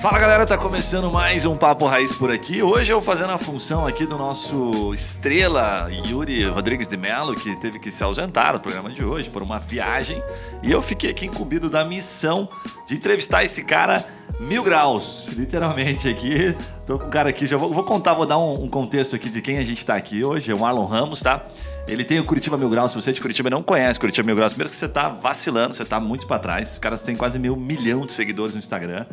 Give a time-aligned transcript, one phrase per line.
[0.00, 2.62] Fala galera, tá começando mais um Papo Raiz por aqui.
[2.62, 7.78] Hoje eu fazendo a função aqui do nosso estrela Yuri Rodrigues de Mello, que teve
[7.78, 10.22] que se ausentar do programa de hoje por uma viagem.
[10.62, 12.48] E eu fiquei aqui incumbido da missão
[12.86, 14.06] de entrevistar esse cara
[14.40, 16.56] mil graus, literalmente aqui.
[16.86, 19.28] Tô com o cara aqui, já vou, vou contar, vou dar um, um, contexto aqui
[19.28, 20.50] de quem a gente tá aqui hoje.
[20.50, 21.44] É o Marlon Ramos, tá?
[21.86, 22.92] Ele tem o Curitiba Mil Graus.
[22.92, 25.74] Se você é de Curitiba não conhece Curitiba Mil Graus, primeiro que você tá vacilando,
[25.74, 26.72] você tá muito para trás.
[26.72, 29.04] Os caras têm quase mil milhão de seguidores no Instagram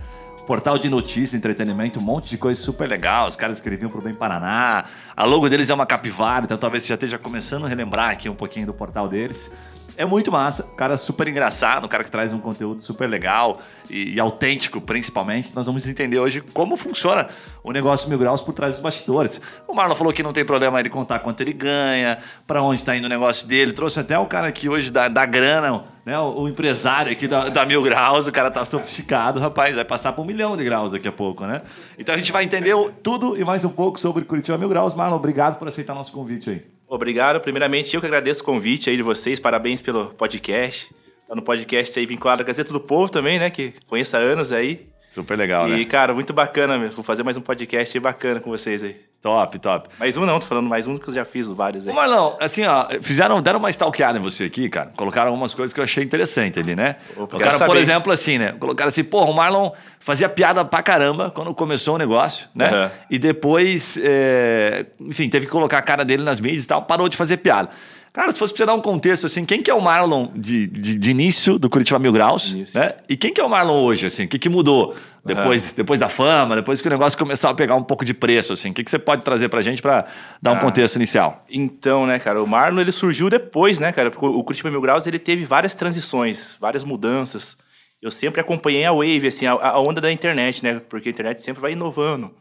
[0.48, 3.28] portal de notícias, entretenimento, um monte de coisa super legal.
[3.28, 4.86] Os caras escreviam pro Bem Paraná.
[5.14, 8.30] A logo deles é uma capivara, então talvez você já esteja começando a relembrar aqui
[8.30, 9.54] um pouquinho do portal deles.
[9.98, 14.14] É muito massa, cara super engraçado, um cara que traz um conteúdo super legal e,
[14.14, 15.56] e, autêntico, principalmente.
[15.56, 17.28] Nós vamos entender hoje como funciona
[17.64, 19.42] o negócio Mil Graus por trás dos bastidores.
[19.68, 22.96] O Marlon falou que não tem problema ele contar quanto ele ganha, para onde está
[22.96, 23.74] indo o negócio dele.
[23.74, 26.20] Trouxe até o cara aqui hoje da, da grana, né?
[26.20, 30.14] O, o, empresário aqui da, da Mil Graus, o cara tá sofisticado, rapaz, vai passar
[30.14, 31.64] por um milhão de graus daqui a pouco, né?
[31.98, 34.94] Então a gente vai entender tudo e mais um pouco sobre Curitiba Mil Graus.
[34.94, 36.77] Marlon, obrigado por aceitar nosso convite aí.
[36.88, 37.42] Obrigado.
[37.42, 39.40] Primeiramente, eu que agradeço o convite aí de vocês.
[39.40, 40.94] Parabéns pelo podcast.
[41.28, 43.50] Tá no podcast aí vinculado à Gazeta do Povo também, né?
[43.50, 44.88] Que conheço há anos aí.
[45.10, 45.80] Super legal, e, né?
[45.80, 46.96] E, cara, muito bacana mesmo.
[46.96, 49.07] Vou fazer mais um podcast bacana com vocês aí.
[49.28, 49.90] Top, top.
[50.00, 51.94] Mais um não, tô falando mais um que eu já fiz vários aí.
[51.94, 54.90] Mas não, assim, ó, fizeram, deram uma stalkeada em você aqui, cara.
[54.96, 56.96] Colocaram algumas coisas que eu achei interessante ali, né?
[57.12, 58.54] Opa, Colocaram, por exemplo, assim, né?
[58.58, 62.86] Colocaram assim, porra, o Marlon fazia piada pra caramba quando começou o negócio, né?
[62.86, 62.90] Uhum.
[63.10, 64.86] E depois, é...
[65.02, 67.68] enfim, teve que colocar a cara dele nas mídias e tal, parou de fazer piada.
[68.14, 70.66] Cara, se fosse pra você dar um contexto, assim, quem que é o Marlon de,
[70.66, 72.94] de, de início do Curitiba Mil Graus, né?
[73.08, 74.24] E quem que é o Marlon hoje, assim?
[74.24, 74.96] O que, que mudou
[75.28, 75.76] depois, uhum.
[75.78, 78.72] depois da fama, depois que o negócio começou a pegar um pouco de preço, assim?
[78.72, 80.06] O que, que você pode trazer pra gente pra
[80.42, 81.46] dar um ah, contexto inicial?
[81.50, 84.10] Então, né, cara, o Marlon, ele surgiu depois, né, cara?
[84.10, 87.58] Porque o Curitiba Mil Graus, ele teve várias transições, várias mudanças.
[88.02, 90.82] Eu sempre acompanhei a wave, assim, a, a onda da internet, né?
[90.88, 92.34] Porque a internet sempre vai inovando.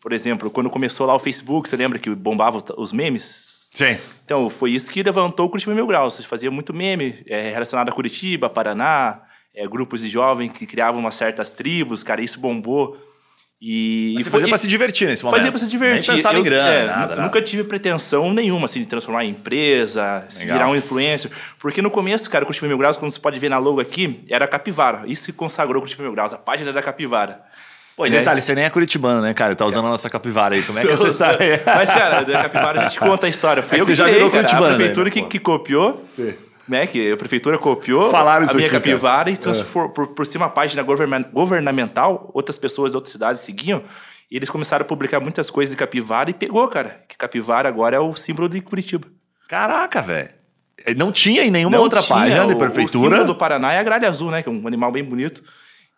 [0.00, 3.56] Por exemplo, quando começou lá o Facebook, você lembra que bombava os memes?
[3.72, 3.98] Sim.
[4.24, 6.14] Então, foi isso que levantou o Curitiba Mil Graus.
[6.14, 9.25] Você fazia muito meme é, relacionado a Curitiba, Paraná,
[9.56, 13.02] é, grupos de jovens que criavam umas certas tribos, cara, isso bombou.
[13.60, 15.38] E, Mas você fazia para se divertir nesse momento.
[15.38, 16.08] Fazia para se divertir.
[16.10, 17.22] Nem pensava eu, em grana, é, nada, nada.
[17.22, 21.30] Nunca tive pretensão nenhuma, assim, de transformar em empresa, virar um influencer.
[21.58, 24.20] Porque no começo, cara, o Curitiba Mil Graus, como você pode ver na logo aqui,
[24.28, 25.04] era Capivara.
[25.06, 27.40] Isso que consagrou o Curitiba Mil Graus, a página da Capivara.
[27.96, 29.56] Pô, e detalhe, você nem é curitibano, né, cara?
[29.56, 30.62] Tá usando a nossa capivara aí.
[30.62, 31.62] Como é que é essa história?
[31.64, 33.62] Mas, cara, da capivara a gente conta a história.
[33.62, 34.66] Foi é eu que, já criei, virou curitibano.
[34.66, 35.10] A prefeitura né?
[35.10, 36.04] que, que copiou.
[36.10, 36.34] Sim.
[36.68, 39.30] Né, que a prefeitura copiou Falaram a minha aqui, capivara cara.
[39.30, 39.94] e transformou é.
[39.94, 43.84] por, por cima a página governamental, outras pessoas de outras cidades seguiam.
[44.30, 47.04] E eles começaram a publicar muitas coisas de capivara e pegou, cara.
[47.08, 49.06] Que capivara agora é o símbolo de Curitiba.
[49.48, 50.28] Caraca, velho.
[50.96, 52.18] Não tinha em nenhuma não outra tinha.
[52.18, 53.06] página de prefeitura.
[53.06, 54.42] O símbolo do Paraná é a gralha azul, né?
[54.42, 55.42] Que é um animal bem bonito.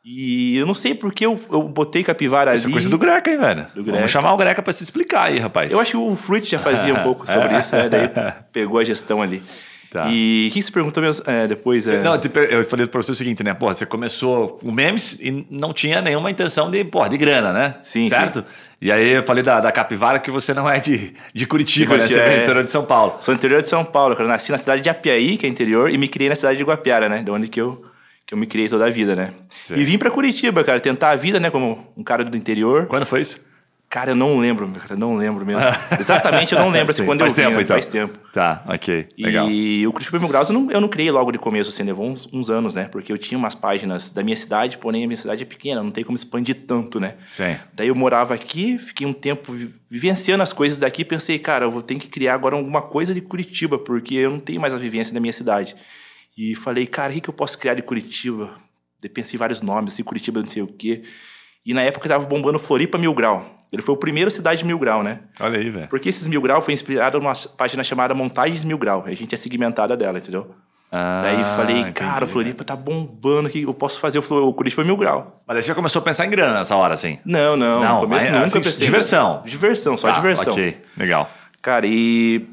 [0.04, 2.72] E eu não sei porque eu, eu botei capivara Isso ali.
[2.72, 3.66] é coisa do Greca, hein, velho?
[3.74, 3.98] Do Greca.
[3.98, 5.72] Vamos chamar o Greca pra se explicar aí, rapaz.
[5.72, 7.88] Eu acho que o Fruit já fazia um pouco sobre isso, né?
[7.88, 8.08] Daí
[8.52, 9.42] pegou a gestão ali.
[9.90, 10.08] Tá.
[10.10, 11.86] E o que você perguntou mesmo, é, depois?
[11.86, 12.02] É...
[12.02, 12.14] Não,
[12.50, 13.54] eu falei para você o seguinte, né?
[13.54, 17.76] Porra, você começou o memes e não tinha nenhuma intenção de, porra, de grana, né?
[17.82, 18.40] Sim, Certo?
[18.40, 18.46] Sim.
[18.80, 22.02] E aí eu falei da, da capivara que você não é de, de Curitiba, de
[22.02, 22.26] Curitiba né?
[22.26, 23.16] Você é, é interior de São Paulo.
[23.20, 25.98] Sou interior de São Paulo, Eu nasci na cidade de Apiaí, que é interior, e
[25.98, 27.22] me criei na cidade de Guapiara, né?
[27.22, 27.88] De onde que eu
[28.26, 29.32] que eu me criei toda a vida, né?
[29.64, 29.74] Sim.
[29.76, 32.86] E vim para Curitiba, cara, tentar a vida, né, como um cara do interior.
[32.86, 33.40] Quando foi isso?
[33.90, 35.62] Cara, eu não lembro, cara, não lembro mesmo.
[35.98, 37.62] Exatamente, eu não lembro assim, quando faz eu tempo, né?
[37.62, 37.74] então.
[37.74, 38.18] faz tempo.
[38.30, 39.50] Tá, ok, legal.
[39.50, 42.06] E o Curitiba Mil Graus eu não, eu não criei logo de começo, assim, levou
[42.06, 42.84] uns, uns, anos, né?
[42.84, 45.90] Porque eu tinha umas páginas da minha cidade, porém a minha cidade é pequena, não
[45.90, 47.14] tem como expandir tanto, né?
[47.30, 47.56] Sim.
[47.72, 49.56] Daí eu morava aqui, fiquei um tempo
[49.88, 53.22] vivenciando as coisas daqui, pensei, cara, eu vou ter que criar agora alguma coisa de
[53.22, 55.74] Curitiba, porque eu não tenho mais a vivência da minha cidade.
[56.36, 58.54] E falei, cara, o que, que eu posso criar de Curitiba?
[59.14, 61.04] pensei em vários nomes, assim, Curitiba não sei o quê.
[61.68, 63.44] E na época tava bombando Floripa Mil Grau.
[63.70, 65.20] Ele foi o primeiro cidade Mil Grau, né?
[65.38, 65.86] Olha aí, velho.
[65.88, 69.04] Porque esses Mil Grau foi inspirado numa página chamada Montagens Mil Grau.
[69.04, 70.54] A gente é segmentada dela, entendeu?
[70.90, 74.54] Ah, Daí falei, entendi, cara, o Floripa tá bombando aqui, eu posso fazer o, o
[74.54, 75.42] Curitiba Mil Grau.
[75.46, 77.18] Mas aí você já começou a pensar em grana nessa hora, assim?
[77.22, 77.80] Não, não.
[77.80, 78.86] Não, no começo mas, nunca assim, pensei.
[78.86, 79.42] Diversão.
[79.44, 80.54] Diversão, só tá, diversão.
[80.54, 81.30] Ok, legal.
[81.60, 82.48] Cara, e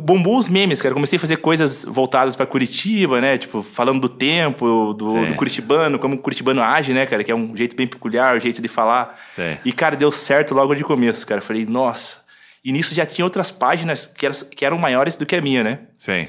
[0.00, 0.94] bombou os memes, cara.
[0.94, 3.38] comecei a fazer coisas voltadas para Curitiba, né?
[3.38, 7.22] Tipo, falando do tempo, do, do, curitibano, como o curitibano age, né, cara?
[7.24, 9.18] Que é um jeito bem peculiar, o um jeito de falar.
[9.64, 11.40] E, cara, deu certo logo de começo, cara.
[11.40, 12.22] Falei, nossa.
[12.64, 15.62] E nisso já tinha outras páginas que eram, que eram maiores do que a minha,
[15.62, 15.80] né?
[15.98, 16.28] Sim.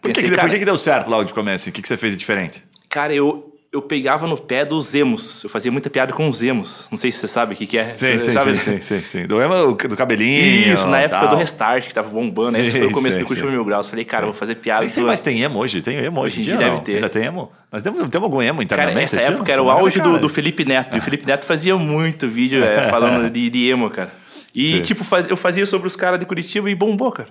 [0.00, 1.68] Por, Pensei, que, cara, por que, que deu certo logo de começo?
[1.68, 2.64] O que, que você fez de diferente?
[2.88, 5.42] Cara, eu, eu pegava no pé dos emos.
[5.42, 6.86] Eu fazia muita piada com os emos.
[6.90, 7.86] Não sei se você sabe o que, que é.
[7.86, 8.54] Sim, sim, sabe?
[8.58, 9.26] sim, sim, sim, sim.
[9.26, 10.74] Do, emo, do cabelinho.
[10.74, 11.28] Isso, na época tal.
[11.30, 12.58] do Restart, que tava bombando.
[12.58, 13.54] Esse foi o Sim, começo sim, do Curitiba sim.
[13.56, 13.86] Mil Graus.
[13.88, 14.86] Falei, cara, vou fazer piada.
[14.86, 15.06] Zoando.
[15.06, 15.80] mais tem emo hoje.
[15.80, 16.74] Tem emo hoje, Hoje em dia, dia não?
[16.74, 16.94] deve ter.
[16.96, 17.50] Ainda tem emo?
[17.70, 19.04] Mas temos, temos algum emo Cara, internamente?
[19.06, 19.52] essa aqui, época não?
[19.52, 20.18] era o auge do, cara?
[20.18, 20.94] do Felipe Neto.
[20.96, 24.12] E o Felipe Neto fazia muito vídeo é, falando de, de emo, cara.
[24.54, 24.82] E, Sim.
[24.82, 27.30] tipo, faz- eu fazia sobre os caras de Curitiba e bombou, cara.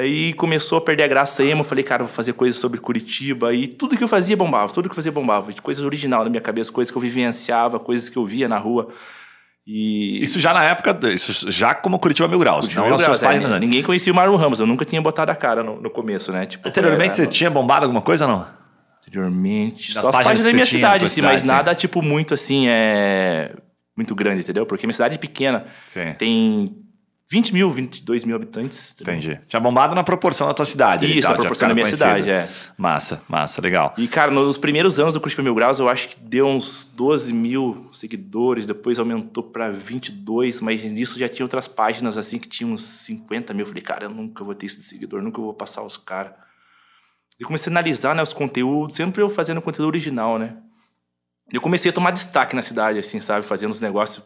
[0.00, 1.60] Daí começou a perder a graça emo.
[1.60, 3.52] Eu falei, cara, vou fazer coisas sobre Curitiba.
[3.52, 4.72] E tudo que eu fazia bombava.
[4.72, 5.52] Tudo que eu fazia bombava.
[5.52, 6.72] De coisa original na minha cabeça.
[6.72, 7.78] Coisas que eu vivenciava.
[7.78, 8.88] Coisas que eu via na rua.
[9.66, 10.24] E...
[10.24, 13.22] Isso já na época, isso já como Curitiba Mil Graus, Curitiba não Mil nas Graus,
[13.22, 13.60] é, páginas.
[13.60, 14.58] Ninguém conhecia o Marlon Ramos.
[14.58, 16.46] Eu nunca tinha botado a cara no, no começo, né?
[16.46, 18.46] Tipo, Anteriormente era- você tinha bombado alguma coisa ou não?
[19.02, 19.92] Anteriormente.
[19.92, 22.00] Das Só as páginas páginas que da minha cidade, tua assim, mas cidade, nada, tipo,
[22.00, 23.54] muito assim, é.
[23.94, 24.64] Muito grande, entendeu?
[24.64, 25.66] Porque minha cidade é pequena.
[25.86, 26.14] Sim.
[26.14, 26.74] Tem
[27.32, 28.96] 20 mil, 22 mil habitantes.
[29.00, 29.40] Entendi.
[29.46, 31.06] Tinha bombado na proporção da tua cidade.
[31.06, 32.08] Isso, tal, na já proporção da minha conhecido.
[32.08, 32.48] cidade, é.
[32.76, 33.94] Massa, massa, legal.
[33.96, 37.32] E, cara, nos primeiros anos do Curitiba Mil Graus, eu acho que deu uns 12
[37.32, 42.72] mil seguidores, depois aumentou pra 22, mas nisso já tinha outras páginas, assim, que tinham
[42.72, 43.62] uns 50 mil.
[43.62, 46.32] Eu falei, cara, eu nunca vou ter esse seguidor, nunca vou passar os caras.
[47.38, 50.56] E comecei a analisar, né, os conteúdos, sempre eu fazendo conteúdo original, né?
[51.52, 53.46] Eu comecei a tomar destaque na cidade, assim, sabe?
[53.46, 54.24] Fazendo uns negócios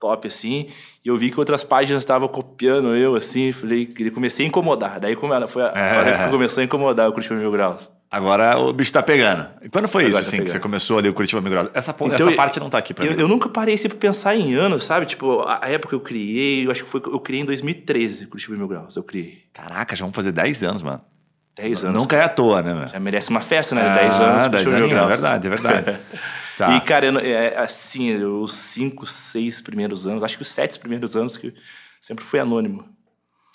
[0.00, 0.66] top, assim.
[1.04, 3.52] E eu vi que outras páginas estavam copiando eu, assim.
[3.52, 4.98] Falei, ele comecei a incomodar.
[4.98, 5.98] Daí como ela foi a É.
[5.98, 7.88] hora que começou a incomodar o Curitiba Mil Graus.
[8.10, 9.46] Agora o bicho tá pegando.
[9.62, 10.52] E quando foi Agora isso, tá assim, que pegando.
[10.54, 11.68] você começou ali o Curitiba Mil Graus?
[11.74, 13.20] Essa, Então, essa parte não tá aqui pra Eu, mim.
[13.20, 15.06] eu nunca parei assim pra pensar em anos, sabe?
[15.06, 17.00] Tipo, a, a época que eu criei, eu acho que foi.
[17.06, 18.96] Eu criei em 2013, Curitiba Mil Graus.
[18.96, 19.44] Eu criei.
[19.52, 21.00] Caraca, já vamos fazer 10 anos, mano.
[21.56, 21.96] 10 anos.
[22.00, 22.88] Nunca é à toa, né, meu?
[22.88, 23.82] Já merece uma festa, né?
[23.94, 26.00] 10 anos, Ah, 10 Curitiba Mil anos, é verdade, é verdade.
[26.60, 26.76] Tá.
[26.76, 31.16] E, cara, eu é, assim, os 5, 6 primeiros anos, acho que os 7 primeiros
[31.16, 31.54] anos que
[31.98, 32.84] sempre fui anônimo.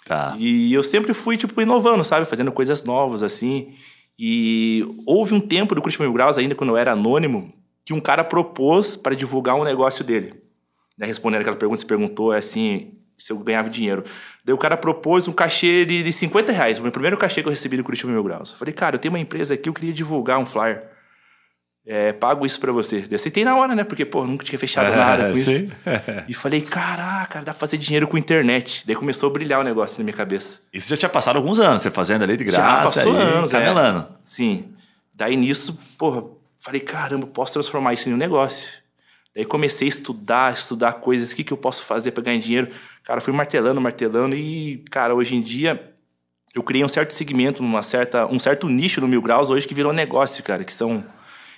[0.04, 0.36] tá.
[0.40, 2.26] E eu sempre fui, tipo, inovando, sabe?
[2.26, 3.76] Fazendo coisas novas, assim.
[4.18, 7.54] E houve um tempo do Curitiba Mil Graus, ainda quando eu era anônimo,
[7.86, 10.42] que um cara propôs para divulgar um negócio dele.
[10.98, 11.06] Né?
[11.06, 14.04] Respondendo aquela pergunta, você perguntou, é assim, se eu ganhava dinheiro.
[14.44, 17.48] Daí o cara propôs um cachê de, de 50 reais, o meu primeiro cachê que
[17.48, 18.50] eu recebi do Curitiba Mil Graus.
[18.50, 20.95] Eu falei, cara, eu tenho uma empresa aqui, eu queria divulgar um flyer.
[21.88, 23.06] É, pago isso pra você.
[23.10, 23.84] Eu aceitei na hora, né?
[23.84, 25.66] Porque, pô, nunca tinha fechado É, nada com sim.
[25.66, 25.76] isso.
[26.28, 28.84] E falei, caraca, dá pra fazer dinheiro com internet.
[28.88, 30.60] Daí começou a brilhar o negócio na minha cabeça.
[30.74, 33.54] Isso já tinha passado alguns anos, você fazendo ali de Já graça, passou aí, anos,
[33.54, 33.60] é.
[33.60, 34.08] camelando.
[34.24, 34.74] Sim.
[35.14, 36.24] Daí nisso, porra,
[36.60, 38.68] falei, caramba, posso transformar isso em um negócio.
[39.36, 42.68] Daí comecei a estudar, estudar coisas, o que, que eu posso fazer para ganhar dinheiro.
[43.04, 45.92] Cara, fui martelando, martelando e, cara, hoje em dia
[46.56, 49.74] eu criei um certo segmento, uma certa, um certo nicho no Mil Graus hoje que
[49.74, 51.04] virou negócio, cara, que são,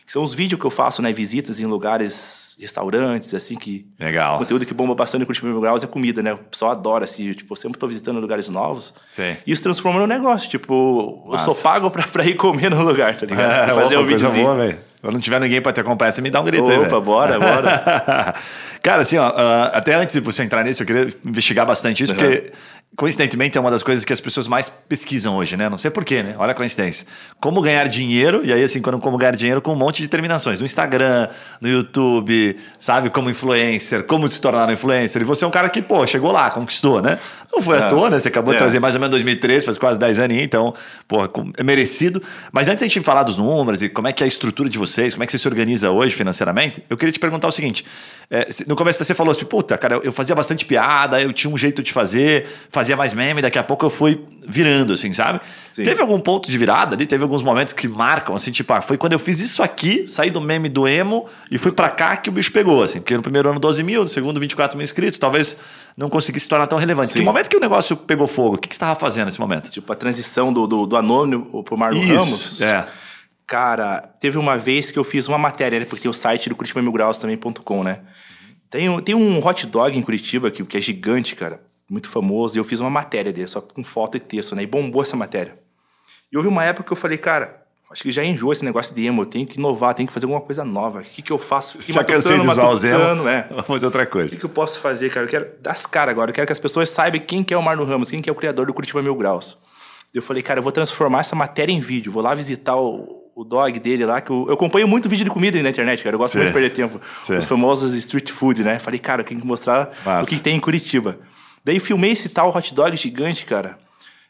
[0.07, 3.86] que são os vídeos que eu faço, né, visitas em lugares, restaurantes, assim, que...
[4.00, 4.36] Legal.
[4.36, 6.33] O conteúdo que bomba bastante no Curitiba Mil Graus é comida, né?
[6.33, 8.94] O pessoal adora, assim, tipo, eu sempre tô visitando lugares novos.
[9.09, 9.36] Sim.
[9.45, 11.45] Isso transforma no negócio, tipo, eu Massa.
[11.45, 13.51] sou pago pra, pra ir comer no lugar, tá ligado?
[13.51, 14.44] É, Pra fazer opa, um videozinho.
[14.44, 14.80] boa, velho.
[15.00, 16.88] Quando não tiver ninguém pra te acompanhar, você me dá um grito aí, velho.
[16.88, 18.33] Opa, bora, bora.
[18.81, 22.13] Cara, assim, ó, ah, até antes de você entrar nisso, eu queria investigar bastante isso,
[22.13, 22.18] Uhum.
[22.18, 22.51] porque,
[22.95, 25.69] coincidentemente, é uma das coisas que as pessoas mais pesquisam hoje, né?
[25.69, 26.36] Não sei porquê, né?
[26.39, 27.06] Olha a coincidência.
[27.39, 30.59] Como ganhar dinheiro, e aí, assim, quando como ganhar dinheiro com um monte de terminações.
[30.59, 31.27] No Instagram,
[31.62, 32.47] no YouTube,
[32.80, 33.10] sabe?
[33.10, 35.22] Como influencer, como se tornar um influencer.
[35.22, 37.18] E você é um cara que, pô, chegou lá, conquistou, né?
[37.52, 37.90] Não foi à É.
[37.90, 38.20] toa, né?
[38.20, 38.62] Você acabou de É.
[38.62, 40.74] trazer mais ou menos 2013, faz quase 10 anos, então,
[41.08, 41.24] pô,
[41.58, 42.22] é merecido.
[42.52, 44.78] Mas antes da gente falar dos números e como é que é a estrutura de
[44.78, 47.86] vocês, como é que você se organiza hoje financeiramente, eu queria te perguntar o seguinte:
[48.30, 51.58] é, no começo você falou assim, puta, cara, eu, fazia bastante piada, eu tinha um
[51.58, 55.40] jeito de fazer, fazia mais meme, daqui a pouco eu fui virando, assim, sabe?
[55.70, 55.84] Sim.
[55.84, 57.06] Teve algum ponto de virada ali?
[57.06, 60.30] Teve alguns momentos que marcam, assim, tipo, ah, foi quando eu fiz isso aqui, saí
[60.30, 63.22] do meme do emo e fui pra cá que o bicho pegou, assim, porque no
[63.22, 65.58] primeiro ano 12 mil, no segundo 24 mil inscritos, talvez
[65.96, 67.12] não conseguisse se tornar tão relevante.
[67.14, 67.26] Que Sim.
[67.26, 68.56] momento que o negócio pegou fogo?
[68.56, 69.70] O que, que você estava fazendo nesse momento?
[69.70, 72.62] Tipo, a transição do, do, do anônimo pro Marlon Isso, Ramos.
[72.62, 72.88] é.
[73.46, 75.86] Cara, teve uma vez que eu fiz uma matéria, né?
[75.86, 78.00] Porque tem o site do Curitiba Mil Graus também.com, né?
[78.70, 81.62] Tem, um- tem um hot dog em Curitiba que, que é gigante, cara.
[81.90, 82.58] Muito famoso.
[82.58, 84.64] E eu fiz uma matéria dele, só com foto e texto, né?
[84.64, 85.58] E bombou essa matéria.
[86.30, 89.06] E houve uma época que eu falei, cara, acho que já enjoou esse negócio de
[89.06, 89.22] emo.
[89.22, 91.00] Eu tenho que inovar, tenho que fazer alguma coisa nova.
[91.00, 91.78] O que, que eu faço?
[91.80, 93.28] Fiquei Já cansei de zoar os emo.
[93.28, 93.48] é.
[93.52, 94.38] Vamos fazer outra O que, coisa.
[94.38, 95.26] que eu posso fazer, cara?
[95.26, 96.32] Eu quero dar as caras agora.
[96.32, 98.32] Eu quero que as pessoas saibam quem que é o Marno Ramos, quem que é
[98.32, 99.58] o criador do Curitiba Mil Graus.
[100.14, 102.12] Eu falei, cara, eu vou transformar essa matéria em vídeo.
[102.12, 105.30] Vou lá visitar o, o dog dele lá, que eu, eu acompanho muito vídeo de
[105.30, 106.16] comida na internet, cara.
[106.16, 106.40] Eu gosto Sim.
[106.40, 107.00] muito de perder tempo.
[107.22, 107.36] Sim.
[107.36, 108.80] Os famosos street food, né?
[108.80, 110.24] Falei, cara, eu tenho que mostrar Massa.
[110.24, 111.20] o que tem em Curitiba.
[111.64, 113.78] Daí filmei esse tal hot dog gigante, cara.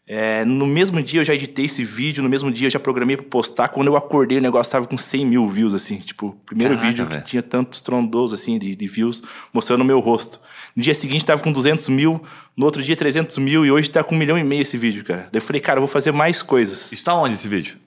[0.10, 3.18] É, no mesmo dia eu já editei esse vídeo, no mesmo dia eu já programei
[3.18, 3.68] pra postar.
[3.68, 5.98] Quando eu acordei, o negócio tava com 100 mil views, assim.
[5.98, 7.22] Tipo, primeiro Caraca, vídeo velho.
[7.22, 9.22] que tinha tantos trondosos, assim, de, de views,
[9.52, 10.40] mostrando o meu rosto.
[10.74, 12.24] No dia seguinte tava com 200 mil,
[12.56, 15.04] no outro dia 300 mil, e hoje tá com um milhão e meio esse vídeo,
[15.04, 15.28] cara.
[15.30, 16.90] Daí eu falei, cara, eu vou fazer mais coisas.
[16.90, 17.78] Isso tá onde esse vídeo?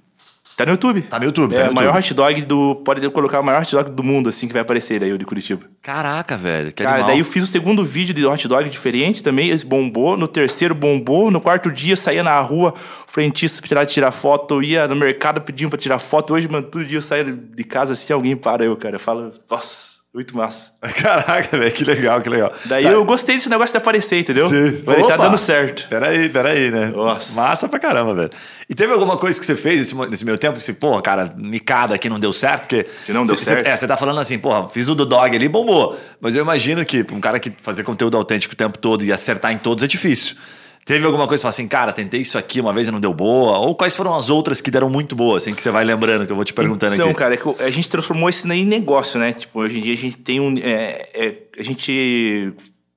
[0.60, 1.02] Tá no YouTube.
[1.02, 2.04] Tá no YouTube, É tá no o maior YouTube.
[2.04, 2.76] hot dog do.
[2.84, 5.24] Pode colocar o maior hot dog do mundo, assim, que vai aparecer daí, o de
[5.24, 5.62] Curitiba.
[5.82, 6.68] Caraca, velho.
[6.72, 7.10] Que Cara, animal.
[7.10, 10.16] daí eu fiz o segundo vídeo de hot dog diferente também, esse bombou.
[10.16, 11.30] No terceiro bombou.
[11.30, 12.74] No quarto dia saía na rua,
[13.06, 14.54] frentista pra tirar, tirar foto.
[14.56, 16.34] Eu ia no mercado pedindo pra tirar foto.
[16.34, 18.96] Hoje, mano, todo dia eu saio de casa assim, alguém para eu, cara.
[18.96, 20.72] Eu falo, nossa, muito massa.
[21.00, 22.52] Caraca, velho, que legal, que legal.
[22.64, 22.90] Daí Tá.
[22.90, 24.48] eu gostei desse negócio de aparecer, entendeu?
[24.48, 24.82] Sim.
[24.84, 25.86] Falei, tá dando certo.
[25.88, 26.86] Peraí, peraí, né?
[26.86, 27.32] Nossa.
[27.32, 28.30] Massa pra caramba, velho.
[28.68, 31.32] E teve alguma coisa que você fez nesse, nesse meio tempo que você, porra, cara,
[31.36, 32.62] micada aqui não deu certo?
[32.62, 32.84] Porque.
[33.06, 33.64] Que não deu você- certo.
[33.64, 35.96] Você, é, você tá falando assim, porra, fiz o do dog ali, bombou.
[36.20, 39.12] Mas eu imagino que pra um cara que fazer conteúdo autêntico o tempo todo e
[39.12, 40.34] acertar em todos é difícil.
[40.84, 42.98] Teve alguma coisa que você fala assim, cara, tentei isso aqui uma vez e não
[42.98, 43.58] deu boa?
[43.58, 46.32] Ou quais foram as outras que deram muito boas, assim, que você vai lembrando, que
[46.32, 47.18] eu vou te perguntando Então, aqui?
[47.18, 49.32] cara, é que a gente transformou isso em negócio, né?
[49.32, 50.56] Tipo, hoje em dia a gente tem um.
[50.58, 52.52] é, é, a gente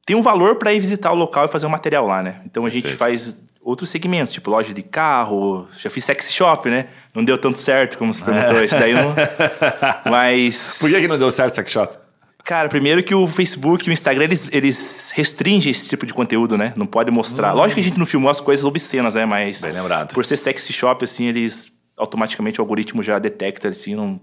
[0.06, 2.42] tem um valor pra ir visitar o local e fazer um material lá, né?
[2.46, 3.00] Então a gente Perfeito.
[3.00, 6.88] faz outros segmentos, tipo loja de carro, já fiz sex shop, né?
[7.14, 8.64] Não deu tanto certo, como você perguntou.
[8.64, 9.14] Isso daí não.
[10.10, 10.78] Mas.
[10.80, 11.98] Por que, que não deu certo o sex shop?
[12.44, 16.58] Cara, primeiro que o Facebook e o Instagram, eles, eles restringem esse tipo de conteúdo,
[16.58, 16.74] né?
[16.76, 17.54] Não pode mostrar.
[17.54, 19.26] Lógico que a gente não filmou as coisas obscenas, né?
[19.26, 19.62] Mas.
[19.62, 20.14] Bem lembrado.
[20.14, 24.20] Por ser sexy shop, assim, eles automaticamente o algoritmo já detecta, assim, não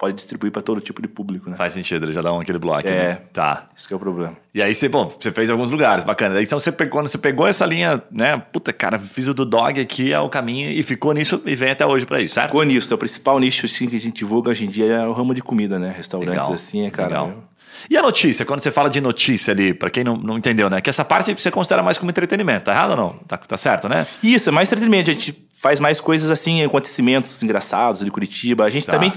[0.00, 1.56] pode distribuir pra todo tipo de público, né?
[1.56, 2.88] Faz sentido, eles já dão aquele bloco.
[2.88, 2.90] É.
[2.90, 3.18] Né?
[3.34, 3.68] Tá.
[3.86, 4.34] Que é o problema.
[4.54, 6.34] E aí você, bom, você fez em alguns lugares, bacana.
[6.34, 8.38] Daí, Então você pegou, quando você pegou essa linha, né?
[8.38, 11.70] Puta, cara, fiz o do dog aqui, é o caminho, e ficou nisso e vem
[11.70, 12.48] até hoje pra isso, certo?
[12.48, 12.92] Ficou nisso.
[12.92, 15.34] É o principal nicho assim, que a gente divulga hoje em dia é o ramo
[15.34, 15.94] de comida, né?
[15.94, 17.08] Restaurantes Legal, assim, é, cara.
[17.08, 17.49] legal.
[17.88, 20.80] E a notícia, quando você fala de notícia ali, pra quem não, não entendeu, né?
[20.80, 23.10] Que essa parte você considera mais como entretenimento, tá errado ou não?
[23.26, 24.06] Tá, tá certo, né?
[24.22, 25.10] Isso, é mais entretenimento.
[25.10, 28.64] A gente faz mais coisas assim, acontecimentos engraçados de Curitiba.
[28.64, 28.92] A gente Tá.
[28.92, 29.12] também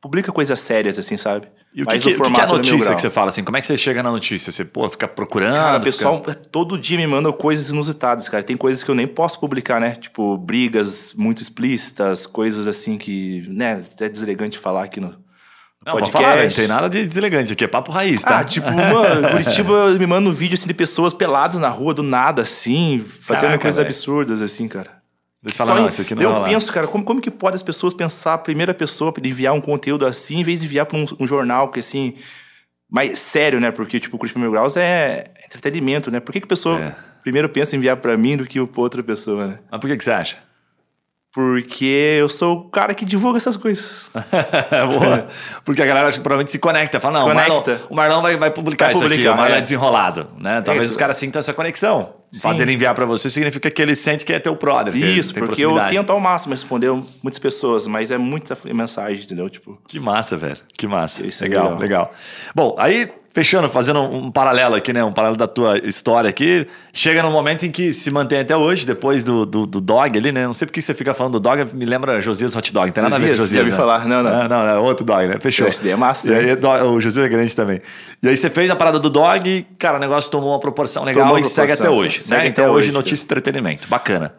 [0.00, 1.48] publica coisas sérias, assim, sabe?
[1.74, 3.42] E o que, que, que é a Mil notícia que você fala assim?
[3.44, 4.50] Como é que você chega na notícia?
[4.52, 5.54] Você, pô, fica procurando?
[5.54, 8.42] Cara, o fica- pessoal todo dia me manda coisas inusitadas, cara.
[8.42, 9.96] Tem coisas que eu nem posso publicar, né?
[10.00, 15.14] Tipo, brigas muito explícitas, coisas assim que, né, até deselegante falar aqui no
[15.86, 16.12] Não, pode podcast.
[16.32, 18.38] falar, não tem nada de deselegante aqui, é papo raiz, tá?
[18.40, 22.02] Ah, tipo, mano, Curitiba me manda um vídeo assim de pessoas peladas na rua do
[22.02, 23.88] nada, assim, fazendo Caraca, coisas velho.
[23.88, 24.98] absurdas, assim, cara.
[25.40, 27.62] Deixa eu falar, não, isso aqui não Eu penso, cara, como, como que pode as
[27.62, 30.98] pessoas pensar a primeira pessoa de enviar um conteúdo assim, em vez de enviar pra
[30.98, 32.14] um, um jornal que, assim,
[32.90, 33.70] mais sério, né?
[33.70, 36.18] Porque, tipo, o Curitiba Mil Graus é entretenimento, né?
[36.18, 36.94] Por que, que a pessoa É.
[37.22, 39.58] primeiro pensa em enviar pra mim do que pra outra pessoa, né?
[39.70, 40.38] Mas por que, que você acha?
[41.38, 44.10] Porque eu sou o cara que divulga essas coisas.
[44.12, 45.28] Boa.
[45.64, 46.98] Porque a galera acho que provavelmente se conecta.
[46.98, 47.86] Fala, não, Se o Marlon, conecta.
[47.88, 49.60] o Marlon vai, vai publicar Vai isso aqui, o Marlon é, é.
[49.60, 50.60] desenrolado, né?
[50.62, 50.94] Talvez Isso.
[50.94, 52.12] os caras sintam essa conexão.
[52.34, 52.58] O fato Sim.
[52.58, 54.96] dele enviar pra você significa que ele sente que é teu brother.
[54.96, 56.90] Isso, tem porque eu tento ao máximo responder
[57.22, 59.48] muitas pessoas, mas é muita mensagem, entendeu?
[59.48, 60.58] Tipo, Que massa, velho.
[60.76, 61.24] Que massa.
[61.24, 62.12] Isso é legal, legal, legal.
[62.52, 65.04] Bom, aí, fechando, fazendo um, um paralelo aqui, né?
[65.04, 66.66] Um paralelo da tua história aqui.
[66.92, 70.32] Chega num momento em que se mantém até hoje, depois do, do, do dog ali,
[70.32, 70.44] né?
[70.44, 72.86] Não sei porque você fica falando do dog, me lembra Josias Hot Dog.
[72.86, 73.66] Não tem nada a ver com Josias, Josias.
[73.66, 73.76] já ouvi né?
[73.76, 74.08] falar.
[74.08, 74.42] Não, não.
[74.42, 75.36] É, não, é outro dog, né?
[75.40, 75.68] Fechou.
[75.68, 76.82] Esse daí é massa, aí, né?
[76.82, 77.80] o Josias é grande também.
[78.20, 81.24] E aí você fez a parada do dog cara, o negócio tomou uma proporção legal
[81.24, 81.86] Tomou e segue proporção.
[81.86, 82.22] até hoje.
[82.22, 82.38] Segue né?
[82.38, 83.86] até Então hoje hoje, notícia e entretenimento.
[83.88, 84.34] Bacana.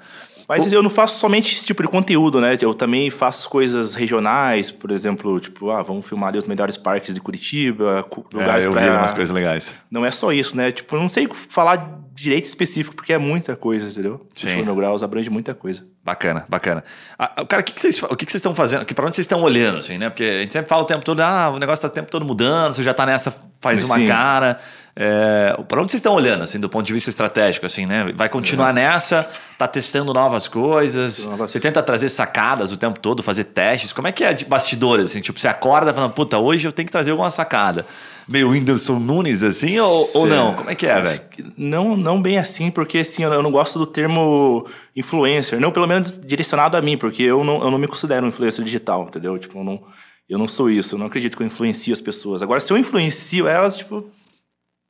[0.49, 2.57] Mas eu não faço somente esse tipo de conteúdo, né?
[2.59, 7.13] Eu também faço coisas regionais, por exemplo, tipo, ah, vamos filmar ali os melhores parques
[7.13, 8.81] de Curitiba, cu- lugares é, eu pra...
[8.81, 9.73] vi umas coisas legais.
[9.91, 10.71] Não é só isso, né?
[10.71, 14.27] Tipo, eu não sei falar direito específico, porque é muita coisa, entendeu?
[14.35, 14.61] Sim.
[14.67, 15.83] O Graus abrange muita coisa.
[16.03, 16.83] Bacana, bacana.
[17.17, 18.83] Ah, ah, cara, o que, que vocês, o que, que vocês estão fazendo?
[18.85, 20.09] Que, pra onde vocês estão olhando, assim, né?
[20.09, 22.25] Porque a gente sempre fala o tempo todo, ah, o negócio tá o tempo todo
[22.25, 24.07] mudando, você já tá nessa, faz uma Sim.
[24.07, 24.57] cara.
[24.95, 28.11] É, pra onde vocês estão olhando, assim, do ponto de vista estratégico, assim, né?
[28.15, 33.21] Vai continuar nessa, tá testando novas coisas, Novas- você tenta trazer sacadas o tempo todo,
[33.23, 33.93] fazer testes.
[33.93, 35.21] Como é que é de bastidores, assim?
[35.21, 37.85] Tipo, você acorda falando, puta, hoje eu tenho que trazer alguma sacada.
[38.31, 40.53] Meio Whindersson Nunes, assim, ou, ou não?
[40.53, 41.21] Como é que é, velho?
[41.57, 45.59] Não, não bem assim, porque assim, eu não gosto do termo influencer.
[45.59, 48.63] Não, pelo menos direcionado a mim, porque eu não, eu não me considero um influencer
[48.63, 49.37] digital, entendeu?
[49.39, 49.83] Tipo, eu não,
[50.29, 50.95] eu não sou isso.
[50.95, 52.41] Eu não acredito que eu influencio as pessoas.
[52.41, 54.05] Agora, se eu influencio elas, tipo,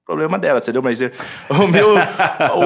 [0.10, 0.82] problema delas, entendeu?
[0.82, 1.12] Mas é,
[1.50, 1.96] o meu,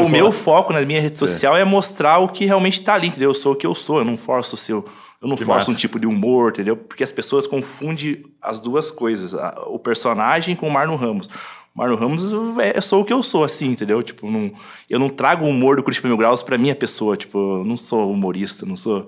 [0.01, 1.65] o meu foco na minha rede social é.
[1.65, 3.31] mostrar o que realmente tá ali, entendeu?
[3.31, 4.85] Eu sou o que eu sou, eu não forço o seu.
[5.23, 5.71] Eu não Que forço massa.
[5.71, 6.75] um tipo de humor, entendeu?
[6.75, 9.33] Porque as pessoas confundem as duas coisas.
[9.33, 11.27] a- O personagem com o Marlon Ramos.
[11.73, 14.03] O Marlon Ramos, eu, é, eu sou o que eu sou, assim, entendeu?
[14.03, 14.51] Tipo, não,
[14.89, 17.15] eu não trago o humor do Curitiba Mil Graus pra minha pessoa.
[17.15, 19.07] Tipo, eu não sou humorista, não sou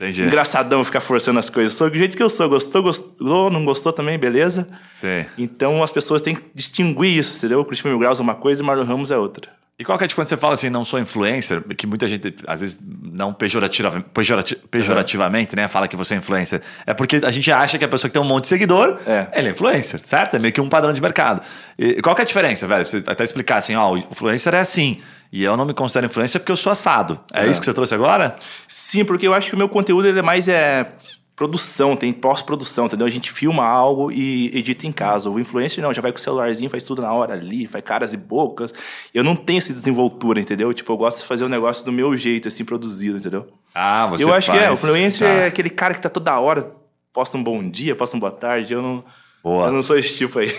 [0.00, 0.22] Entendi.
[0.22, 1.74] engraçadão ficar forçando as coisas.
[1.74, 2.48] Sou do jeito que eu sou.
[2.48, 4.68] Gostou, gostou, não gostou também, beleza?
[4.94, 5.26] Sim.
[5.36, 7.60] Então as pessoas têm que distinguir isso, entendeu?
[7.60, 9.50] O Curitiba Mil Graus é uma coisa e o Marlon Ramos é outra.
[9.78, 12.34] E qual que é de quando você fala assim, não sou influencer, que muita gente,
[12.48, 16.60] às vezes, não pejorativa, pejorati- pejorativamente, né, fala que você é influencer.
[16.84, 19.28] É porque a gente acha que a pessoa que tem um monte de seguidor, É.
[19.34, 20.34] ele é influencer, certo?
[20.34, 21.42] É meio que um padrão de mercado.
[21.78, 22.84] E qual que é a diferença, velho?
[22.84, 25.00] Você até explicar assim, ó, o influencer é assim,
[25.32, 27.20] e eu não me considero influencer porque eu sou assado.
[27.32, 28.34] É, isso que você trouxe agora?
[28.66, 30.88] Sim, porque eu acho que o meu conteúdo ele é mais é
[31.38, 33.06] produção, tem pós-produção, entendeu?
[33.06, 35.30] A gente filma algo e edita em casa.
[35.30, 38.12] O influencer não, já vai com o celularzinho, faz tudo na hora ali, faz caras
[38.12, 38.74] e bocas.
[39.14, 40.74] Eu não tenho essa desenvoltura, entendeu?
[40.74, 43.46] Tipo, eu gosto de fazer o negócio do meu jeito, assim, produzido, entendeu?
[43.72, 45.34] Ah, você eu acho que é, o faz- influencer tá.
[45.34, 46.72] é aquele cara que tá toda hora,
[47.12, 49.04] posta um bom dia, posta um boa tarde, eu não...
[49.48, 49.66] Boa.
[49.68, 50.54] Eu não sou esse tipo aí.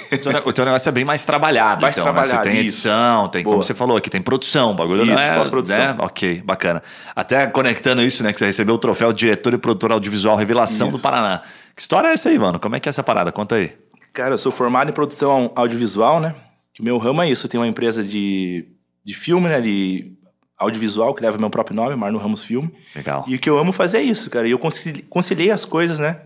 [0.45, 2.11] O teu, negócio é bem mais trabalhado, Mais então, né?
[2.13, 2.87] trabalhado, Você tem isso.
[2.87, 3.63] edição, tem, como Boa.
[3.63, 5.35] você falou aqui, tem produção, bagulho não Isso, é...
[5.35, 5.77] pós-produção.
[5.77, 5.95] Né?
[5.99, 6.81] Ok, bacana.
[7.15, 10.89] Até conectando isso, né, que você recebeu o troféu de diretor e produtor audiovisual Revelação
[10.91, 11.41] do Paraná.
[11.75, 12.59] Que história é essa aí, mano?
[12.59, 13.31] Como é que é essa parada?
[13.31, 13.73] Conta aí.
[14.11, 16.33] Cara, eu sou formado em produção audiovisual, né?
[16.73, 17.45] Que o meu ramo é isso.
[17.45, 18.65] Eu tenho uma empresa de,
[19.05, 19.61] de filme, né?
[19.61, 20.13] De
[20.57, 22.73] audiovisual, que leva meu próprio nome, Marno Ramos Filme.
[22.95, 23.23] Legal.
[23.27, 24.47] E o que eu amo fazer é isso, cara.
[24.47, 26.21] E eu concili- conciliei as coisas, né?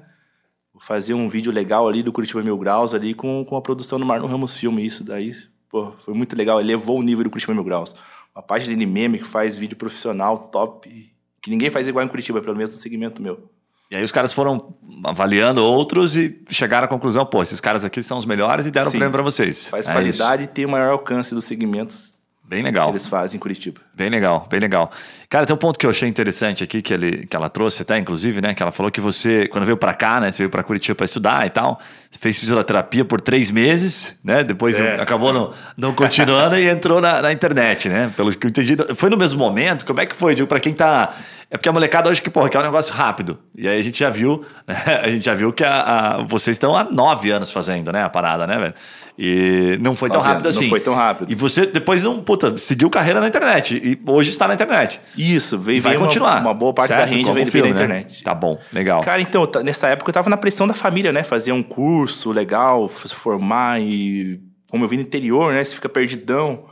[0.79, 4.05] Fazer um vídeo legal ali do Curitiba Mil Graus ali com, com a produção do
[4.05, 4.85] Marno Ramos Filme.
[4.85, 5.35] Isso daí,
[5.69, 6.59] pô, foi muito legal.
[6.59, 7.95] Elevou o nível do Curitiba Mil Graus.
[8.35, 11.11] Uma página de meme que faz vídeo profissional top.
[11.41, 13.49] Que ninguém faz igual em Curitiba, pelo menos no segmento meu.
[13.91, 14.73] E aí os caras foram
[15.05, 18.87] avaliando outros e chegaram à conclusão, pô, esses caras aqui são os melhores e deram
[18.87, 19.67] o prêmio pra vocês.
[19.67, 22.12] Faz É qualidade e tem o maior alcance dos segmentos isso.
[22.45, 22.89] Bem legal.
[22.89, 23.79] eles fazem em Curitiba.
[23.95, 24.91] Bem legal, bem legal.
[25.29, 27.97] Cara, tem um ponto que eu achei interessante aqui, que, ele, que ela trouxe até,
[27.97, 28.53] inclusive, né?
[28.53, 30.31] Que ela falou que você, quando veio pra cá, né?
[30.31, 31.79] Você veio pra Curitiba pra estudar e tal,
[32.19, 34.43] fez fisioterapia por três meses, né?
[34.43, 35.01] Depois É.
[35.01, 38.11] acabou não, não continuando e entrou na, na internet, né?
[38.15, 38.75] Pelo que eu entendi.
[38.95, 39.85] Foi no mesmo momento?
[39.85, 40.35] Como é que foi?
[40.35, 41.13] Digo, pra quem tá...
[41.51, 43.37] É porque a molecada hoje que, porra, que é um negócio rápido.
[43.55, 44.75] E aí a gente já viu, né?
[45.03, 48.03] A gente já viu que a, a- vocês estão há nove anos fazendo, né?
[48.03, 48.73] A parada, né, velho?
[49.17, 50.65] E não foi tão Nove rápido anos, assim.
[50.65, 51.31] não foi tão rápido.
[51.31, 53.75] E você depois não, puta, seguiu carreira na internet.
[53.77, 54.99] E hoje está na internet.
[55.15, 56.41] Isso, veio, E vai veio uma- continuar.
[56.41, 57.01] Uma, boa parte certo?
[57.01, 57.75] da rede Como veio, veio da né?
[57.75, 58.23] internet.
[58.23, 59.01] Tá bom, legal.
[59.03, 61.21] Cara, então, tá- nessa época eu tava na pressão da família, né?
[61.23, 64.39] Fazer um curso legal, se formar e.
[64.71, 65.63] Como eu vim do interior, né?
[65.63, 66.65] Você fica perdidão.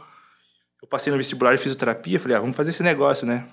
[0.82, 3.44] Eu passei no vestibular de fisioterapia, falei, ah, vamos fazer esse negócio, né?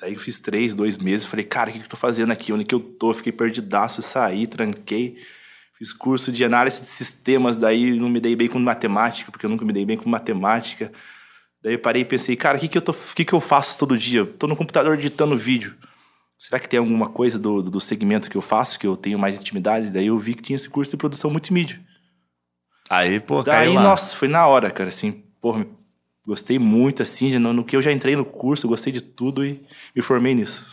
[0.00, 2.52] Daí eu fiz três, dois meses, falei, cara, o que, que eu tô fazendo aqui?
[2.52, 3.12] Onde que eu tô?
[3.12, 5.18] Fiquei perdidaço, saí, tranquei.
[5.76, 9.50] Fiz curso de análise de sistemas, daí não me dei bem com matemática, porque eu
[9.50, 10.92] nunca me dei bem com matemática.
[11.62, 13.78] Daí eu parei e pensei, cara, o que, que, eu, tô, que, que eu faço
[13.78, 14.24] todo dia?
[14.24, 15.76] Tô no computador editando vídeo.
[16.38, 19.36] Será que tem alguma coisa do, do segmento que eu faço, que eu tenho mais
[19.36, 19.90] intimidade?
[19.90, 21.80] Daí eu vi que tinha esse curso de produção multimídia.
[22.88, 23.82] Aí, pô, Daí, caiu lá.
[23.82, 25.66] nossa, foi na hora, cara, assim, porra,
[26.28, 29.62] gostei muito, assim, no, no que eu já entrei no curso, gostei de tudo e
[29.96, 30.66] me formei nisso.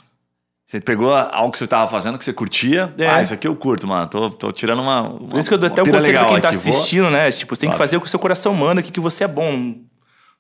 [0.66, 2.94] Você pegou algo que você tava fazendo que você curtia.
[2.98, 3.08] É.
[3.08, 4.08] Ah, isso aqui eu curto, mano.
[4.10, 5.02] Tô, tô tirando uma.
[5.02, 7.32] uma Por isso que eu dou até pira conselho pra quem tá assistindo, né?
[7.32, 7.88] Tipo, você tem que Claro.
[7.88, 9.76] fazer o que o seu coração manda, o que, que você é bom.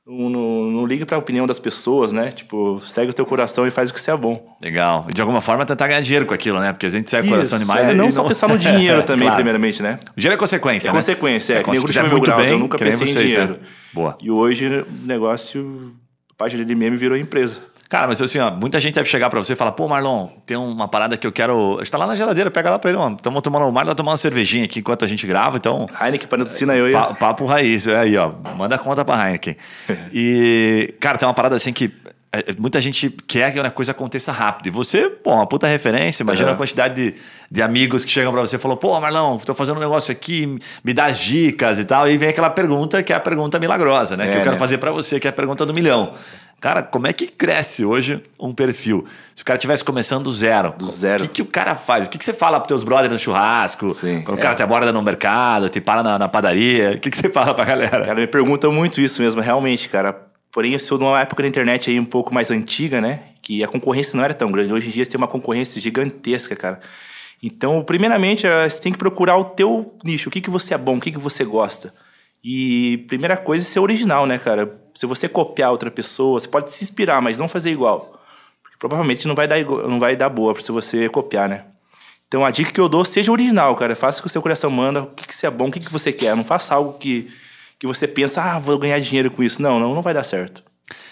[0.08, 2.32] Não, não, não liga pra opinião das pessoas, né?
[2.32, 4.56] Tipo, segue o teu coração e faz o que você é bom.
[4.62, 5.08] Legal.
[5.10, 6.72] E de alguma forma tentar ganhar dinheiro com aquilo, né?
[6.72, 7.90] Porque a gente segue o coração demais.
[7.90, 9.36] é, não só pensar no dinheiro também, Claro.
[9.38, 9.98] primeiramente, né?
[10.16, 10.98] O dinheiro é consequência, É né?
[11.00, 13.24] consequência, é, que nem o muito Graus, bem, eu nunca pensei em né?
[13.24, 13.60] dinheiro.
[13.92, 14.16] Boa.
[14.22, 15.92] E hoje o negócio,
[16.32, 17.62] a página de meme virou empresa.
[17.88, 20.58] Cara, mas assim, ó, muita gente deve chegar pra você e falar, pô, Marlon, tem
[20.58, 21.80] uma parada que eu quero.
[21.82, 23.16] Está lá na geladeira, pega lá pra ele, mano.
[23.16, 23.68] Estamos tomando.
[23.68, 25.86] O Marlon tá tomando uma cervejinha aqui enquanto a gente grava, então.
[26.02, 28.32] Heineken patrocina eu Pa- papo raiz, é aí, ó.
[28.58, 29.56] Manda conta pra Heineken.
[30.12, 31.92] E, cara, tem uma parada assim que
[32.34, 34.68] é, é, muita gente quer que a coisa aconteça rápido.
[34.68, 36.24] E você, pô, uma puta referência.
[36.24, 36.56] Imagina Uhum.
[36.56, 37.16] a quantidade de,
[37.52, 40.60] de amigos que chegam pra você e falam, pô, Marlon, tô fazendo um negócio aqui,
[40.84, 42.10] me dá as dicas e tal.
[42.10, 44.26] E vem aquela pergunta que é a pergunta milagrosa, né?
[44.28, 44.58] que É, eu quero né?
[44.60, 46.14] fazer pra você, que é a pergunta do milhão.
[46.60, 49.06] Cara, como é que cresce hoje um perfil?
[49.36, 51.24] Se o cara estivesse começando do zero, Do zero.
[51.24, 52.08] o que, que o cara faz?
[52.08, 53.94] O que, que você fala pros teus brothers no churrasco?
[53.94, 54.42] Sim, quando o é.
[54.42, 56.94] cara te aborda no mercado, te para na, na padaria?
[56.96, 58.06] O que, que você fala pra galera?
[58.06, 60.26] Cara, me perguntam muito isso mesmo, realmente, cara.
[60.52, 63.20] Porém, eu sou de uma época da internet aí um pouco mais antiga, né?
[63.42, 64.72] Que a concorrência não era tão grande.
[64.74, 66.80] Hoje em dia você tem uma concorrência gigantesca, cara.
[67.44, 70.30] Então, primeiramente, eh, você tem que procurar o teu nicho.
[70.30, 71.94] O que, que você é bom, o que, que você gosta.
[72.44, 74.74] E primeira coisa é ser original, né, cara?
[74.96, 78.18] Se você copiar outra pessoa, você pode se inspirar, mas não fazer igual.
[78.64, 81.66] Porque provavelmente não vai dar, não vai dar boa se você copiar, né?
[82.28, 83.96] Então a dica que eu dou, seja original, cara.
[83.96, 85.80] Faça o que o seu coração manda, o que, que você é bom, o que,
[85.80, 86.34] que você quer.
[86.36, 87.30] Não faça algo que,
[87.78, 89.62] que você pensa, ah, vou ganhar dinheiro com isso.
[89.62, 90.64] Não, não, não vai dar certo.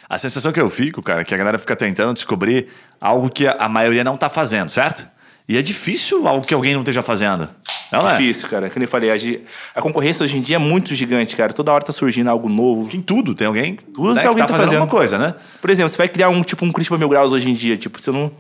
[0.10, 2.70] A sensação que eu fico, cara, é que a galera fica tentando descobrir
[3.02, 5.06] algo que a maioria não tá fazendo, certo?
[5.48, 7.50] E é difícil algo que alguém não esteja fazendo.
[7.94, 8.18] Não é?
[8.18, 8.70] Difícil, cara.
[8.70, 9.16] Como eu falei, a,
[9.80, 11.54] a concorrência hoje em dia é muito gigante, cara.
[11.54, 12.90] Toda hora tá surgindo algo novo.
[12.96, 14.82] Em tudo, tem alguém, Tudo né, que alguém tá tá fazendo fazendo.
[14.82, 15.36] alguma coisa, né?
[15.62, 18.00] Por exemplo, você vai criar um tipo um Curitiba Mil Graus hoje em dia, tipo,
[18.02, 18.32] você não.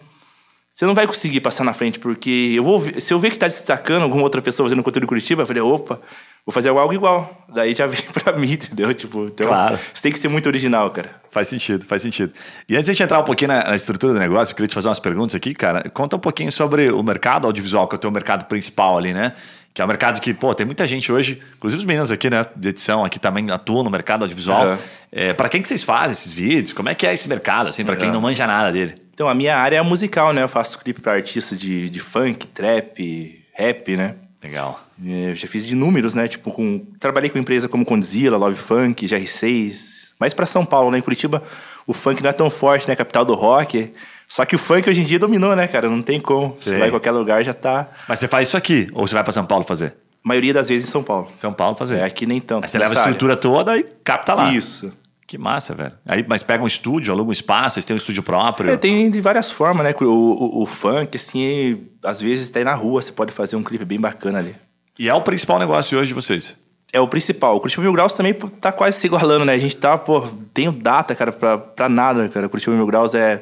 [0.69, 3.37] Você não vai conseguir passar na frente, porque eu vou ver- se eu ver que
[3.37, 6.01] tá destacando alguma outra pessoa fazendo conteúdo de Curitiba, eu falei, opa,
[6.45, 7.45] vou fazer algo igual.
[7.53, 8.93] Daí já vem pra mim, entendeu?
[8.93, 9.79] Tipo, então, Claro.
[9.93, 11.21] você tem que ser muito original, cara.
[11.31, 12.31] Faz sentido, faz sentido.
[12.69, 14.67] E antes de a gente entrar um pouquinho na, na estrutura do negócio, eu queria
[14.67, 15.89] te fazer umas perguntas aqui, cara.
[15.89, 19.33] Conta um pouquinho sobre o mercado audiovisual, que é o teu mercado principal ali, né?
[19.73, 22.45] Que é um mercado que, pô, tem muita gente hoje, inclusive os meninos aqui, né,
[22.55, 24.61] de edição aqui também atuam no mercado audiovisual.
[24.63, 24.79] Aham.
[25.11, 26.73] É, para quem que vocês fazem esses vídeos?
[26.73, 28.93] Como é que é esse mercado, assim, para quem não manja nada dele?
[29.15, 30.43] Então, a minha área é musical, né?
[30.43, 34.15] Eu faço clipe para artistas de, de funk, trap, rap, né?
[34.43, 34.79] Legal.
[35.05, 36.27] É, Eu já fiz de números, né?
[36.27, 36.85] Tipo, com...
[36.99, 40.09] trabalhei com empresa como Condzilla, Love Funk, GR6.
[40.19, 40.97] Mas para São Paulo, né?
[40.97, 41.41] Em Curitiba,
[41.87, 42.95] o funk não é tão forte, né?
[42.95, 43.93] Capital do rock.
[44.27, 45.89] Só que o funk hoje em dia dominou, né, cara?
[45.89, 46.55] Não tem como.
[46.55, 47.89] Você vai em qualquer lugar, já tá.
[48.07, 48.87] Mas você faz isso aqui?
[48.93, 49.95] Ou você vai pra São Paulo fazer?
[50.23, 51.27] maioria das vezes em São Paulo.
[51.33, 51.97] São Paulo fazer.
[51.97, 52.63] É, aqui nem tanto.
[52.63, 53.09] Aí você leva a área.
[53.09, 54.53] estrutura toda e capta lá.
[54.53, 54.93] Isso.
[55.33, 55.93] Que massa, velho.
[56.05, 58.69] Aí, mas pega um estúdio, aluga um espaço, vocês têm um estúdio próprio.
[58.69, 59.91] É, tem de várias formas, né?
[59.99, 63.63] O, o, o funk, assim, às vezes tá aí na rua, você pode fazer um
[63.63, 64.55] clipe bem bacana ali.
[64.99, 66.55] E é o principal negócio hoje de vocês.
[66.93, 67.55] É o principal.
[67.55, 69.53] O Curitiba Mil Graus também tá quase se igualando, né?
[69.53, 70.21] A gente tá, pô,
[70.53, 72.45] tenho data, cara, pra, pra nada, cara.
[72.45, 73.41] O Curitiba Mil Graus é,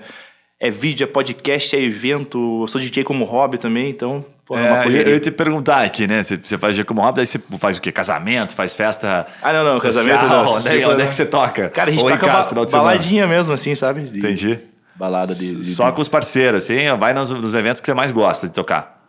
[0.61, 2.61] é vídeo, é podcast, é evento.
[2.63, 5.01] Eu sou DJ como hobby também, então, pô, é, É, eu, correria.
[5.07, 6.21] eu ia te perguntar aqui, né?
[6.21, 7.91] Você, você faz dia como hobby, daí você faz o quê?
[7.91, 9.25] Casamento, faz festa.
[9.41, 9.91] Ah, não, não, social?
[10.19, 10.53] casamento não.
[10.55, 11.07] Onde, é- onde é né?
[11.07, 11.69] que você toca?
[11.69, 12.89] Cara, a gente Ou toca casa, ba final de semana?
[12.91, 14.01] baladinha mesmo, assim, sabe?
[14.03, 14.59] De- Entendi.
[14.95, 15.55] Balada de...
[15.55, 18.53] de- Só com os parceiros, assim, vai nos, nos eventos que você mais gosta de
[18.53, 19.00] tocar.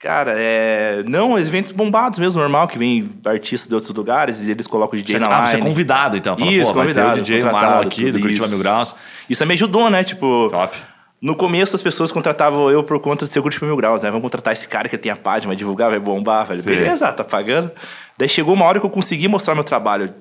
[0.00, 1.04] Cara, é...
[1.06, 5.02] Não, eventos bombados mesmo, normal, que vem artistas de outros lugares e eles colocam o
[5.02, 5.48] DJ Você, na ah, line.
[5.50, 6.38] você é convidado, então.
[6.38, 8.48] Fala, Isso, pô, vai o convidado, DJ Marlon aqui, do Curitiba.
[8.48, 8.96] Mil Graus.
[9.28, 10.02] Isso me ajudou, né?
[10.02, 10.74] Tipo, Top.
[11.20, 14.08] no começo as pessoas contratavam eu por conta de ser Curitiba Mil Graus, né?
[14.08, 16.62] Vamos contratar esse cara que tem a página, vai divulgar, vai bombar, velho.
[16.62, 17.70] Beleza, tá pagando.
[18.16, 20.14] Daí chegou uma hora que eu consegui mostrar meu trabalho.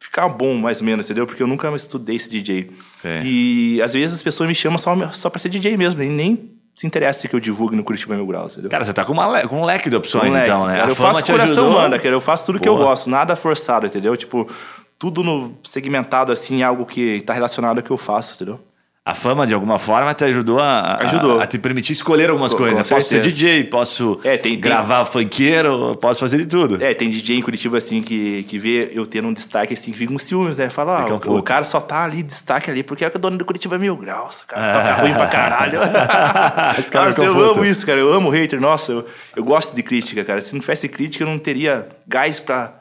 [0.00, 1.26] Ficar bom, mais ou menos, entendeu?
[1.26, 2.70] Porque eu nunca estudei esse DJ.
[2.94, 3.20] Sim.
[3.24, 6.86] E às vezes as pessoas me chamam só, só pra ser DJ mesmo, nem se
[6.86, 8.70] interessa que eu divulgue no Curitiba Mil Graus, entendeu?
[8.70, 10.76] Cara, você tá com, uma com um leque de opções, Moleque, então, né?
[10.76, 11.82] cara, a eu fama faço te coração ajudou.
[11.82, 12.10] manda, cara.
[12.10, 12.90] Eu faço tudo que eu Boa.
[12.90, 14.16] gosto, nada forçado, entendeu?
[14.16, 14.48] Tipo,
[14.96, 18.60] tudo no segmentado assim, algo que tá relacionado ao que eu faço, entendeu?
[19.10, 21.40] A fama, de alguma forma, te ajudou a, a- Ajudou.
[21.40, 22.86] a te permitir escolher algumas Com- coisas.
[22.86, 22.94] com?
[22.94, 23.22] Posso ser.
[23.22, 26.82] DJ, posso É, tem- tem- gravar funkeiro, posso fazer de tudo.
[26.84, 29.96] É, tem DJ em Curitiba, assim, que, que vê eu tendo um destaque, assim, que
[29.98, 30.68] fica com ciúmes, né?
[30.68, 33.38] Fala, um ah, o, o cara só tá ali, destaque ali, porque é o dono
[33.38, 34.42] do Curitiba é mil graus.
[34.42, 35.80] O cara toca ruim pra caralho.
[36.92, 37.50] Cara fica eu puto.
[37.52, 37.98] amo isso, cara.
[37.98, 38.60] Eu amo hater.
[38.60, 40.40] Nossa, eu, eu gosto de crítica, cara.
[40.40, 42.74] Se não tivesse crítica, eu não teria gás pra,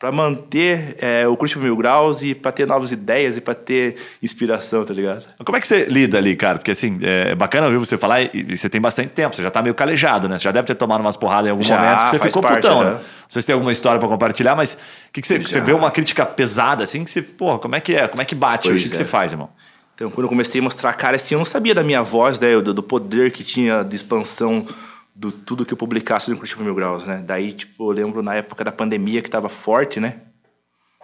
[0.00, 3.96] pra manter é, o Curitiba Mil Graus e pra ter novas ideias e pra ter
[4.22, 5.26] inspiração, tá ligado?
[5.44, 6.58] Como é que você lida ali, cara?
[6.58, 9.60] Porque assim, é bacana ouvir você falar e você tem bastante tempo, você já tá
[9.60, 10.38] meio calejado, né?
[10.38, 12.62] Você já deve ter tomado umas porradas em algum Já, momento que você ficou parte,
[12.62, 12.90] putão, né?
[12.92, 12.96] né?
[12.96, 15.74] Não sei se tem alguma história pra compartilhar, mas o que, que você, você vê
[15.74, 18.08] uma crítica pesada assim, que você, porra, como é que é?
[18.08, 18.80] Como é que bate Pois?
[18.80, 18.98] O que, que é.
[18.98, 19.50] você faz, irmão?
[19.94, 22.40] Então, quando eu comecei a mostrar a cara, assim, eu não sabia da minha voz,
[22.40, 22.58] né?
[22.58, 24.66] Do, do poder que tinha de expansão
[25.14, 27.22] do tudo que eu publicasse no Curitiba Mil Graus, né?
[27.26, 30.20] Daí, tipo, eu lembro na época da pandemia que tava forte, né?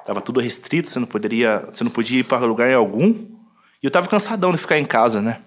[0.06, 3.10] Tava tudo restrito, você não poderia, você não podia ir para lugar algum.
[3.10, 5.40] E eu tava cansadão de ficar em casa, né?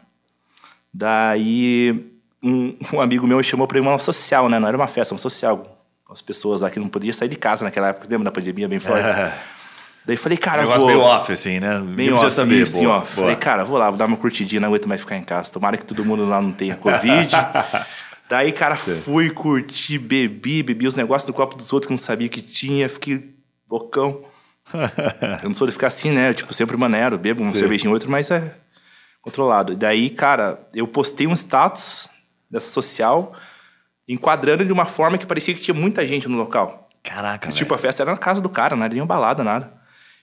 [0.93, 2.11] Daí,
[2.43, 4.59] um, um amigo meu me chamou para ir uma social, né?
[4.59, 5.77] Não era uma festa, uma social.
[6.09, 8.79] As pessoas lá que não podiam sair de casa naquela época, lembra da pandemia bem
[8.79, 9.05] forte?
[10.05, 10.87] Daí falei, cara, negócio vou...
[10.87, 11.77] meio off, assim, né?
[11.79, 12.63] Podia off, saber.
[12.63, 12.99] isso, assim, boa, ó.
[12.99, 13.05] boa.
[13.05, 15.51] Falei, cara, vou lá, vou dar uma curtidinha, não aguento mais ficar em casa.
[15.51, 17.29] Tomara que todo mundo lá não tenha Covid.
[18.29, 22.01] Daí, cara, fui curtir, bebi, bebi os negócios no copo dos outros que eu não
[22.03, 23.35] sabia que tinha, fiquei
[23.69, 24.23] loucão.
[25.41, 26.29] eu não sou de ficar assim, né?
[26.29, 27.57] Eu, tipo, sempre maneiro, bebo um Sim.
[27.57, 28.55] cervejinho outro, mas é
[29.21, 29.75] controlado.
[29.75, 32.07] Daí, cara, eu postei um status
[32.49, 33.33] dessa social,
[34.07, 36.87] enquadrando de uma forma que parecia que tinha muita gente no local.
[37.03, 37.75] Caraca, Tipo, velho.
[37.75, 39.73] a festa era na casa do cara, não era nenhuma balada, nada.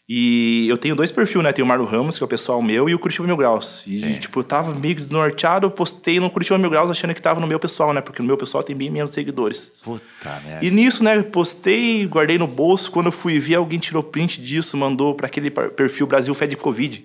[0.09, 1.53] E eu tenho dois perfis, né?
[1.53, 3.83] Tem o Marlon Ramos, que é o pessoal meu, e o Curitiba Mil Graus.
[3.85, 4.15] E, Sim.
[4.21, 7.47] tipo, eu tava meio desnorteado, eu postei no Curitiba Mil Graus achando que tava no
[7.47, 8.01] meu pessoal, né?
[8.01, 9.73] Porque no meu pessoal tem bem menos seguidores.
[9.83, 10.65] Puta merda.
[10.65, 12.89] E nisso, né, postei, guardei no bolso.
[12.93, 17.05] Quando eu fui ver, alguém tirou print disso, mandou pra aquele perfil Brasil Fed Covid.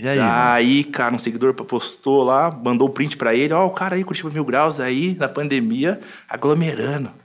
[0.00, 0.18] E aí?
[0.20, 3.54] Aí, cara, um seguidor postou lá, mandou o print pra ele.
[3.54, 7.21] Ó, o cara aí, Curitiba Mil Graus, aí, na pandemia, aglomerando.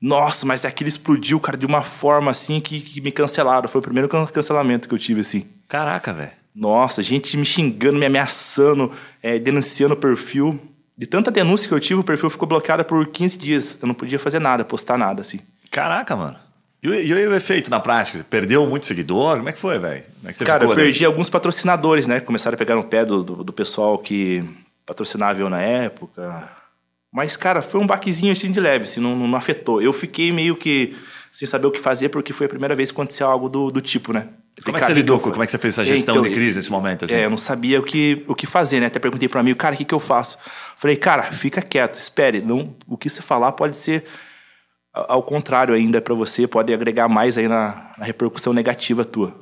[0.00, 3.68] Nossa, mas aquilo explodiu, cara, de uma forma assim que, que me cancelaram.
[3.68, 5.44] Foi o primeiro can- cancelamento que eu tive, assim.
[5.68, 6.32] Caraca, velho.
[6.54, 8.90] Nossa, gente me xingando, me ameaçando,
[9.22, 10.58] é, denunciando o perfil.
[10.96, 13.78] De tanta denúncia que eu tive, o perfil ficou bloqueado por 15 dias.
[13.80, 15.40] Eu não podia fazer nada, postar nada, assim.
[15.70, 16.36] Caraca, mano.
[16.82, 18.24] E o, e o efeito na prática?
[18.28, 19.36] Perdeu muito seguidor?
[19.36, 20.02] Como é que foi, velho?
[20.16, 22.20] Como é que você Cara, ficou eu perdi alguns patrocinadores, né?
[22.20, 24.42] Começaram a pegar no pé do, do, do pessoal que
[24.86, 26.50] patrocinava eu na época.
[27.12, 29.82] Mas, cara, foi um baquezinho assim de leve, assim, não, não afetou.
[29.82, 30.96] Eu fiquei meio que
[31.32, 33.80] sem saber o que fazer, porque foi a primeira vez que aconteceu algo do, do
[33.80, 34.28] tipo, né?
[34.64, 36.28] Como é que você que lidou fa- como é que você fez essa gestão então,
[36.28, 37.14] de crise nesse momento, assim?
[37.14, 38.86] É, eu não sabia o que, o que fazer, né?
[38.86, 40.38] Até perguntei para amigo, cara, o que, que eu faço?
[40.76, 42.40] Falei, cara, fica quieto, espere.
[42.40, 44.04] Não, o que você falar pode ser
[44.92, 49.38] ao contrário ainda para você, pode agregar mais aí na, na repercussão negativa tua.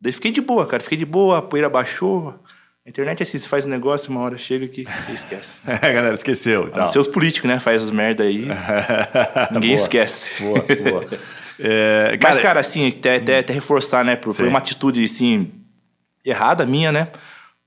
[0.00, 2.34] Daí fiquei de boa, cara, fiquei de boa, a poeira baixou.
[2.84, 5.58] A internet é assim, você faz um negócio, uma hora chega que você esquece.
[5.66, 6.66] É, galera, esqueceu.
[6.66, 6.88] e tal.
[6.88, 7.60] Seus políticos, né?
[7.60, 8.48] Faz as merda aí,
[9.52, 9.82] ninguém Boa.
[9.82, 10.42] esquece.
[10.42, 11.06] Boa, boa.
[11.64, 14.18] É, Mas, cara, assim, até, até, até reforçar, né?
[14.20, 14.48] Foi Sim.
[14.48, 15.52] uma atitude, assim,
[16.24, 17.06] errada minha, né?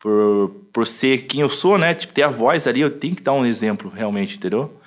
[0.05, 1.95] por, por ser quem eu sou, né?
[1.95, 4.79] Tipo, ter a voz ali, eu tenho que dar um exemplo, realmente, entendeu?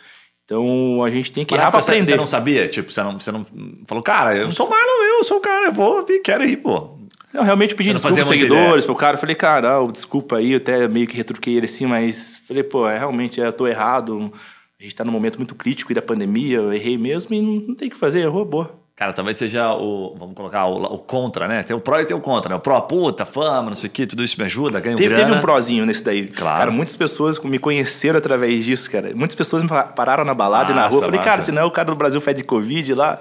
[0.45, 2.07] Então a gente tem que Mas errar pra você, aprender.
[2.07, 2.69] você não sabia?
[2.69, 3.45] Tipo, você não, você não
[3.89, 6.98] falou, cara, eu sou Marlon, eu sou o cara, eu vou vir, quero ir, pô.
[7.33, 9.17] Não, realmente pedi desculpa aos seguidores pro cara.
[9.17, 12.63] Eu falei, cara, ó, desculpa aí, eu até meio que retruquei ele assim, mas falei,
[12.63, 14.33] pô, é, realmente eu tô errado.
[14.81, 17.55] A gente tá num momento muito crítico aí da pandemia, eu errei mesmo e não,
[17.69, 18.88] não tem o que fazer, errou, boa.
[18.99, 21.63] Cara, talvez seja o, vamos colocar, o, o contra, né?
[21.63, 22.57] Tem o pró e tem o contra, né?
[22.57, 25.25] O pró, puta, fama, não sei o que, tudo isso me ajuda, ganho Teve, grana.
[25.25, 26.27] teve um prozinho nesse daí.
[26.27, 26.59] Claro.
[26.59, 29.13] Cara, muitas pessoas me conheceram através disso, cara.
[29.15, 30.99] Muitas pessoas me pa- pararam na balada e na Massa, rua.
[30.99, 31.43] Eu Falei, cara, massa.
[31.47, 33.21] se não é o cara do Brasil fede de Covid lá.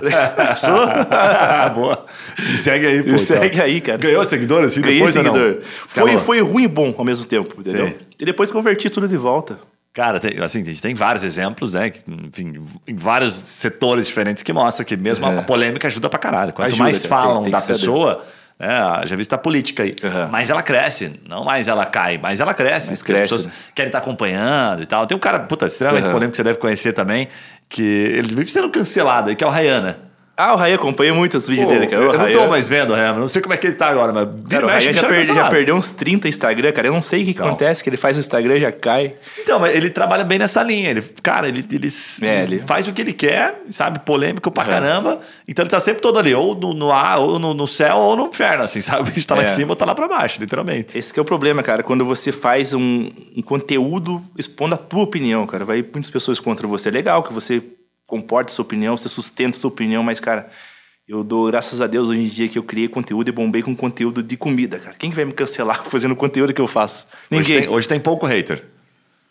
[0.56, 0.86] Sou?
[1.74, 2.06] Boa.
[2.48, 3.08] Me segue aí, pô.
[3.10, 3.18] Me então.
[3.26, 3.98] segue aí, cara.
[3.98, 5.24] Ganhou seguidor assim Ganhei depois não?
[5.24, 5.62] seguidor.
[5.86, 7.86] Foi, foi ruim e bom ao mesmo tempo, entendeu?
[7.88, 7.98] Sei.
[8.18, 9.58] E depois converti tudo de volta.
[9.98, 11.90] Cara, tem, assim, a gente tem vários exemplos, né?
[12.06, 12.52] Enfim,
[12.86, 16.52] em vários setores diferentes que mostram que mesmo a polêmica ajuda pra caralho.
[16.52, 18.24] Quanto Ajuda, mais falam tem- tem da pessoa,
[18.60, 18.68] né?
[19.06, 19.96] Já vista a política aí.
[20.00, 20.28] Uhum.
[20.28, 22.90] Mais ela cresce, não mais ela cai, mais ela cresce.
[22.90, 23.52] Mais porque as cresce, pessoas né?
[23.74, 25.04] querem estar acompanhando e tal.
[25.04, 26.12] Tem um cara, puta, extremamente Uhum.
[26.12, 27.26] polêmico que você deve conhecer também,
[27.68, 29.98] que ele vive sendo cancelado que é o Rayana.
[30.38, 32.00] Ah, o Raí acompanha muito os vídeos Pô, dele, cara.
[32.00, 33.74] eu O não Raí- tô mais vendo o Rayana, não sei como é que ele
[33.74, 36.86] tá agora, mas Cara, o me já, perdi- já perdeu uns 30 Instagram, cara.
[36.86, 37.48] Eu não sei o que, Não.
[37.48, 39.14] acontece, que ele faz o Instagram e já cai.
[39.36, 40.90] Então, mas ele trabalha bem nessa linha.
[40.90, 41.88] Ele, cara, ele, ele,
[42.22, 43.98] É, ele- faz o que ele quer, sabe?
[43.98, 45.18] Polêmico pra caramba.
[45.48, 48.14] Então ele tá sempre todo ali, ou no, no ar, ou no, no céu, ou
[48.16, 49.10] no inferno, assim, sabe?
[49.10, 49.46] A gente tá lá É.
[49.46, 50.96] em cima ou tá lá pra baixo, literalmente.
[50.96, 51.82] Esse que é o problema, cara.
[51.82, 55.64] Quando você faz um, um conteúdo expondo a tua opinião, cara.
[55.64, 56.90] Vai muitas pessoas contra você.
[56.90, 57.60] É legal que você
[58.08, 60.48] comporte sua opinião, você sustenta sua opinião, mas, cara,
[61.06, 63.76] eu dou graças a Deus hoje em dia que eu criei conteúdo e bombei com
[63.76, 64.96] conteúdo de comida, cara.
[64.98, 67.06] Quem que vai me cancelar fazendo o conteúdo que eu faço?
[67.30, 67.60] Hoje Ninguém.
[67.60, 68.66] tem, hoje tem pouco hater.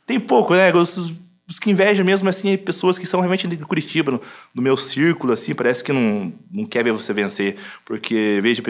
[0.06, 0.72] Tem pouco, né?
[0.74, 1.12] Os,
[1.50, 4.22] os que invejam mesmo, assim, é pessoas que são realmente de Curitiba, no,
[4.54, 7.56] no meu círculo, assim, parece que não, não quer ver você vencer.
[7.84, 8.62] Porque, veja,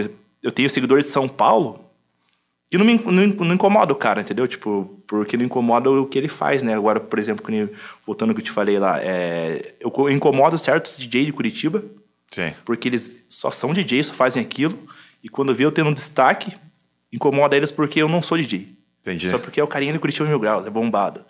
[0.41, 1.86] eu tenho seguidor de São Paulo
[2.69, 4.47] que não me não, não incomoda o cara, entendeu?
[4.47, 6.73] Tipo, porque não incomoda o que ele faz, né?
[6.75, 7.45] Agora, por exemplo,
[8.05, 11.83] voltando ao que eu te falei lá, é, eu co- incomodo certos DJ de Curitiba,
[12.31, 12.53] Sim.
[12.65, 14.77] porque eles só são DJ, só fazem aquilo,
[15.23, 16.53] e quando vê eu tendo um destaque,
[17.11, 18.75] incomoda eles porque eu não sou DJ.
[19.01, 19.29] Entendi.
[19.29, 21.23] Só porque é o carinha de Curitiba Mil Graus, é bombado.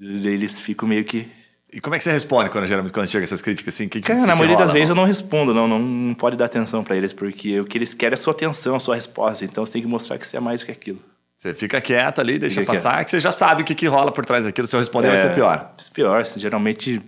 [0.00, 1.28] Eles ficam meio que.
[1.72, 3.88] E como é que você responde quando geralmente quando chega essas críticas assim?
[3.88, 5.02] Que, Cara, que na maioria rola, das vezes eu não?
[5.02, 5.78] não respondo, não, não.
[5.78, 8.74] Não pode dar atenção pra eles, porque o que eles querem é a sua atenção,
[8.74, 9.44] a sua resposta.
[9.44, 10.98] Então você tem que mostrar que você é mais do que aquilo.
[11.36, 14.12] Você fica quieto ali, deixa Fica passar, que você já sabe o que, que rola
[14.12, 14.66] por trás daquilo.
[14.66, 15.72] Se eu responder, vai ser pior.
[15.78, 17.00] É, Pior, geralmente.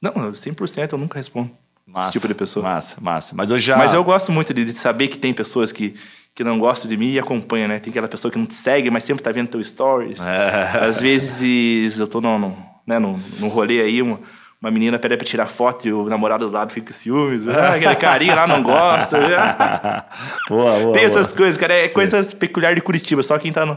[0.00, 1.50] Não, 100% eu nunca respondo.
[1.84, 2.62] Massa, esse tipo de pessoa.
[2.62, 3.34] Massa, massa.
[3.34, 3.76] Mas hoje já.
[3.76, 5.96] Mas eu gosto muito de, de saber que tem pessoas que,
[6.32, 7.80] que não gostam de mim e acompanham, né?
[7.80, 10.24] Tem aquela pessoa que não te segue, mas sempre tá vendo teu stories.
[10.24, 10.78] É.
[10.80, 14.20] Às vezes eu tô num, né, num, num rolê aí, uma,
[14.60, 17.48] uma menina pede pra tirar foto e o namorado do lado fica com ciúmes.
[17.48, 19.18] Ah, aquele carinha lá não gosta.
[20.48, 21.20] boa, boa, tem boa.
[21.20, 21.74] essas coisas, cara.
[21.74, 23.22] É coisas peculiar de Curitiba.
[23.22, 23.76] Só quem tá no,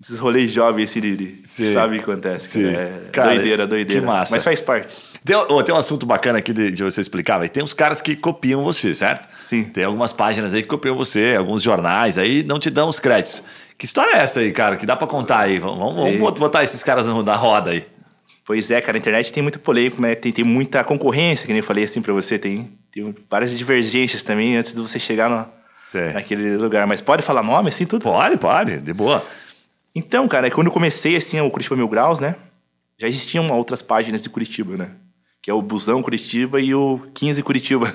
[0.00, 1.66] nesses rolês jovens assim, de, Sim.
[1.66, 2.48] sabe o que acontece.
[2.48, 2.66] Sim.
[2.66, 4.00] É Cara, doideira, doideira.
[4.00, 4.34] que massa.
[4.34, 4.88] Mas faz parte.
[5.24, 7.46] Tem, tem um assunto bacana aqui de, de você explicar.
[7.50, 9.28] Tem uns caras que copiam você, certo?
[9.38, 9.64] Sim.
[9.64, 13.44] Tem algumas páginas aí que copiam você, alguns jornais aí não te dão os créditos.
[13.78, 14.76] Que história é essa aí, cara?
[14.76, 15.58] Que dá pra contar aí?
[15.58, 17.86] Vamos, vamos, vamos botar esses caras na roda aí.
[18.50, 20.16] Pois é, cara, a internet tem muito polêmico, né?
[20.16, 22.36] Tem, tem muita concorrência, que nem eu falei assim pra você.
[22.36, 25.48] Tem, tem várias divergências também antes de você chegar no,
[26.12, 26.84] naquele lugar.
[26.84, 28.02] Mas pode falar nome, assim, tudo?
[28.02, 29.24] Pode, pode, de boa.
[29.94, 32.34] Então, cara, quando eu comecei, assim, o Curitiba Mil Graus, né?
[32.98, 34.90] Já existiam outras páginas de Curitiba, né?
[35.40, 37.94] Que é o Busão Curitiba e o 15 Curitiba.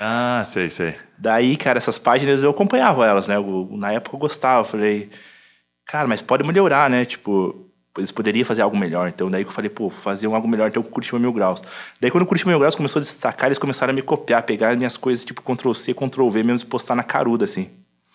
[0.00, 0.96] Ah, sei, sei.
[1.16, 3.36] Daí, cara, essas páginas eu acompanhava elas, né?
[3.36, 4.62] Eu- na época eu gostava.
[4.62, 5.10] Eu falei,
[5.86, 7.04] cara, mas pode melhorar, né?
[7.04, 9.08] Tipo, eles poderiam fazer algo melhor.
[9.08, 11.62] Então, daí que eu falei, pô, fazer algo melhor, então o Curitiba Mil Graus.
[12.00, 14.76] Daí, quando o Curitiba Mil Graus começou a destacar, eles começaram a me copiar, pegar
[14.76, 17.70] minhas coisas, tipo, Ctrl-C, Ctrl-V, mesmo e postar na caruda, assim.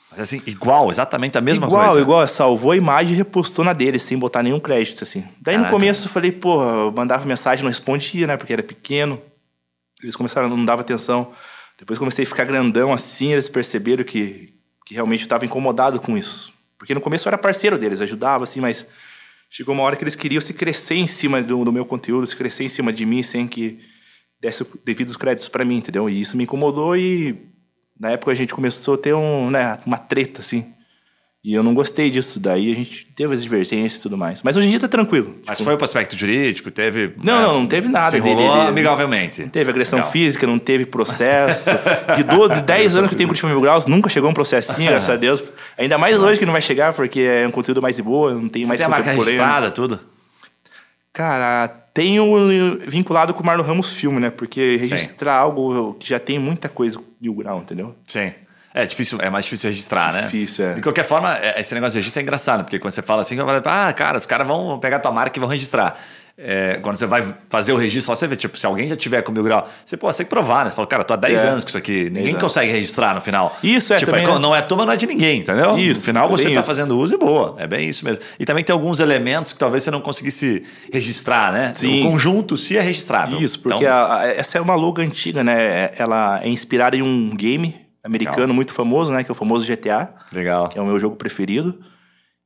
[0.09, 2.01] Mas assim, igual, exatamente a mesma igual, coisa.
[2.01, 5.21] igual, salvou a imagem e repostou na dele, sem botar nenhum crédito, assim.
[5.41, 5.65] Daí Caraca.
[5.65, 8.35] no começo eu falei, pô, eu mandava mensagem, não respondia, né?
[8.37, 9.21] Porque era pequeno.
[10.01, 11.31] Eles começaram, não dava atenção.
[11.77, 14.53] Depois comecei a ficar grandão assim, eles perceberam que,
[14.85, 16.51] que realmente eu tava incomodado com isso.
[16.79, 18.87] Porque no começo eu era parceiro deles, ajudava, assim, mas
[19.49, 22.35] chegou uma hora que eles queriam se crescer em cima do, do meu conteúdo, se
[22.35, 23.79] crescer em cima de mim sem que
[24.39, 26.09] desse devidos créditos pra mim, entendeu?
[26.09, 27.51] E isso me incomodou e
[27.99, 30.73] na época a gente começou a ter um, né, uma treta, assim.
[31.49, 32.41] E eu não gostei disso.
[32.41, 34.43] Daí a gente teve as divergências e tudo mais.
[34.43, 35.33] Mas hoje em dia tá tranquilo.
[35.47, 37.13] Mas Tipo, foi pro aspecto jurídico, teve.
[37.23, 39.41] Não, né, não, não teve nada Se de- enrolou de- de- amigavelmente.
[39.43, 40.11] Não teve agressão Legal.
[40.11, 41.69] física, não teve processo.
[42.17, 44.89] De, do, de 10 anos que eu tenho Curitiba Mil Graus, nunca chegou um processinho,
[44.89, 45.41] graças a Deus.
[45.77, 48.49] Ainda mais hoje que não vai chegar, porque é um conteúdo mais de boa, não
[48.49, 50.01] tem Você mais tem a marca registrada, tudo?
[51.13, 54.29] Cara, tenho vinculado com o Marlon Ramos Filme, né?
[54.29, 57.95] Porque registrar algo que já tem muita coisa Mil Grau, entendeu?
[58.05, 58.31] Sim.
[58.81, 60.21] É difícil, é mais difícil registrar, né?
[60.23, 60.73] Difícil, é.
[60.75, 63.37] De qualquer forma, é- esse negócio de registro é engraçado, porque quando você fala assim,
[63.65, 65.97] ah, cara, os caras vão pegar tua marca e vão registrar.
[66.39, 69.31] É, quando você vai fazer o registro, você vê, tipo, se alguém já tiver com
[69.31, 70.69] mil grau, você, pô, você tem que provar, né?
[70.69, 71.47] Você fala, cara, tô há 10 É.
[71.47, 72.43] anos com isso aqui, ninguém Exato.
[72.43, 73.57] consegue registrar no final.
[73.63, 74.39] Isso, é, tipo, também, co- né?
[74.39, 75.75] não é tua, não é de ninguém, entendeu?
[75.79, 76.63] Isso, no final você tá isso.
[76.63, 77.55] fazendo uso e boa.
[77.57, 78.23] É bem isso mesmo.
[78.39, 80.61] E também tem alguns elementos que talvez você não conseguisse
[80.93, 81.73] registrar, né?
[81.75, 82.01] Sim.
[82.05, 83.39] O conjunto se é registrável.
[83.39, 85.89] Isso, porque Então, a- a- essa é uma logo antiga, né?
[85.97, 88.55] Ela é inspirada em um game americano Legal.
[88.55, 89.23] muito famoso, né?
[89.23, 90.69] Que é o famoso GTA, Legal.
[90.69, 91.79] que é o meu jogo preferido.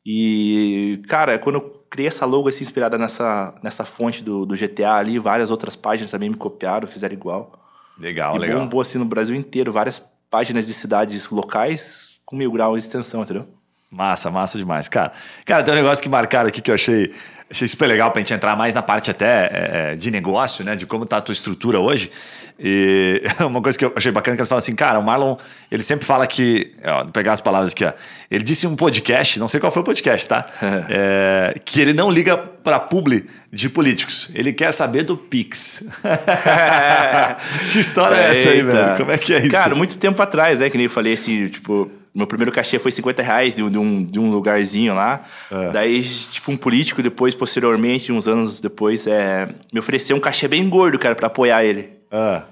[0.06, 4.96] E, cara, quando eu criei essa logo assim, inspirada nessa, nessa fonte do, do GTA
[4.96, 7.60] ali, várias outras páginas também me copiaram, fizeram igual.
[8.00, 8.60] Legal, e legal.
[8.60, 13.22] bombou assim no Brasil inteiro, várias páginas de cidades locais com mil graus de extensão,
[13.22, 13.48] entendeu?
[13.92, 15.12] Massa, massa demais, cara.
[15.46, 17.14] Cara, tem um negócio que marcaram aqui que eu achei,
[17.52, 20.76] achei super legal pra gente entrar mais na parte até é, de negócio, né?
[20.76, 22.10] De como tá a tua estrutura hoje.
[22.58, 25.36] E uma coisa que eu achei bacana que eles falam assim, cara, o Marlon,
[25.70, 26.72] ele sempre fala que.
[26.84, 27.92] Ó, vou pegar as palavras aqui, ó.
[28.30, 30.46] Ele disse em um podcast, não sei qual foi o podcast, tá?
[30.94, 34.30] É, que ele não liga pra publi de políticos.
[34.34, 35.84] Ele quer saber do Pix.
[37.72, 38.98] que história é essa aí, velho?
[38.98, 39.52] Como é que é isso?
[39.52, 40.70] Cara, muito tempo atrás, né?
[40.70, 44.20] Que nem eu falei assim, tipo, meu primeiro cachê foi 50 reais de um, de
[44.20, 45.26] um, lugarzinho lá.
[45.50, 45.72] É.
[45.72, 50.68] Daí, tipo, um político depois, posteriormente, uns anos depois, é, me ofereceu um cachê bem
[50.68, 51.90] gordo, cara, pra apoiar ele.
[52.12, 52.46] Ah,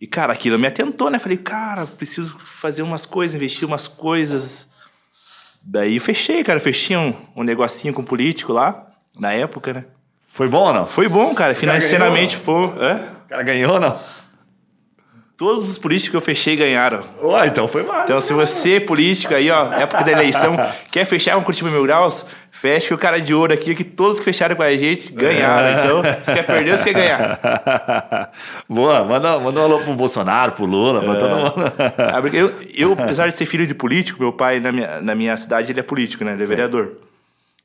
[0.00, 1.18] E, cara, aquilo me atentou, né?
[1.18, 4.66] Falei, cara, preciso fazer umas coisas, investir umas coisas.
[5.62, 6.60] Daí eu fechei, cara.
[6.60, 8.86] Fechei um, um negocinho com um político lá,
[9.18, 9.84] na época, né?
[10.36, 10.86] foi bom ou não?
[10.86, 11.54] Foi bom, cara.
[11.54, 12.66] Financeiramente foi.
[12.78, 12.94] É?
[13.24, 13.98] O cara ganhou ou não?
[15.36, 17.04] Todos os políticos que eu fechei ganharam.
[17.22, 18.04] Ué, então foi massa.
[18.04, 20.56] Então, se você, político aí, ó, época da eleição,
[20.90, 24.24] quer fechar um Curitiba Mil Graus, feche o cara de ouro aqui, que todos que
[24.24, 25.84] fecharam com a gente ganharam.
[25.84, 27.38] Então, se quer perder, você quer ganhar.
[28.66, 31.72] Boa, manda, manda um alô pro Bolsonaro, pro Lula, pra todo mundo.
[31.98, 35.36] Ah, Eu, eu, apesar de ser filho de político, meu pai, na minha, na minha
[35.36, 36.32] cidade, ele é político, né?
[36.32, 36.92] Ele é vereador.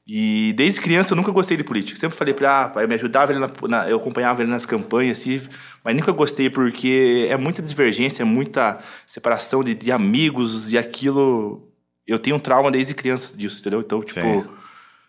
[0.05, 1.97] E desde criança eu nunca gostei de político.
[1.97, 4.51] Sempre falei pra ele, ah, pai, eu me ajudava ele na, na- eu acompanhava ele
[4.51, 5.39] nas campanhas, assim,
[5.83, 11.67] mas nunca gostei porque é muita divergência, é muita separação de, de amigos e aquilo.
[12.07, 13.79] Eu tenho um trauma desde criança disso, entendeu?
[13.81, 14.43] Então, tipo, Sim.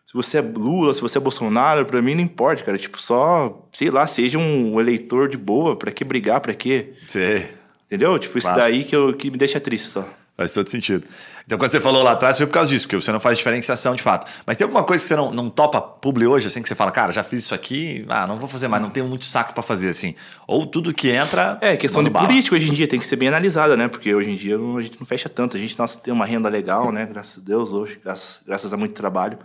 [0.07, 2.79] se você é Lula, se você é Bolsonaro, pra mim não importa, cara.
[2.79, 6.93] Tipo, só, sei lá, seja um eleitor de boa, pra que brigar, pra quê?
[7.09, 7.49] Sei,
[7.87, 8.19] Entendeu?
[8.19, 8.63] Tipo, isso Claro.
[8.63, 10.09] daí que, eu, que me deixa triste só.
[10.37, 11.07] Faz todo sentido.
[11.45, 13.95] Então, quando você falou lá atrás, foi por causa disso, porque você não faz diferenciação
[13.95, 14.31] de fato.
[14.47, 16.91] Mas tem alguma coisa que você não, não topa publi hoje, assim, que você fala,
[16.91, 19.63] cara, já fiz isso aqui, ah, não vou fazer mais, não tenho muito saco pra
[19.63, 20.15] fazer, assim.
[20.47, 21.59] Ou tudo que entra.
[21.61, 22.27] É, questão de bala.
[22.27, 23.89] político hoje em dia tem que ser bem analisada, né?
[23.89, 25.57] Porque hoje em dia a gente não fecha tanto.
[25.57, 27.07] A gente nossa, tem uma renda legal, né?
[27.07, 29.39] Graças a Deus, hoje, graças, graças a muito trabalho.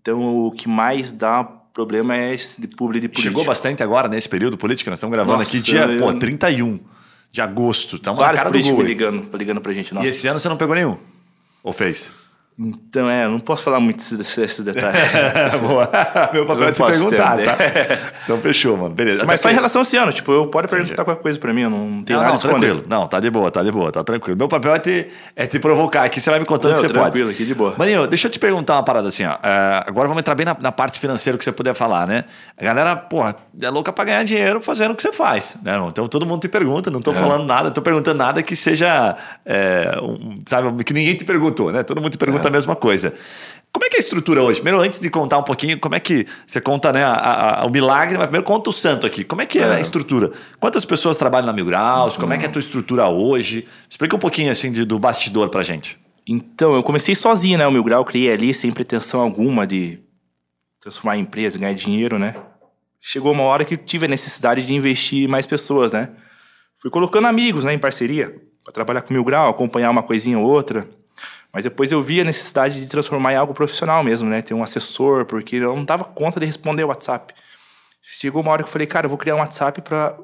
[0.00, 3.28] Então, o que mais dá problema é esse de publi de político.
[3.28, 6.78] Chegou bastante agora nesse período político, nós estamos gravando Nossa, aqui dia, eu- pô, 31
[7.32, 7.96] de agosto.
[7.96, 8.86] Estamos na Vários cara do políticos gol.
[8.86, 9.94] ligando, ligando pra gente.
[9.94, 10.06] Nossa.
[10.06, 10.98] E esse ano você não pegou nenhum?
[11.62, 12.10] Ou fez?
[12.58, 14.96] Então, é, não posso falar muito desse, desse detalhe.
[15.60, 15.88] Boa.
[16.32, 17.56] Meu papel é te perguntar, tá?
[18.24, 18.94] Então fechou, mano.
[18.94, 19.24] Beleza.
[19.26, 21.62] Mas só em relação a esse ano, tipo, eu pode perguntar qualquer coisa pra mim,
[21.62, 22.84] eu não tenho Não, nada não, tranquilo.
[22.86, 24.38] Não, tá de boa, tá de boa, tá tranquilo.
[24.38, 26.88] Meu papel é te, é te provocar aqui, você vai me contando o que você
[26.88, 27.36] tranquilo, pode.
[27.36, 27.74] aqui de boa.
[27.76, 29.32] Maninho, deixa eu te perguntar uma parada assim, ó.
[29.42, 32.24] É, agora vamos entrar bem na, na parte financeira que você puder falar, né?
[32.56, 35.72] A galera, porra, é louca pra ganhar dinheiro fazendo o que você faz, né?
[35.88, 37.02] Então todo mundo te pergunta, não É.
[37.02, 41.72] tô falando nada, tô perguntando nada que seja, é, um, sabe, que ninguém te perguntou,
[41.72, 41.82] né?
[41.82, 42.50] Todo mundo te pergunta É.
[42.50, 43.14] a mesma coisa.
[43.72, 44.60] Como é que é a estrutura hoje?
[44.60, 47.70] Primeiro, antes de contar um pouquinho, como é que você conta né, a- a- o
[47.70, 49.24] milagre, mas primeiro conta o santo aqui.
[49.24, 50.30] Como é que é, a estrutura?
[50.60, 52.16] Quantas pessoas trabalham na Mil Graus?
[52.18, 53.66] Como é que é a tua estrutura hoje?
[53.88, 55.98] Explica um pouquinho assim de- do bastidor pra gente.
[56.28, 57.66] Então, eu comecei sozinho, né?
[57.66, 59.98] O Mil Grau, criei ali sem pretensão alguma de
[60.80, 62.36] transformar em empresa, ganhar dinheiro, né?
[63.00, 66.10] Chegou uma hora que tive a necessidade de investir em mais pessoas, né?
[66.78, 70.38] Fui colocando amigos, né, em parceria, para trabalhar com o Mil Grau, acompanhar uma coisinha
[70.38, 70.88] ou outra.
[71.52, 74.40] Mas depois eu vi a necessidade de transformar em algo profissional mesmo, né?
[74.40, 77.34] Ter um assessor, porque eu não dava conta de responder o WhatsApp.
[78.00, 80.16] Chegou uma hora que eu falei, cara, eu vou criar um WhatsApp para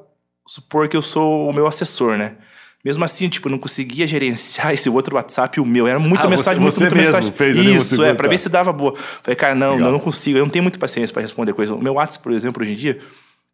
[0.47, 2.35] supor que eu sou o meu assessor, né?
[2.83, 5.85] Mesmo assim, tipo, eu não conseguia gerenciar esse outro WhatsApp e o meu.
[5.87, 7.31] Era muita Ah, mensagem, você- muita, você muita mesmo mensagem.
[7.33, 8.29] fez Isso, é, pra tá.
[8.29, 8.95] ver se dava boa.
[9.21, 9.87] Falei, cara, não, Legal.
[9.89, 11.75] eu não consigo, eu não tenho muita paciência para responder coisa.
[11.75, 12.99] O meu WhatsApp, por exemplo, hoje em dia,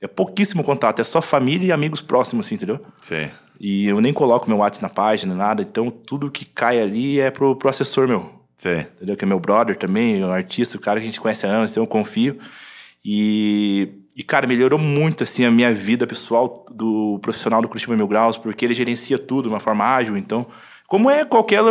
[0.01, 2.79] é pouquíssimo contato, é só família e amigos próximos, assim, entendeu?
[3.01, 3.29] Sim.
[3.59, 7.31] E eu nem coloco meu WhatsApp na página, nada, então tudo que cai ali é
[7.31, 8.29] pro, pro assessor meu.
[8.57, 8.79] Sim.
[8.97, 9.15] Entendeu?
[9.15, 11.71] Que é meu brother também, um artista, o cara que a gente conhece há anos,
[11.71, 12.37] então eu confio.
[13.03, 18.07] E, e, cara, melhorou muito, assim, a minha vida pessoal do profissional do Curitiba Mil
[18.07, 20.45] Graus, porque ele gerencia tudo de uma forma ágil, então...
[20.87, 21.63] Como é qualquer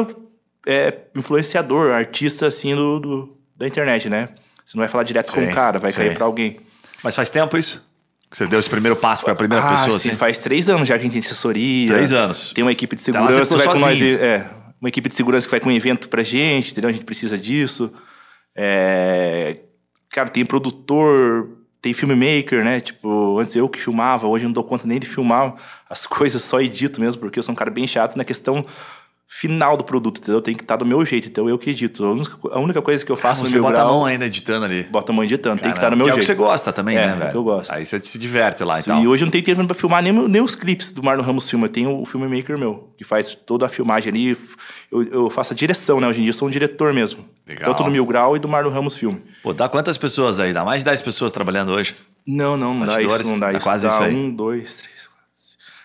[0.67, 4.29] é, influenciador, artista, assim, do, do- da internet, né?
[4.65, 5.99] Você não vai falar direto com Sim, o cara, vai sim.
[5.99, 6.59] cair pra alguém.
[7.03, 7.87] Mas faz tempo isso?
[8.35, 10.19] Que você deu esse primeiro passo, foi a primeira ah, pessoa, sim, assim?
[10.19, 11.93] faz três anos já que a gente tem assessoria.
[11.95, 12.53] Três anos.
[12.53, 13.97] Tem uma equipe de Então você segurança, ficou vai com nós...
[13.97, 14.19] sozinho.
[14.19, 16.91] É, uma equipe de segurança que vai com um evento pra gente, entendeu?
[16.91, 17.93] A gente precisa disso.
[18.57, 19.61] É,
[20.11, 21.49] cara, tem produtor,
[21.81, 22.81] tem filmmaker, né?
[22.81, 25.55] Tipo, antes eu que filmava, hoje eu não dou conta nem de filmar
[25.89, 28.67] as coisas, só edito mesmo, porque eu sou um cara bem chato na questão
[29.27, 30.41] final do produto, entendeu?
[30.41, 32.05] Tem que estar do meu jeito, então eu que edito.
[32.05, 33.89] A única, a única coisa que eu faço Ah, no você meu bota grau...
[33.89, 34.85] a mão ainda editando ali.
[34.85, 36.37] Bota a mão editando, tem que estar Caramba, no meu que é o jeito.
[36.37, 37.31] que você gosta também, É, né, é o velho?
[37.33, 37.73] que eu gosto.
[37.73, 39.03] Aí você se diverte lá e Sim, tal.
[39.03, 41.49] E hoje eu não tenho tempo pra filmar nem, nem os clipes do Marlon Ramos
[41.51, 41.65] Filme.
[41.65, 44.39] Eu tenho o filmmaker meu, que faz toda a filmagem ali.
[44.93, 46.07] Eu, eu faço a direção, né?
[46.07, 47.25] Hoje em dia eu sou um diretor mesmo.
[47.47, 47.71] Legal.
[47.71, 49.21] Tanto no Mil Grau e do Marlon Ramos Filme.
[49.43, 50.53] Pô, dá quantas pessoas aí?
[50.53, 51.97] Dá mais de 10 pessoas trabalhando hoje?
[52.27, 53.63] Não, não, não dá isso, não dá, dá isso.
[53.63, 54.15] quase dá isso aí.
[54.15, 54.94] um, dois, três.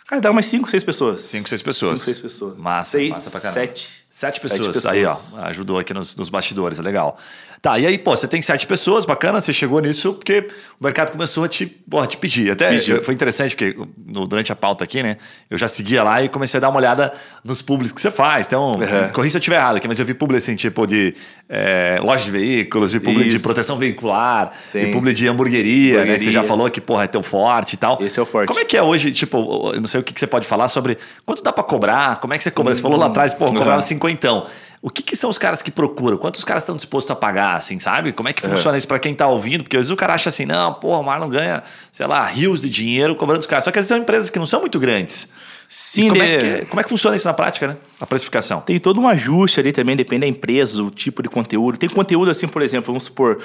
[0.09, 1.21] Cara, dá umas cinco, seis pessoas.
[1.21, 1.99] Cinco, seis pessoas.
[1.99, 2.57] Cinco, seis pessoas.
[2.57, 3.73] Massa, Seis, massa pra caramba.
[4.09, 4.39] Sete.
[4.39, 4.75] Sete Sete pessoas.
[4.75, 4.93] pessoas.
[4.93, 5.45] Aí, ó.
[5.49, 7.17] Ajudou aqui nos, nos bastidores, é legal.
[7.61, 10.47] Tá, e aí, pô, você tem sete pessoas, bacana, você chegou nisso porque
[10.79, 12.49] o mercado começou a te, porra, te pedir.
[12.51, 13.03] Até Pediu.
[13.03, 15.17] foi interessante, porque no- durante a pauta aqui, né,
[15.49, 17.11] eu já seguia lá e comecei a dar uma olhada
[17.43, 18.47] nos públicos que você faz.
[18.47, 19.09] Então, Uhum.
[19.13, 21.13] corri se eu estiver errado aqui, mas eu vi publi assim, tipo, de
[21.49, 24.91] é, loja de veículos, vi publi de proteção veicular, vi Tem.
[24.93, 26.13] publi de hamburgueria, né?
[26.13, 26.47] que Você já Hamburgueria.
[26.47, 27.97] falou que, porra, é teu forte e tal.
[28.01, 28.47] Esse é o forte.
[28.47, 30.69] Como é que é hoje, tipo, eu não sei o que que você pode falar
[30.69, 32.73] sobre quanto dá pra cobrar, como é que você cobra?
[32.73, 33.81] Você falou lá atrás, pô, cobrava Uhum.
[33.99, 34.47] Cinquentão.
[34.81, 36.17] O que, que são os caras que procuram?
[36.17, 38.13] Quantos caras estão dispostos a pagar, assim, sabe?
[38.13, 39.63] Como é que funciona isso pra quem tá ouvindo?
[39.63, 42.61] Porque às vezes o cara acha assim, não, pô, o Marlon ganha, sei lá, rios
[42.61, 43.65] de dinheiro cobrando os caras.
[43.65, 45.27] Só que às vezes são empresas que não são muito grandes.
[45.67, 46.33] Sim, como, né?
[46.33, 47.77] é que, como é que funciona isso na prática, né?
[47.99, 48.61] A precificação.
[48.61, 51.77] Tem todo um ajuste ali também, depende da empresa, o tipo de conteúdo.
[51.77, 53.43] Tem conteúdo assim, por exemplo, vamos supor,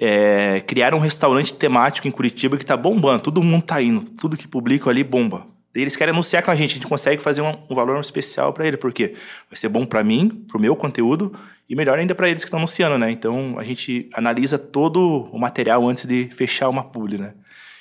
[0.00, 4.36] é, criar um restaurante temático em Curitiba que tá bombando, todo mundo tá indo, tudo
[4.36, 5.46] que publica ali bomba.
[5.74, 8.66] Eles querem anunciar com a gente, a gente consegue fazer um, um valor especial para
[8.66, 9.14] ele, porque
[9.50, 11.32] vai ser bom para mim, pro meu conteúdo
[11.68, 13.10] e melhor ainda para eles que estão anunciando, né?
[13.10, 17.34] Então a gente analisa todo o material antes de fechar uma publi, né?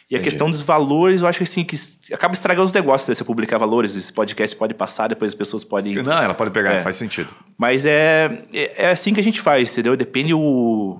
[0.10, 0.30] E a Entendi.
[0.30, 1.76] questão dos valores, eu acho assim que
[2.14, 3.16] acaba estragando os negócios, né?
[3.16, 6.74] Você publicar valores, esse podcast pode passar, depois as pessoas podem Não, ela pode pegar,
[6.74, 6.80] É.
[6.82, 7.34] faz sentido.
[7.58, 9.98] mas é, é, é assim que a gente faz, entendeu?
[9.98, 10.40] Depende o,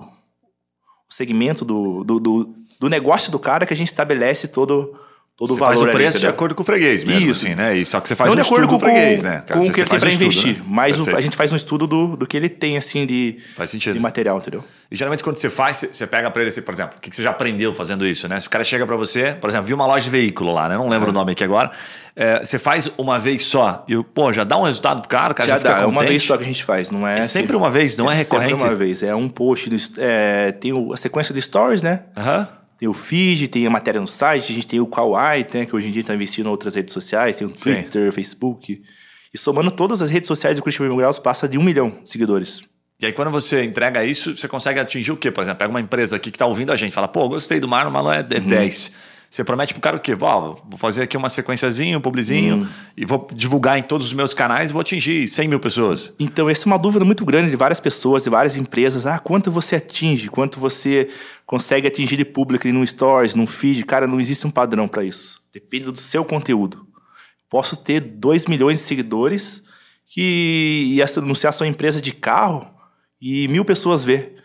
[1.14, 4.98] segmento do, do, do, do negócio do cara que a gente estabelece todo,
[5.38, 6.34] todo o Você valor faz o ali, preço de entendeu?
[6.34, 7.46] acordo com o freguês mesmo, Isso.
[7.46, 7.76] assim, né?
[7.76, 9.44] E só que você faz Não um de acordo com, do freguês, né?
[9.50, 10.56] com o que ele tem um estudo, investir.
[10.58, 10.64] né?
[10.66, 13.70] Mas o- a gente faz um estudo do, do que ele tem, assim, de, Faz
[13.70, 13.94] sentido.
[13.94, 14.64] de material, entendeu?
[14.90, 17.22] E geralmente quando você faz, você- pega pra ele assim, por exemplo, o que você
[17.22, 18.40] já aprendeu fazendo isso, né?
[18.40, 20.76] Se o cara chega pra você, por exemplo, viu uma loja de veículo lá, né?
[20.76, 21.70] Não lembro o nome aqui agora.
[22.16, 25.36] É, você faz uma vez só e, pô, já dá um resultado pro cara, o
[25.36, 27.20] cara já, Já dá, é uma vez só que a gente faz, não é...
[27.20, 28.50] É sempre uma vez, não é recorrente?
[28.50, 32.02] sempre uma vez, é um post, do, é, tem o- a sequência de stories, né?
[32.16, 32.48] Aham.
[32.78, 35.74] Tem o feed, tem a matéria no site, a gente tem o Kawaii, né, que
[35.74, 37.74] hoje em dia está investindo em outras redes sociais, tem o Sim.
[37.74, 38.80] Twitter, Facebook.
[39.34, 42.08] E somando todas as redes sociais do Curitiba Mil Graus, passa de um milhão de
[42.08, 42.62] seguidores.
[43.00, 45.30] E aí quando você entrega isso, você consegue atingir o quê?
[45.30, 47.68] Por exemplo, pega uma empresa aqui que tá ouvindo a gente, fala, pô, gostei do
[47.68, 48.48] Marlon, o Marlon é, é Uhum.
[49.30, 49.36] 10.
[49.36, 50.16] Você promete pro cara o quê?
[50.20, 52.68] Ó, vou fazer aqui uma sequenciazinha, um publizinho, Uhum.
[52.96, 56.14] e vou divulgar em todos os meus canais e vou atingir 100 mil pessoas.
[56.18, 59.06] Então, essa é uma dúvida muito grande de várias pessoas, de várias empresas.
[59.06, 60.28] Ah, quanto você atinge?
[60.28, 61.08] Quanto você
[61.46, 63.84] consegue atingir de público ali num stories, num feed?
[63.84, 65.40] Cara, não existe um padrão para isso.
[65.52, 66.86] Depende do seu conteúdo.
[67.50, 69.62] Posso ter 2 milhões de seguidores
[70.06, 72.66] que e anunciar sua empresa de carro
[73.20, 74.36] e mil pessoas ver.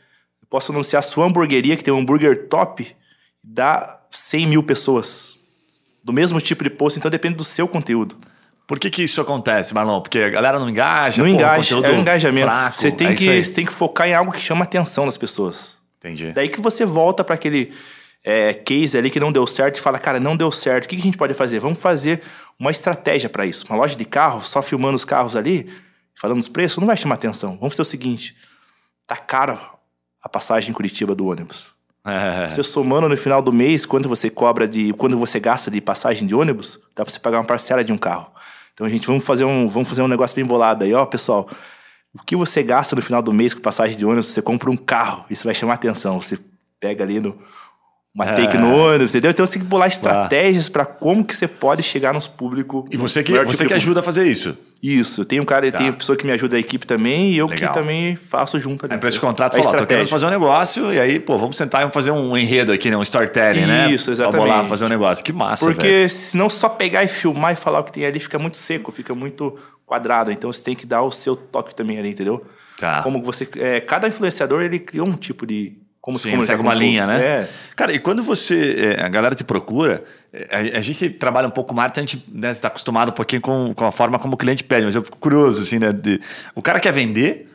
[0.49, 5.37] Posso anunciar sua hamburgueria, que tem um hambúrguer top, e dá 100 mil pessoas.
[6.03, 8.15] Do mesmo tipo de post, então depende do seu conteúdo.
[8.67, 10.01] Por que que isso acontece, Marlon?
[10.01, 12.47] Porque a galera não engaja, Não pô, engaja, é o engajamento.
[12.47, 15.05] fraco, você, tem é que, você tem que focar em algo que chama a atenção
[15.05, 15.77] das pessoas.
[15.97, 16.31] Entendi.
[16.31, 17.73] Daí que você volta para aquele
[18.23, 20.85] é, case ali que não deu certo e fala, cara, não deu certo.
[20.85, 21.59] O que que a gente pode fazer?
[21.59, 22.21] Vamos fazer
[22.57, 23.65] uma estratégia para isso.
[23.67, 25.69] Uma loja de carro, só filmando os carros ali,
[26.15, 27.57] falando os preços, não vai chamar atenção.
[27.57, 28.35] Vamos fazer o seguinte:
[29.05, 29.59] tá caro
[30.23, 31.72] a passagem em Curitiba do ônibus.
[32.05, 32.49] É.
[32.49, 34.91] Você somando no final do mês, quanto você cobra de.
[34.93, 37.97] quando você gasta de passagem de ônibus, dá pra você pagar uma parcela de um
[37.97, 38.27] carro.
[38.73, 41.47] Então, a gente, vamos fazer um, vamos fazer um negócio bem bolado aí, ó, pessoal.
[42.13, 44.77] O que você gasta no final do mês com passagem de ônibus, você compra um
[44.77, 46.21] carro, isso vai chamar atenção.
[46.21, 46.37] Você
[46.79, 47.37] pega ali no.
[48.15, 49.31] Uma take no ônibus, entendeu?
[49.31, 52.85] Então você tem que bolar estratégias pra como que você pode chegar nos públicos.
[52.91, 54.55] E você que, você tipo que ajuda a fazer isso.
[54.83, 55.79] Isso, tem um cara, Tá.
[55.79, 57.73] tem pessoa que me ajuda da equipe também e eu Legal.
[57.73, 58.93] que também faço junto ali.
[58.93, 61.57] A empresa de contrato A falou, tô querendo fazer um negócio, e aí, pô, vamos
[61.57, 62.97] sentar e vamos fazer um enredo aqui, né?
[62.97, 63.89] Um storytelling, né?
[63.89, 64.41] Isso, exatamente.
[64.41, 65.23] bolar, fazer um negócio.
[65.23, 65.75] Que massa, velho.
[65.75, 68.91] Porque senão só pegar e filmar e falar o que tem ali fica muito seco,
[68.91, 69.57] fica muito
[69.87, 70.31] quadrado.
[70.31, 72.45] Então você tem que dar o seu toque também ali, entendeu?
[72.77, 73.01] Tá.
[73.01, 73.47] Como você.
[73.57, 75.77] é, cada influenciador ele criou um tipo de.
[76.03, 77.23] Como se Sim, comunicar segue uma linha, né?
[77.23, 77.49] É.
[77.77, 78.95] Cara, e quando você.
[78.99, 82.05] é, a galera te procura, é, a, a gente trabalha um pouco mais, então a
[82.05, 84.95] gente né, está acostumado um pouquinho com, com a forma como o cliente pede, mas
[84.95, 85.93] eu fico curioso, assim, né?
[85.93, 86.19] de-
[86.53, 87.49] o cara quer vender,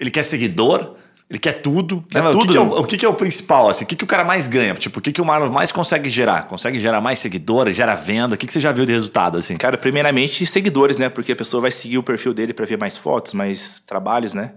[0.00, 0.94] ele quer seguidor.
[1.28, 2.02] Ele quer tudo.
[2.10, 2.30] Quer né?
[2.32, 2.40] tudo.
[2.40, 3.68] O, que, que é o, o que, que é o principal?
[3.68, 3.84] Assim?
[3.84, 4.74] O que, que o cara mais ganha?
[4.74, 6.48] Tipo, o que, que o Marlon mais consegue gerar?
[6.48, 8.34] Consegue gerar mais seguidores, gera venda?
[8.34, 9.56] O que, que você já viu de resultado, assim?
[9.56, 11.08] Cara, primeiramente seguidores, né?
[11.08, 14.54] Porque a pessoa vai seguir o perfil dele pra ver mais fotos, mais trabalhos, né?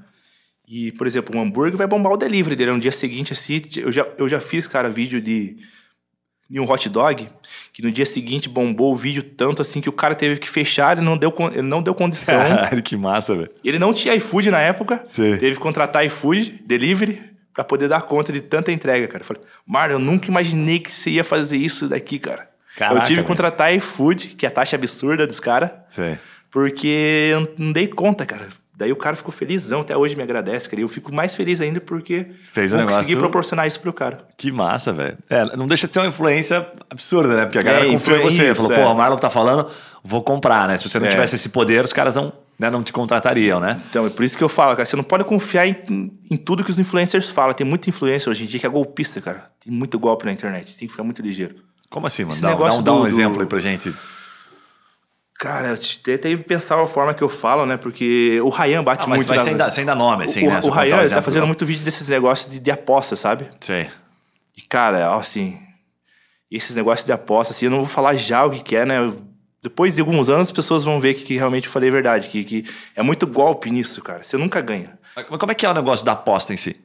[0.73, 2.71] E, por exemplo, um hambúrguer vai bombar o delivery dele.
[2.71, 5.55] No dia seguinte, assim, eu já, eu já fiz, cara, vídeo de,
[6.49, 7.29] de um hot dog,
[7.71, 10.97] que no dia seguinte bombou o vídeo tanto assim que o cara teve que fechar,
[10.97, 12.39] ele não deu, ele não deu condição.
[12.39, 13.51] Caralho, que massa, velho.
[13.63, 15.37] ele não tinha iFood na época, Sim.
[15.37, 17.21] teve que contratar iFood, delivery,
[17.53, 19.21] pra poder dar conta de tanta entrega, cara.
[19.21, 22.49] Eu falei, Mário, eu nunca imaginei que você ia fazer isso daqui, cara.
[22.75, 25.69] Caraca, eu tive que contratar iFood, que é a taxa absurda dos caras.
[26.49, 28.47] Porque eu não dei conta, cara.
[28.75, 30.81] Daí o cara ficou felizão, até hoje me agradece, cara.
[30.81, 33.93] E eu fico mais feliz ainda porque Fez um eu consegui negócio- proporcionar isso pro
[33.93, 34.17] cara.
[34.35, 35.17] Que massa, velho.
[35.29, 37.45] É, não deixa de ser uma influência absurda, né?
[37.45, 38.51] Porque a galera É, confiou em você.
[38.51, 38.79] isso, Falou, é.
[38.79, 39.67] porra, o Marlon tá falando,
[40.03, 40.75] vou comprar, né?
[40.77, 41.09] Se você não É.
[41.11, 43.79] tivesse esse poder, os caras não, né, não te contratariam, né?
[43.91, 46.63] Então, é por isso que eu falo, cara, você não pode confiar em, em tudo
[46.63, 47.53] que os influencers falam.
[47.53, 49.45] Tem muito influencer hoje em dia que é golpista, cara.
[49.63, 51.55] Tem muito golpe na internet, você tem que ficar muito ligeiro.
[51.91, 52.33] Como assim, mano?
[52.33, 53.93] Esse Dá, dá um, dá um do- do- exemplo aí pra gente.
[55.43, 57.75] Cara, eu te- tentei pensar a forma que eu falo, né?
[57.75, 60.47] Porque o Ryan bate Ah, mas muito mas na- sem dar, sem dar nome, assim,
[60.47, 60.59] o, né?
[60.59, 61.47] o contar Ryan, um tá fazendo não.
[61.47, 63.49] muito vídeo desses negócios de, de aposta, sabe?
[63.59, 63.89] Sei.
[64.55, 65.59] E, cara, assim,
[66.49, 69.11] esses negócios de aposta, assim, eu não vou falar já o que, que é, né?
[69.61, 72.29] Depois de alguns anos, as pessoas vão ver que, que realmente eu falei a verdade,
[72.29, 72.65] que, que
[72.95, 74.23] é muito golpe nisso, cara.
[74.23, 74.97] Você nunca ganha.
[75.13, 76.81] Mas como é que é o negócio da aposta em si?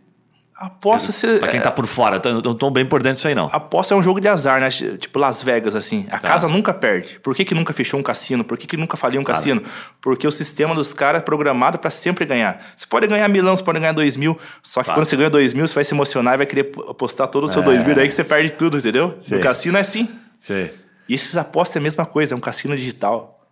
[0.61, 1.39] Aposta, você.
[1.39, 3.49] Pra quem tá por fora, não tô bem por dentro disso aí, não.
[3.53, 4.69] Aposta é um jogo de azar, né?
[4.71, 6.07] Tipo Las Vegas, assim.
[6.11, 6.27] A Tá.
[6.27, 7.21] casa nunca perde.
[7.21, 8.43] Por que, que nunca fechou um cassino?
[8.43, 9.63] Por que, que nunca faliu um cassino?
[10.01, 12.61] Porque o sistema dos caras é programado pra sempre ganhar.
[12.77, 14.37] Você pode ganhar milão, você pode ganhar dois mil.
[14.61, 14.99] Só que Claro.
[15.01, 17.49] quando você ganha dois mil, você vai se emocionar e vai querer apostar todo o
[17.49, 17.95] seu dois mil.
[17.95, 19.15] Daí que você perde tudo, entendeu?
[19.17, 19.21] É.
[19.21, 19.35] Sim.
[19.37, 20.09] No cassino é assim.
[20.41, 20.75] Sei.
[21.09, 23.47] E esses apostas é a mesma coisa, é um cassino digital.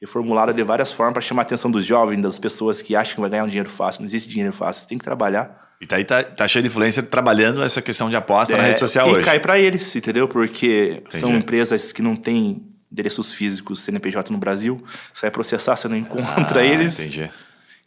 [0.00, 3.20] Reformulado de várias formas pra chamar a atenção dos jovens, das pessoas que acham que
[3.20, 4.00] vai ganhar um dinheiro fácil.
[4.00, 5.65] Não existe dinheiro fácil, você tem que trabalhar.
[5.80, 8.66] E tá aí tá, tá cheio de influência trabalhando essa questão de aposta na É,
[8.68, 9.24] rede social e hoje.
[9.24, 10.26] cai pra eles, entendeu?
[10.26, 11.38] Porque são Entendi.
[11.44, 14.82] empresas que não têm endereços físicos CNPJ no Brasil.
[15.12, 16.98] Você vai processar, você não encontra Ah, eles.
[16.98, 17.30] Entendi.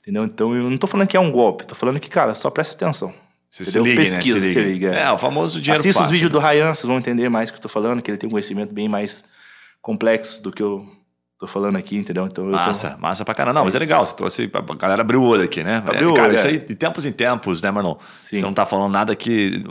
[0.02, 0.24] Entendeu?
[0.26, 2.74] Então eu não tô falando que é um golpe, tô falando que, cara, só presta
[2.76, 3.14] atenção.
[3.50, 3.92] Você se entendeu?
[3.96, 4.16] liga, né?
[4.18, 4.90] Pesquisa, Se se liga.
[4.94, 6.34] É, o famoso dinheiro Assista os vídeos né?
[6.34, 8.32] do Ryan, vocês vão entender mais o que eu tô falando, que ele tem um
[8.32, 9.24] conhecimento bem mais
[9.82, 10.86] complexo do que eu
[11.40, 12.28] tô falando aqui, entendeu?
[12.28, 13.54] Então eu tô- Massa, massa pra caramba.
[13.60, 13.84] Não, mas é isso.
[13.86, 15.82] legal, você trouxe, a galera abriu o olho aqui, né?
[15.86, 16.50] É, Abriu o cara, olho, isso é.
[16.50, 17.96] aí, de tempos em tempos, né, Marlon?
[18.22, 18.38] Sim.
[18.38, 19.64] Você não tá falando nada que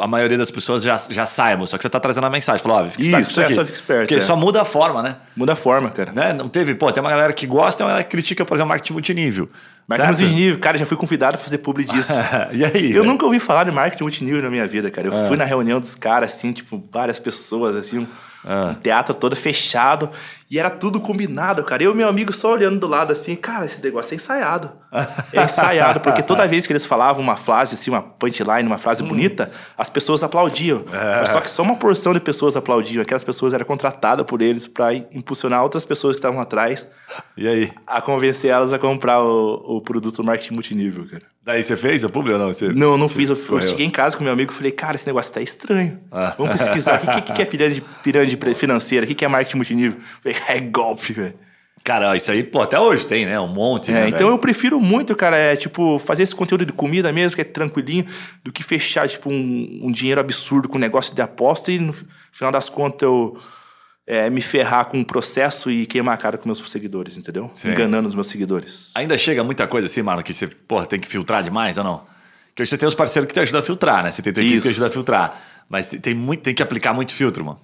[0.00, 2.62] a maioria das pessoas já, já saibam, só que você tá trazendo a mensagem.
[2.62, 3.54] Falou, ó, fica esperto Isso, é, aqui.
[3.54, 4.20] só fica esperto, Porque é.
[4.20, 5.16] só muda a forma, né?
[5.36, 6.12] Muda a forma, cara.
[6.12, 6.32] né?
[6.32, 8.68] Não teve, pô, tem uma galera que gosta e uma galera que critica, por exemplo,
[8.68, 9.48] marketing multinível.
[9.88, 10.20] Marketing certo?
[10.28, 12.12] multinível, cara, já fui convidado a fazer publi disso.
[12.52, 12.92] e aí?
[12.92, 15.08] Eu nunca ouvi falar de marketing multinível na minha vida, cara.
[15.08, 15.26] Eu Ah.
[15.26, 18.06] fui na reunião dos caras, assim, tipo, várias pessoas, assim, um,
[18.44, 18.70] Ah.
[18.70, 20.08] um teatro todo fechado.
[20.50, 21.82] E era tudo combinado, cara.
[21.82, 24.72] Eu e meu amigo só olhando do lado, assim, cara, esse negócio é ensaiado.
[25.32, 28.78] É ensaiado, porque toda vez que eles falavam uma frase, assim, uma punchline, uma Hum.
[28.78, 30.84] frase bonita, as pessoas aplaudiam.
[30.92, 31.24] É.
[31.26, 33.00] Só que só uma porção de pessoas aplaudiam.
[33.02, 36.84] Aquelas pessoas eram contratadas por eles pra impulsionar outras pessoas que estavam atrás
[37.36, 37.72] E aí?
[37.86, 41.22] a convencer elas a comprar o, o produto do marketing multinível, cara.
[41.42, 42.52] Daí você fez o público ou não?
[42.52, 42.68] Você...
[42.72, 43.30] Não, não fiz.
[43.30, 45.98] Eu, eu cheguei em casa com meu amigo e falei, cara, esse negócio tá estranho.
[46.12, 46.34] Ah.
[46.36, 46.96] Vamos pesquisar.
[46.96, 49.04] O que, que, que é pirâmide, pirâmide financeira?
[49.04, 50.00] O que, que é marketing multinível?
[50.22, 51.34] Falei, é golpe, velho.
[51.82, 53.40] Cara, isso aí, pô, até hoje tem, né?
[53.40, 54.30] Um monte, É, né, então velho?
[54.32, 58.04] eu prefiro muito, cara, é tipo, fazer esse conteúdo de comida mesmo, que é tranquilinho,
[58.44, 61.94] do que fechar, tipo, um, um dinheiro absurdo com negócio de aposta e no
[62.30, 63.38] final das contas eu
[64.06, 67.50] é, me ferrar com um processo e queimar a cara com meus seguidores, entendeu?
[67.54, 67.70] Sim.
[67.70, 68.90] Enganando os meus seguidores.
[68.94, 72.02] Ainda chega muita coisa assim, mano, que você, porra, tem que filtrar demais ou não?
[72.54, 74.10] Que hoje você tem os parceiros que te ajudam a filtrar, né?
[74.10, 75.40] Você tem tua equipe que te ajuda a filtrar.
[75.68, 77.60] Mas tem, tem muito, tem que aplicar muito filtro, mano.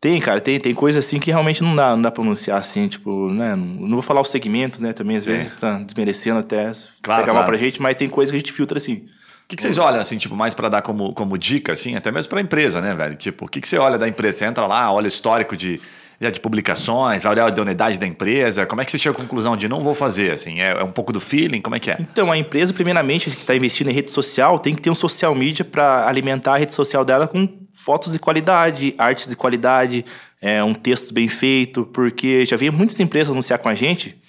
[0.00, 2.86] Tem, cara, tem, tem coisa assim que realmente não dá, não dá pra anunciar assim,
[2.86, 3.56] tipo, né?
[3.56, 4.92] Não, não vou falar o segmento, né?
[4.92, 6.70] Também às vezes tá desmerecendo até
[7.02, 7.46] Claro, pegar mal claro.
[7.46, 9.06] pra gente, mas tem coisa que a gente filtra assim.
[9.44, 12.12] O que, que vocês olham, assim, tipo, mais pra dar como, como dica, assim, até
[12.12, 13.16] mesmo pra empresa, né, velho?
[13.16, 14.38] Tipo, o que, que você olha da empresa?
[14.38, 15.80] Você entra lá, olha o histórico de,
[16.20, 18.66] de publicações, vai olhar a idoneidade da empresa.
[18.66, 20.60] Como é que você chega à conclusão de não vou fazer, assim?
[20.60, 21.62] É, é um pouco do feeling?
[21.62, 21.96] Como é que é?
[21.98, 25.34] Então, a empresa, primeiramente, que está investindo em rede social, tem que ter um social
[25.34, 30.04] media para alimentar a rede social dela com fotos de qualidade, artes de qualidade,
[30.42, 34.20] é, um texto bem feito, porque já veio muitas empresas anunciar com a gente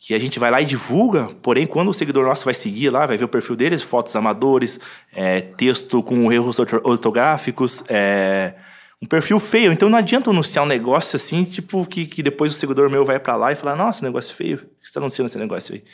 [0.00, 3.06] que a gente vai lá e divulga, porém, quando o seguidor nosso vai seguir lá,
[3.06, 4.80] vai ver o perfil deles, fotos amadores,
[5.12, 8.54] é, texto com erros orto- ortográficos, é,
[9.00, 9.70] um perfil feio.
[9.70, 13.20] Então não adianta anunciar um negócio assim, tipo, que, que depois o seguidor meu vai
[13.20, 15.84] para lá e falar, nossa, negócio feio, por que você está anunciando esse negócio aí?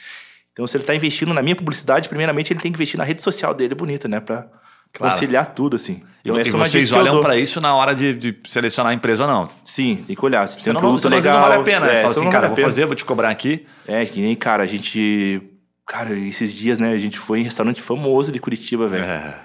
[0.54, 3.20] Então, se ele está investindo na minha publicidade, primeiramente ele tem que investir na rede
[3.20, 4.20] social dele bonita, né?
[4.20, 4.48] Pra
[4.92, 5.12] Claro.
[5.12, 6.02] conciliar tudo, assim.
[6.24, 8.94] E, Então, e é uma vocês olham pra isso na hora de, de selecionar a
[8.94, 9.48] empresa ou não?
[9.64, 10.48] Sim, tem que olhar.
[10.48, 11.40] Se tem um não, produto vezes legal...
[11.40, 11.86] não vale a pena.
[11.86, 13.64] é, Você fala assim, não cara, vale vou fazer, vou te cobrar aqui.
[13.86, 15.42] É, que nem, cara, a gente
[15.88, 19.04] Cara, esses dias, né, a gente foi em restaurante famoso de Curitiba, velho.
[19.04, 19.38] É.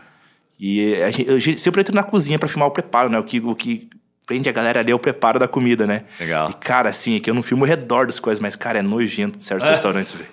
[0.59, 3.17] E a gente, eu sempre entro na cozinha pra filmar o preparo, né?
[3.17, 3.89] O que, o que
[4.25, 6.03] prende a galera ali é o preparo da comida, né?
[6.19, 6.49] Legal.
[6.49, 8.81] E, cara, assim, é que eu não filmo o redor das coisas, mas, cara, é
[8.81, 10.29] nojento de certos restaurantes, velho.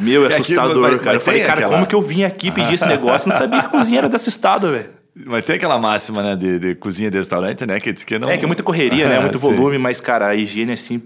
[0.00, 1.04] Meu, é E aquilo- assustador, mas- cara.
[1.06, 3.28] mas eu falei, cara, aquela- como que eu vim aqui pedir esse negócio?
[3.28, 4.90] Eu não sabia que a cozinha era desse estado, velho.
[5.26, 8.30] Mas tem aquela máxima, né, de, de cozinha de restaurante, né, que diz que não...
[8.30, 9.20] É que é muita correria, né?
[9.20, 9.44] Muito Sim.
[9.54, 11.02] volume, mas, cara, a higiene, assim,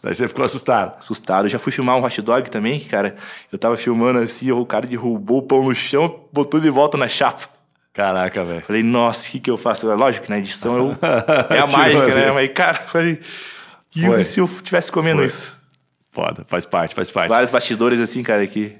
[0.00, 0.96] Daí você ficou assustado.
[0.98, 1.46] assustado.
[1.46, 3.16] Eu já fui filmar um hot dog também, que, cara,
[3.50, 7.08] eu tava filmando assim, o cara derrubou o pão no chão, botou de volta na
[7.08, 7.48] chapa.
[7.98, 8.60] Caraca, velho.
[8.60, 9.84] Falei, nossa, o que, que eu faço?
[9.92, 10.96] Lógico que na edição eu...
[11.50, 12.30] é a mágica, né?
[12.30, 13.18] Mas, cara, falei,
[13.96, 14.22] e Foi.
[14.22, 15.26] se eu estivesse comendo Foi.
[15.26, 15.56] isso?
[16.12, 17.28] Foda, faz parte, faz parte.
[17.28, 18.78] Vários bastidores assim, cara, que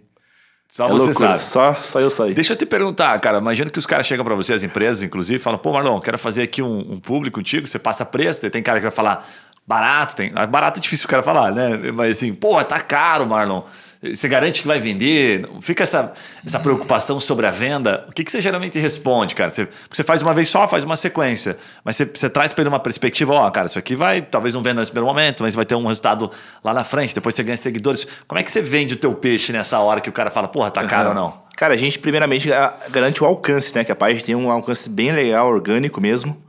[0.68, 1.30] Só é você loucura.
[1.30, 1.42] sabe.
[1.42, 2.32] Só, só eu sei.
[2.32, 3.38] Deixa eu te perguntar, cara.
[3.38, 6.16] Imagina que os caras chegam pra você, as empresas, inclusive, e falam: pô, Marlon, quero
[6.16, 7.66] fazer aqui um, um público contigo.
[7.66, 9.28] Você passa preço, tem cara que vai falar
[9.66, 10.14] barato.
[10.14, 11.90] Tem, barato é difícil o cara falar, né?
[11.92, 13.62] Mas assim, pô, tá caro, Marlon.
[14.00, 15.48] Você garante que vai vender?
[15.60, 16.12] Fica essa,
[16.46, 18.06] essa preocupação sobre a venda.
[18.08, 19.50] O que, que você geralmente responde, cara?
[19.50, 21.58] Você, você faz uma vez só, faz uma sequência.
[21.84, 24.62] Mas você, você traz pra ele uma perspectiva: ó, cara, isso aqui vai, talvez não
[24.62, 26.30] venda nesse primeiro momento, mas vai ter um resultado
[26.62, 27.12] lá na frente.
[27.12, 28.06] Depois você ganha seguidores.
[28.28, 30.70] Como é que você vende o teu peixe nessa hora que o cara fala, porra,
[30.70, 31.48] tá caro ou não?
[31.56, 32.48] Cara, a gente primeiramente
[32.90, 33.82] garante o alcance, né?
[33.82, 36.40] Que a página tem um alcance bem legal, orgânico mesmo.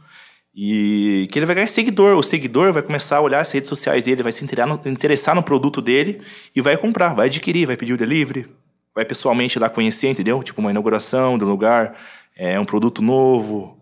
[0.61, 2.17] E que ele vai ganhar seguidor.
[2.17, 5.81] O seguidor vai começar a olhar as redes sociais dele, vai se interessar no, produto
[5.81, 6.19] dele
[6.53, 8.45] e vai comprar, vai adquirir, vai pedir o delivery,
[8.93, 10.43] vai pessoalmente lá conhecer, entendeu?
[10.43, 11.97] Tipo uma inauguração do lugar,
[12.35, 13.79] é um produto novo.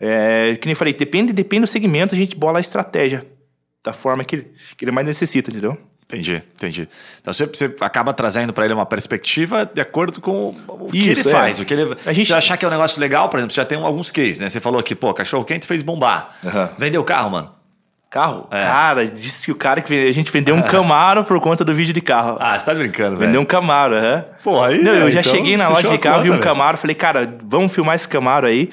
[0.00, 3.24] É, que nem eu falei, depende, depende do segmento, a gente bola a estratégia
[3.84, 4.46] da forma que
[4.76, 5.78] que ele mais necessita, entendeu?
[6.08, 6.88] Entendi, entendi.
[7.20, 11.28] Então você, você acaba trazendo para ele uma perspectiva de acordo com o que Isso,
[11.28, 11.40] ele é.
[11.40, 11.58] faz.
[11.58, 13.60] O que ele, A gente- Se achar que é um negócio legal, por exemplo, você
[13.60, 14.48] já tem alguns cases, né?
[14.48, 16.28] Você falou aqui, pô, cachorro quente fez bombar.
[16.44, 16.70] Aham.
[16.78, 17.50] Vendeu carro, mano.
[18.08, 18.46] Carro?
[18.52, 18.62] É.
[18.64, 21.74] Cara, disse que o cara que vende- a gente vendeu um Camaro por conta do
[21.74, 22.36] vídeo de carro.
[22.40, 23.40] Ah, você tá brincando, Vendeu velho.
[23.40, 24.24] um Camaro, aham.
[24.44, 26.44] Pô, aí, Não, eu é, já então, cheguei na loja de carro, vi um velho.
[26.44, 28.70] Camaro, falei, cara, vamos filmar esse Camaro aí,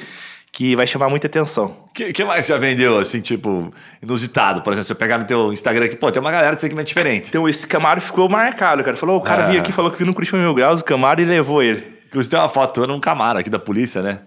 [0.55, 1.75] que vai chamar muita atenção.
[1.89, 3.71] O que, que mais já vendeu, assim, tipo,
[4.03, 4.61] inusitado?
[4.61, 6.87] Por exemplo, se eu pegar no teu Instagram aqui, pô, tem uma galera de segmento
[6.89, 7.29] diferente.
[7.29, 8.95] Então esse Camaro ficou marcado, cara.
[8.95, 9.47] Falou, o cara Ah.
[9.47, 11.97] veio aqui, falou que viu no Curitiba Mil Graus, o Camaro e levou ele.
[12.07, 14.19] Inclusive tem uma foto tua num Camaro aqui da polícia, né?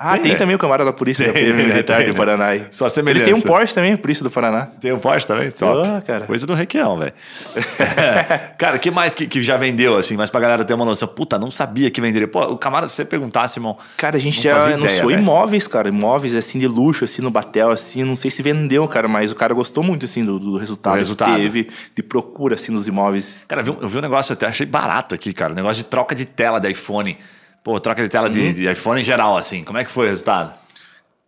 [0.00, 0.38] Ah, Tem, tem, né?
[0.38, 1.52] também o Camaro da Polícia da né?
[1.52, 2.16] Militar Tem, do né?
[2.16, 2.46] Paraná.
[2.46, 2.66] aí.
[2.70, 3.24] Só a Ele semelhança.
[3.24, 4.66] tem um Porsche também, Polícia do Paraná.
[4.80, 5.50] Tem o Porsche também?
[5.50, 5.88] Top.
[5.88, 6.24] Ah, cara.
[6.24, 7.12] Coisa do Requião, velho.
[8.56, 11.08] cara, o que mais que, que já vendeu, assim, mas pra galera ter uma noção?
[11.08, 12.28] Puta, não sabia que venderia.
[12.28, 13.76] Pô, o Camaro, se você perguntasse, irmão.
[13.96, 15.88] Cara, a gente não já anunciou imóveis, cara.
[15.88, 18.04] Imóveis, assim, de luxo, assim, no Batel, assim.
[18.04, 20.98] Não sei se vendeu, cara, mas o cara gostou muito, assim, do, do resultado, Do
[20.98, 21.34] resultado.
[21.36, 23.44] que teve, de procura, assim, nos imóveis.
[23.48, 25.52] Cara, eu vi, um- eu vi um negócio, eu até achei barato aqui, cara.
[25.52, 27.18] Um negócio de troca de tela de iPhone.
[27.62, 28.32] Pô, troca de tela Uhum.
[28.32, 29.64] de, de iPhone em geral, assim.
[29.64, 30.54] Como é que foi o resultado?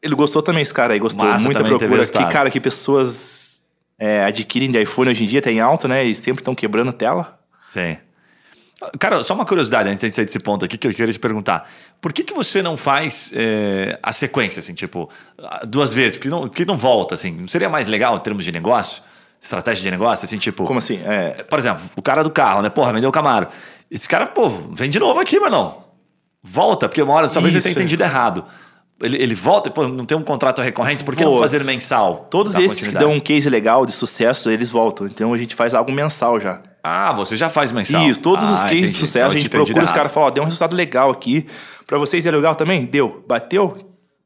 [0.02, 1.26] Ele gostou também, esse cara aí, gostou.
[1.26, 2.06] Massa Muita procura.
[2.06, 3.62] Que, cara, que pessoas
[3.98, 6.04] é, adquirem de iPhone hoje em dia, tem alto, né?
[6.04, 7.38] E sempre estão quebrando tela.
[7.66, 7.98] Sim.
[8.98, 11.70] Cara, só uma curiosidade antes de sair desse ponto aqui que eu queria te perguntar.
[12.00, 15.10] Por que, que você não faz é, a sequência, assim, tipo,
[15.68, 16.16] duas vezes?
[16.16, 17.30] Por que não, por que não volta, assim?
[17.32, 19.02] Não seria mais legal em termos de negócio?
[19.38, 20.64] Estratégia de negócio, assim, tipo...
[20.64, 20.98] Como assim?
[21.04, 22.70] É, Por exemplo, o cara do carro, né?
[22.70, 23.48] Porra, vendeu o Camaro.
[23.90, 25.84] Esse cara, pô, vem de novo aqui, mano.
[26.42, 27.76] Volta, porque uma hora talvez ele tenha é.
[27.76, 28.44] entendido errado.
[29.02, 31.40] Ele, ele volta, pô, não tem um contrato recorrente, por que não Vou.
[31.40, 32.28] fazer mensal?
[32.30, 35.06] todos esses que dão um case legal de sucesso, eles voltam.
[35.06, 36.62] Então a gente faz algo mensal já.
[36.82, 38.02] Ah, você já faz mensal.
[38.02, 38.92] Isso, todos ah, os cases entendi.
[38.92, 40.74] de sucesso, Então a te gente procura os caras e fala, ó, deu um resultado
[40.76, 41.46] legal aqui.
[41.86, 42.84] Pra vocês é legal também?
[42.84, 43.24] Deu.
[43.26, 43.76] Bateu?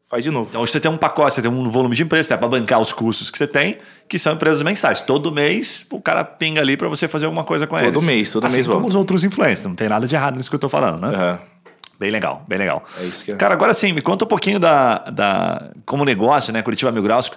[0.08, 0.48] Faz de novo.
[0.50, 2.78] Então hoje você tem um pacote, você tem um volume de empresas, é para bancar
[2.78, 5.00] os custos que você tem, que são empresas mensais.
[5.00, 8.02] Todo mês o cara pinga ali para você fazer alguma coisa com Todo eles.
[8.04, 8.90] mês, todo assim mês como volta.
[8.90, 11.16] os outros influencers, não tem nada de errado nisso que eu tô falando, né?
[11.16, 11.53] Aham.
[11.98, 12.84] Bem legal, bem legal.
[13.00, 13.36] É isso que é.
[13.36, 16.60] Cara, agora sim, me conta um pouquinho da, da como negócio, né?
[16.62, 17.30] Curitiba Mil Graus.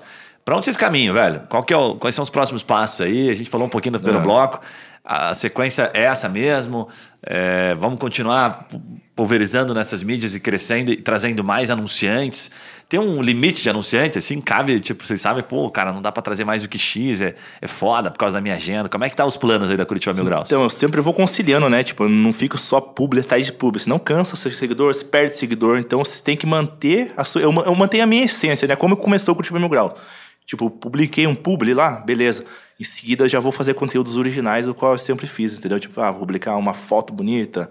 [0.43, 1.41] Pra onde vocês caminham, velho?
[1.49, 3.29] Qual que é o- quais são os próximos passos aí?
[3.29, 4.27] A gente falou um pouquinho no primeiro Aham.
[4.27, 4.61] bloco.
[5.03, 6.87] A sequência é essa mesmo.
[7.21, 8.81] É, vamos continuar pu-
[9.15, 12.51] pulverizando nessas mídias e crescendo e trazendo mais anunciantes.
[12.89, 16.23] Tem um limite de anunciante, assim, cabe, tipo, vocês sabem, pô, cara, não dá pra
[16.23, 18.87] trazer mais do que X, é, é foda por causa da minha agenda.
[18.87, 20.47] Como é que tá os planos aí da Curitiba Mil Graus?
[20.47, 21.83] Então, eu sempre vou conciliando, né?
[21.83, 23.81] Tipo, eu não fico só publi atrás de publi.
[23.81, 25.79] Senão cansa seu seguidor, você perde seguidor.
[25.79, 27.41] Então, você tem que manter a sua...
[27.41, 28.75] Eu, eu mantenho a minha essência, né?
[28.77, 29.97] Como começou com o Curitiba Mil Grau.
[30.45, 32.45] Tipo, publiquei um publi lá, beleza.
[32.79, 35.77] Em seguida, eu já vou fazer conteúdos originais, o qual eu sempre fiz, entendeu?
[35.77, 37.69] Tipo, ah, vou publicar uma foto bonita,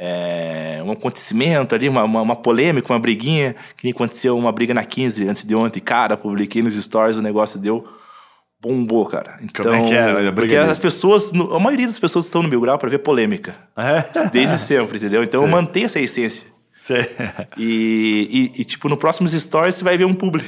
[0.00, 4.72] é, um acontecimento ali, uma, uma, uma polêmica, uma briguinha, que nem aconteceu uma briga
[4.72, 5.80] na 15 antes de ontem.
[5.80, 7.84] Cara, publiquei nos stories, o negócio deu
[8.60, 9.36] bombou, cara.
[9.42, 12.48] Então, Como é que é briga Porque as pessoas, a maioria das pessoas estão no
[12.48, 13.56] Mil Grau pra ver polêmica.
[13.76, 14.28] É?
[14.32, 15.22] Desde sempre, entendeu?
[15.22, 16.46] Então eu mantenho essa essência.
[17.56, 20.44] E, e, e, tipo, no próximos stories você vai ver um publi.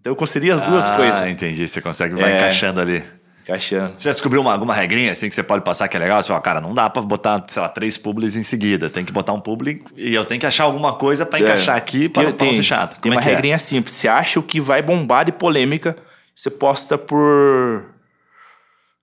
[0.00, 1.28] Então eu concedi as duas ah, coisas.
[1.28, 1.66] entendi.
[1.66, 2.36] Você consegue vai É.
[2.38, 3.02] encaixando ali.
[3.44, 3.92] Encaixando.
[3.98, 6.22] Você já descobriu uma, alguma regrinha assim que você pode passar que é legal?
[6.22, 8.88] Você fala, cara, não dá pra botar, sei lá, três publis em seguida.
[8.88, 12.08] Tem que botar um publi e eu tenho que achar alguma coisa pra encaixar aqui
[12.08, 12.26] pra, É.
[12.26, 12.92] Tem, pra não ser chato.
[12.92, 13.34] Tem Como é uma é?
[13.34, 13.94] regrinha simples.
[13.94, 15.94] Você acha o que vai bombar de polêmica,
[16.34, 17.92] você posta por.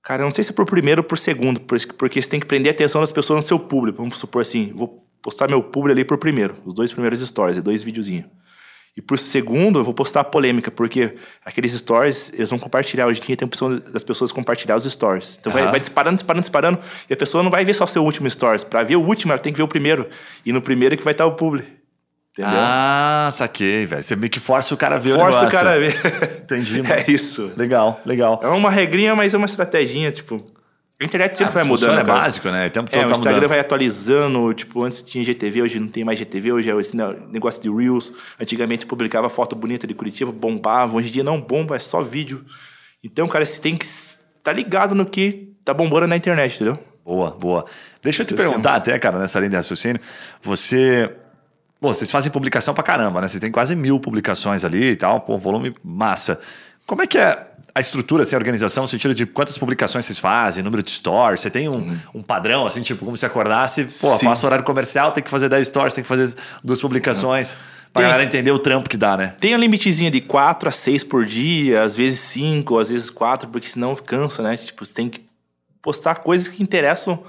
[0.04, 2.48] Cara, eu não sei se é por primeiro ou por segundo, porque você tem que
[2.48, 4.00] prender a atenção das pessoas no seu público.
[4.00, 7.62] Vamos supor assim, vou postar meu público ali por primeiro, os dois primeiros stories, é
[7.62, 8.26] dois videozinhos.
[8.96, 11.16] E por segundo, eu vou postar a polêmica, porque
[11.46, 13.08] aqueles stories, eles vão compartilhar.
[13.08, 15.38] Hoje em dia tem a opção das pessoas compartilhar os stories.
[15.40, 15.72] Então vai, Aham.
[15.72, 16.80] vai disparando, disparando, disparando.
[17.10, 18.66] E a pessoa não vai ver só o seu último stories.
[18.66, 20.10] Pra ver o último, ela tem que ver o primeiro.
[20.46, 21.64] E no primeiro é que vai estar o publi.
[22.34, 22.52] Entendeu?
[22.54, 24.02] Ah, saquei, velho.
[24.04, 25.52] Você meio que força o cara a ver Força o o negócio.
[25.52, 25.96] cara a ver.
[26.44, 26.94] Entendi, mano.
[26.94, 27.50] É isso.
[27.58, 28.40] Legal, legal.
[28.44, 30.36] É uma regrinha, mas é uma estratégia, tipo.
[31.02, 32.04] A internet sempre vai Funciona, mudando.
[32.04, 32.22] é cara.
[32.24, 32.68] básico, né?
[32.68, 33.50] O tempo todo É, o tá Instagram mudando.
[33.50, 37.18] vai atualizando, tipo, antes tinha GTV, hoje não tem mais GTV, hoje é esse ne-
[37.32, 38.12] negócio de Reels.
[38.40, 42.46] Antigamente publicava foto bonita de Curitiba, bombava, hoje em dia não bomba, é só vídeo.
[43.04, 46.78] Então, cara, você tem que estar tá ligado no que tá bombando na internet, entendeu?
[47.04, 47.66] Boa, boa.
[48.04, 50.00] Deixa eu te Esse é o perguntar até, cara, nessa linha de raciocínio.
[50.42, 51.12] Você.
[51.80, 53.28] Pô, vocês fazem publicação pra caramba, né?
[53.28, 56.40] Vocês têm quase mil publicações ali e tal, pô, volume massa.
[56.86, 60.20] Como é que é a estrutura, assim, a organização, no sentido de quantas publicações vocês
[60.20, 61.40] fazem, número de stores?
[61.40, 64.18] Você tem um, um padrão, assim, tipo, como se acordasse, pô, Uhum.
[64.20, 64.26] Sim.
[64.26, 67.56] faço horário comercial, tem que fazer 10 stores, tem que fazer duas publicações.
[67.94, 68.10] Pra Tem.
[68.10, 69.36] galera entender o trampo que dá, né?
[69.40, 73.50] Tem a limitezinha de 4 a 6 por dia, às vezes 5, às vezes 4,
[73.50, 74.56] porque senão cansa, né?
[74.56, 75.22] Tipo, você tem que
[75.82, 77.22] postar coisas que interessam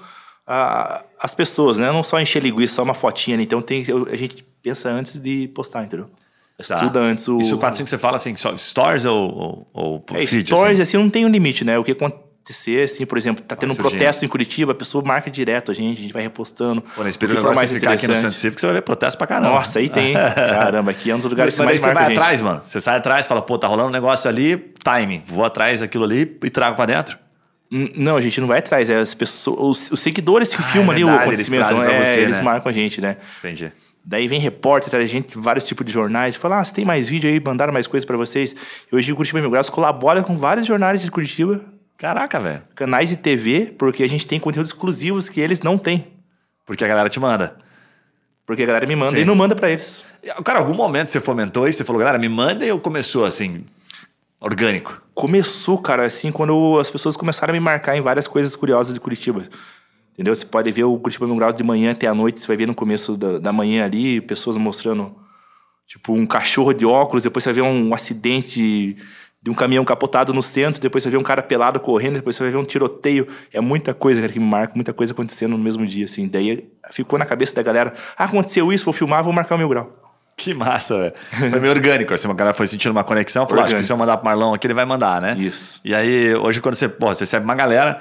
[0.47, 1.91] a- as pessoas, né?
[1.91, 3.43] Não só encher linguiça, só uma fotinha ali.
[3.45, 6.09] Então tem, a gente pensa antes de postar, entendeu?
[6.69, 6.77] Tá.
[6.77, 7.39] Estuda antes o.
[7.39, 10.47] Isso 4, 5 você fala assim, só stories ou, ou, ou É, feed?
[10.47, 10.97] stories, assim?
[10.97, 11.77] assim, não tem um limite, né?
[11.79, 15.31] O que acontecer, assim, por exemplo, tá tendo um protesto em Curitiba, a pessoa marca
[15.31, 16.81] direto a gente, a gente vai repostando.
[16.95, 18.33] Pô, nesse período agora mais você ficar aqui no Centro.
[18.33, 19.51] Cívico, você vai ver protesto pra caramba.
[19.55, 20.13] Nossa, aí tem.
[20.15, 22.19] Caramba, aqui é um dos lugares Mas, que mas mais você marca vai a gente.
[22.19, 22.63] atrás, mano.
[22.67, 25.23] Você sai atrás, fala, pô, tá rolando um negócio ali, timing.
[25.27, 27.17] Vou atrás daquilo ali e trago pra dentro.
[27.73, 28.91] Hum, Não, a gente não vai atrás.
[28.91, 31.75] É as pessoas, os, os seguidores que Ah, filmam é ali o verdade, eles acontecimento.
[31.83, 32.43] pra é, você, eles né?
[32.43, 33.17] marcam a gente, né?
[33.39, 33.73] Entendi.
[34.05, 37.09] Daí vem repórter, traz a gente vários tipos de jornais, fala, ah, você tem mais
[37.09, 38.55] vídeo aí, mandaram mais coisas pra vocês.
[38.93, 41.61] Hoje o Curitiba Mil Graus colabora com vários jornais de Curitiba,
[41.97, 42.63] Caraca, velho.
[42.75, 46.09] canais de TV, porque a gente tem conteúdos exclusivos que eles não têm.
[46.67, 47.57] Porque a galera te manda.
[48.45, 49.23] Porque a galera me manda Sim.
[49.23, 50.05] e não manda pra eles.
[50.45, 51.79] Cara, algum momento você fomentou isso?
[51.79, 53.65] Você falou, galera, me manda e ou começou assim,
[54.41, 55.01] orgânico?
[55.15, 59.01] Começou, cara, assim, quando as pessoas começaram a me marcar em várias coisas curiosas de
[59.01, 59.45] Curitiba.
[60.13, 60.35] Entendeu?
[60.35, 62.67] Você pode ver o Curitiba Mil Graus de manhã até a noite, você vai ver
[62.67, 65.15] no começo da, da manhã ali, pessoas mostrando,
[65.87, 68.97] tipo, um cachorro de óculos, depois você vai ver um acidente
[69.43, 72.37] de um caminhão capotado no centro, depois você vai ver um cara pelado correndo, depois
[72.37, 73.27] você vai ver um tiroteio.
[73.53, 76.29] É muita coisa, cara, que me marca, muita coisa acontecendo no mesmo dia, assim.
[76.29, 79.69] Daí ficou na cabeça da galera, ah, aconteceu isso, vou filmar, vou marcar o Mil
[79.69, 79.91] Grau.
[80.37, 81.15] Que massa, velho.
[81.51, 82.15] Foi meio orgânico.
[82.15, 84.55] Assim, uma galera foi sentindo uma conexão, falou, acho que se eu mandar pro Marlon
[84.55, 85.37] aqui, ele vai mandar, né?
[85.39, 85.81] Isso.
[85.85, 88.01] E aí, hoje, quando você, pô, você recebe uma galera,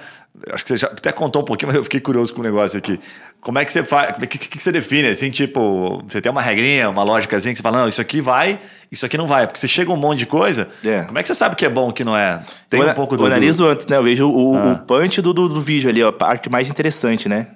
[0.51, 2.77] acho que você já até contou um pouquinho, mas eu fiquei curioso com o negócio
[2.77, 2.99] aqui.
[3.39, 4.15] Como é que você faz?
[4.17, 5.09] O que, que, que você define?
[5.09, 8.59] Assim, tipo, você tem uma regrinha, uma lógica que você fala, não, isso aqui vai,
[8.91, 9.45] isso aqui não vai.
[9.47, 11.03] Porque você chega um monte de coisa, É.
[11.03, 12.41] como é que você sabe que é bom o que não é?
[12.69, 13.23] Tem eu, um pouco do.
[13.23, 13.97] Eu analiso antes, né?
[13.97, 14.71] Eu vejo o, Ah.
[14.73, 17.47] o punch do, do, do vídeo ali, ó, a parte mais interessante, né?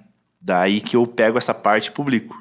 [0.41, 2.36] Daí que eu pego essa parte e publico.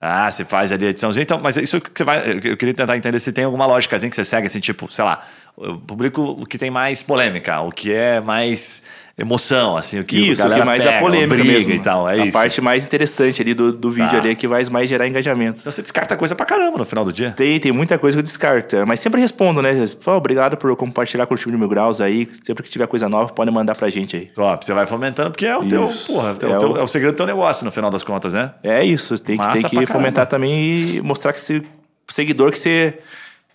[0.00, 1.24] Ah, você faz ali a ediçãozinha.
[1.24, 2.20] Então, mas isso que você vai.
[2.44, 5.24] Eu queria tentar entender se tem alguma lógica que você segue, assim, tipo, sei lá,
[5.58, 8.84] eu publico o que tem mais polêmica, o que é mais
[9.18, 11.72] emoção, assim, o que a isso, o que mais pega, é polêmica mesmo.
[11.72, 12.08] e tal.
[12.08, 12.38] É a isso.
[12.38, 14.18] parte mais interessante ali do, do vídeo Tá.
[14.18, 15.58] ali é que vai mais gerar engajamento.
[15.60, 17.32] Então você descarta coisa pra caramba no final do dia.
[17.32, 19.74] Tem, tem muita coisa que eu descarto, é, mas sempre respondo, né?
[20.00, 22.28] Falo, obrigado por compartilhar com o time de Mil Graus aí.
[22.44, 24.26] Sempre que tiver coisa nova, pode mandar pra gente aí.
[24.26, 26.12] Top, você vai fomentando, porque é o teu, Isso.
[26.12, 28.04] porra, é, o, É teu- o- é o segredo do teu negócio, no final das
[28.04, 28.52] contas, né?
[28.62, 30.52] É isso, tem que, Massa tem pra que fomentar também
[30.96, 31.40] e mostrar que
[32.08, 32.98] o seguidor que você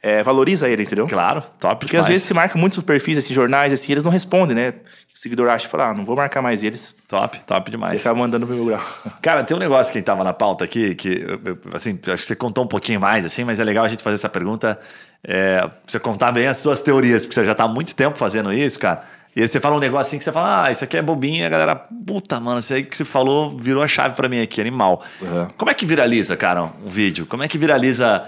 [0.03, 1.07] é, valoriza ele, entendeu?
[1.07, 2.05] Claro, top Porque demais.
[2.05, 4.73] às vezes se marca muitos perfis, assim, jornais, assim, eles não respondem, né?
[5.15, 6.93] O seguidor acha e fala, ah, não vou marcar mais eles.
[7.07, 8.01] Top, top demais.
[8.01, 8.81] acaba mandando pro meu grau.
[9.21, 11.25] Cara, tem um negócio que tava na pauta aqui, que,
[11.73, 14.15] assim, acho que você contou um pouquinho mais, assim, mas é legal a gente fazer
[14.15, 14.77] essa pergunta,
[15.25, 18.51] é, você contar bem as suas teorias, porque você já tá há muito tempo fazendo
[18.51, 19.03] isso, cara.
[19.35, 21.43] E aí você fala um negócio assim que você fala, ah, isso aqui é bobinho,
[21.45, 24.61] a galera, puta, mano, isso aí que você falou virou a chave pra mim aqui,
[24.61, 25.03] animal.
[25.19, 25.47] Uhum.
[25.57, 27.25] Como é que viraliza, cara, um vídeo?
[27.25, 28.23] Como é que viraliza,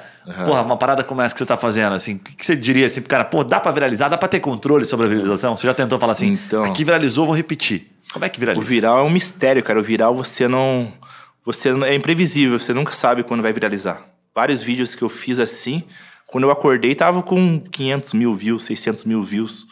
[0.46, 2.16] porra, uma parada como essa que você tá fazendo, assim?
[2.16, 4.84] O que você diria, assim, pro cara, pô, dá pra viralizar, dá pra ter controle
[4.84, 5.56] sobre a viralização?
[5.56, 6.64] Você já tentou falar assim, Então.
[6.64, 7.88] aqui viralizou, vou repetir.
[8.12, 8.66] Como é que O viraliza?
[8.66, 9.80] viral é um mistério, cara.
[9.80, 10.92] O viral você não.
[11.46, 14.02] Você não- é imprevisível, você nunca sabe quando vai viralizar.
[14.34, 15.84] Vários vídeos que eu fiz assim,
[16.26, 19.68] quando eu acordei, tava com 500 mil views, 600 mil views.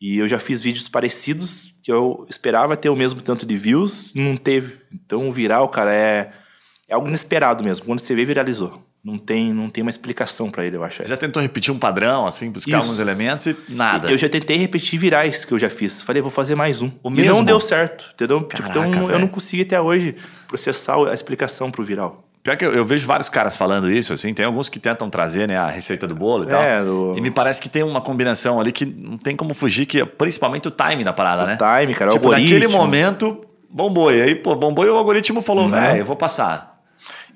[0.00, 4.12] E eu já fiz vídeos parecidos que eu esperava ter o mesmo tanto de views,
[4.14, 4.78] não teve.
[4.92, 6.32] Então o viral, cara, é,
[6.88, 7.86] é algo inesperado mesmo.
[7.86, 8.84] Quando você vê, viralizou.
[9.06, 11.00] Não tem, não tem uma explicação pra ele, eu acho.
[11.00, 12.88] Você já tentou repetir um padrão, assim, buscar Isso.
[12.88, 14.10] alguns elementos e nada.
[14.10, 16.02] Eu já tentei repetir virais que eu já fiz.
[16.02, 16.90] Falei, vou fazer mais um.
[17.04, 17.34] O e mesmo?
[17.34, 18.40] não deu certo, entendeu?
[18.40, 19.20] Tipo, Caraca, então eu velho.
[19.20, 20.16] não consegui até hoje
[20.48, 22.25] processar a explicação pro viral.
[22.46, 25.48] Pior que eu, eu vejo vários caras falando isso, assim, tem alguns que tentam trazer
[25.48, 26.62] né, a receita do bolo e tal.
[26.62, 29.84] É, do- E me parece que tem uma combinação ali que não tem como fugir,
[29.84, 31.56] que é principalmente o time da parada, né?
[31.56, 32.78] time, cara, o tipo, naquele algoritmo.
[32.78, 34.12] momento, bombou.
[34.14, 36.76] E aí, pô, bombou e o algoritmo falou, velho, eu vou passar.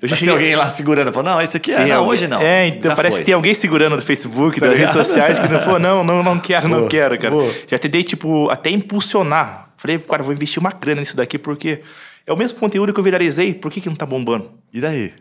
[0.01, 2.39] Eu já tem alguém lá segurando, falou, não, esse aqui é, não, hoje não.
[2.41, 3.21] É, então Já parece foi.
[3.23, 6.23] que tem alguém segurando no Facebook, Tá das redes sociais, que não falou, não, não,
[6.23, 7.31] não quero, não quero, cara.
[7.33, 7.53] boa.
[7.67, 9.71] Já tentei, tipo, até impulsionar.
[9.75, 11.81] Falei, cara, vou investir uma grana nisso daqui, porque
[12.25, 14.51] é o mesmo conteúdo que eu viralizei, por que, que não tá bombando?
[14.73, 15.13] E daí?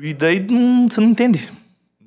[0.00, 1.48] E daí não, você não entende.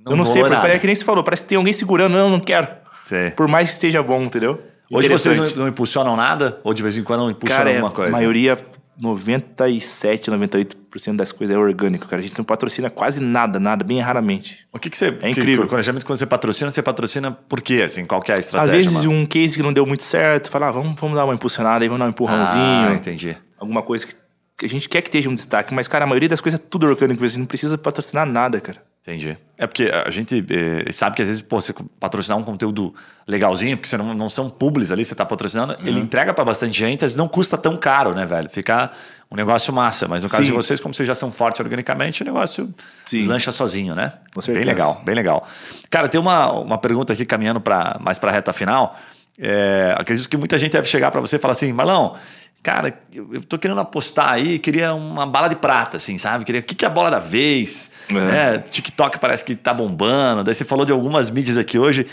[0.05, 0.61] Não eu não sei, nada.
[0.61, 2.67] parece que nem se falou, parece que tem alguém segurando, não, não quero.
[3.01, 3.31] Sei.
[3.31, 4.61] Por mais que esteja bom, entendeu?
[4.91, 6.59] Hoje vocês não, impulsionam nada?
[6.63, 8.09] Ou de vez em quando não impulsionam Cara, é, alguma coisa?
[8.09, 8.57] a maioria,
[9.01, 12.21] 97, 98% das coisas é orgânico, cara.
[12.21, 14.65] A gente não patrocina quase nada, nada, bem raramente.
[14.71, 15.15] O que, que você.
[15.21, 15.67] É incrível.
[15.67, 17.81] Que, quando você patrocina, você patrocina por quê?
[17.85, 18.77] Assim, qual que é a Às estratégia?
[18.77, 19.11] vezes mano?
[19.11, 21.89] um case que não deu muito certo, fala, ah, vamos, vamos dar uma impulsionada aí,
[21.89, 22.89] vamos dar um empurrãozinho.
[22.89, 23.37] Ah, entendi.
[23.59, 24.13] alguma coisa que
[24.65, 25.73] a gente quer que esteja um destaque.
[25.73, 28.81] Mas, cara, a maioria das coisas é tudo orgânico, você não precisa patrocinar nada, cara.
[29.01, 29.37] Entendi.
[29.57, 32.93] É porque a gente eh, sabe que às vezes, pô, você patrocinar um conteúdo
[33.25, 35.87] legalzinho, porque você não, não são publis ali, você tá patrocinando, Uhum.
[35.87, 38.49] ele entrega pra bastante gente, às vezes não custa tão caro, né, velho?
[38.49, 38.91] Fica
[39.31, 40.09] um negócio massa.
[40.09, 40.49] Mas no caso Sim.
[40.49, 42.73] de vocês, como vocês já são fortes organicamente, o negócio
[43.05, 43.19] Sim.
[43.19, 44.11] deslancha sozinho, né?
[44.45, 45.47] Bem legal, bem legal.
[45.89, 48.93] Cara, tem uma, uma pergunta aqui caminhando pra, mais pra reta final.
[49.39, 52.15] É, acredito que muita gente deve chegar pra você e falar assim, Marlão,
[52.63, 56.43] cara, eu, tô querendo apostar aí, queria uma bala de prata, assim, sabe?
[56.43, 57.91] Queria, o que, que é a bola da vez?
[58.09, 58.13] É.
[58.13, 58.57] né?
[58.59, 60.43] TikTok parece que tá bombando.
[60.43, 62.05] Daí você falou de algumas mídias aqui hoje.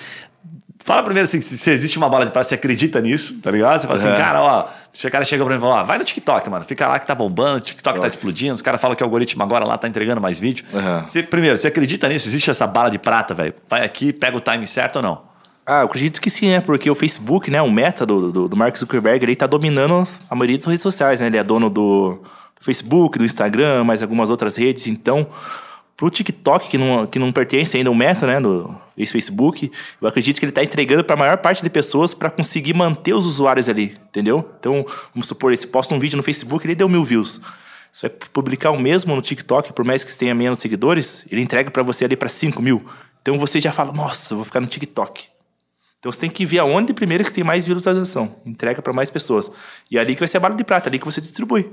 [0.84, 3.80] Fala primeiro assim, se, se existe uma bola de prata, você acredita nisso, tá ligado?
[3.80, 4.16] Você fala assim, É.
[4.16, 6.62] cara, ó, se o cara chega pra mim e fala, ó, vai no TikTok, mano,
[6.62, 9.42] fica lá que tá bombando, o TikTok tá explodindo, os caras falam que o algoritmo
[9.42, 10.62] agora lá tá entregando mais vídeo.
[10.74, 11.08] Uhum.
[11.08, 12.28] Você, primeiro, você acredita nisso?
[12.28, 13.54] Existe essa bala de prata, velho?
[13.66, 15.33] Vai aqui, pega o time certo ou não?
[15.66, 16.60] Ah, eu acredito que sim, né?
[16.60, 17.62] Porque o Facebook, né?
[17.62, 21.20] O meta do, do, do Mark Zuckerberg, ele tá dominando a maioria das redes sociais,
[21.20, 21.26] né?
[21.26, 22.20] Ele é dono do,
[22.64, 24.86] Facebook, do Instagram, mais algumas outras redes.
[24.86, 25.26] Então,
[25.96, 28.40] pro TikTok, que não, que não pertence ainda ao meta, né?
[28.40, 32.74] Do ex-Facebook, eu acredito que ele tá entregando pra maior parte de pessoas para conseguir
[32.74, 34.50] manter os usuários ali, entendeu?
[34.58, 37.40] Então, vamos supor, ele posta um vídeo no Facebook, ele deu mil views.
[37.92, 41.70] Você vai publicar o mesmo no TikTok, por mais que tenha menos seguidores, ele entrega
[41.70, 42.84] pra você ali pra 5 mil.
[43.20, 45.33] Então você já fala, nossa, eu vou ficar no TikTok.
[46.04, 48.36] Então você tem que ver aonde primeiro que tem mais visualização.
[48.44, 49.50] Entrega para mais pessoas.
[49.90, 51.72] E é ali que vai ser a bala de prata, ali que você distribui.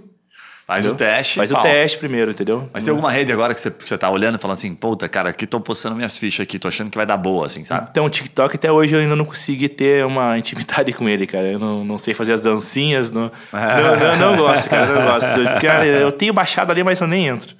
[0.65, 1.07] Faz o entendeu?
[1.15, 1.35] teste.
[1.35, 1.63] Faz o pau.
[1.63, 2.69] teste primeiro, entendeu?
[2.71, 5.09] Mas tem alguma rede agora que você, que você tá olhando e falando assim, puta,
[5.09, 7.89] cara, aqui tô postando minhas fichas aqui, tô achando que vai dar boa, assim, sabe?
[7.91, 11.51] Então, o TikTok até hoje eu ainda não consegui ter uma intimidade com ele, cara.
[11.51, 15.59] Eu não, não sei fazer as dancinhas, não, não, não, não gosto, cara, não gosto.
[15.61, 17.53] Cara, eu tenho baixado ali, mas eu nem entro.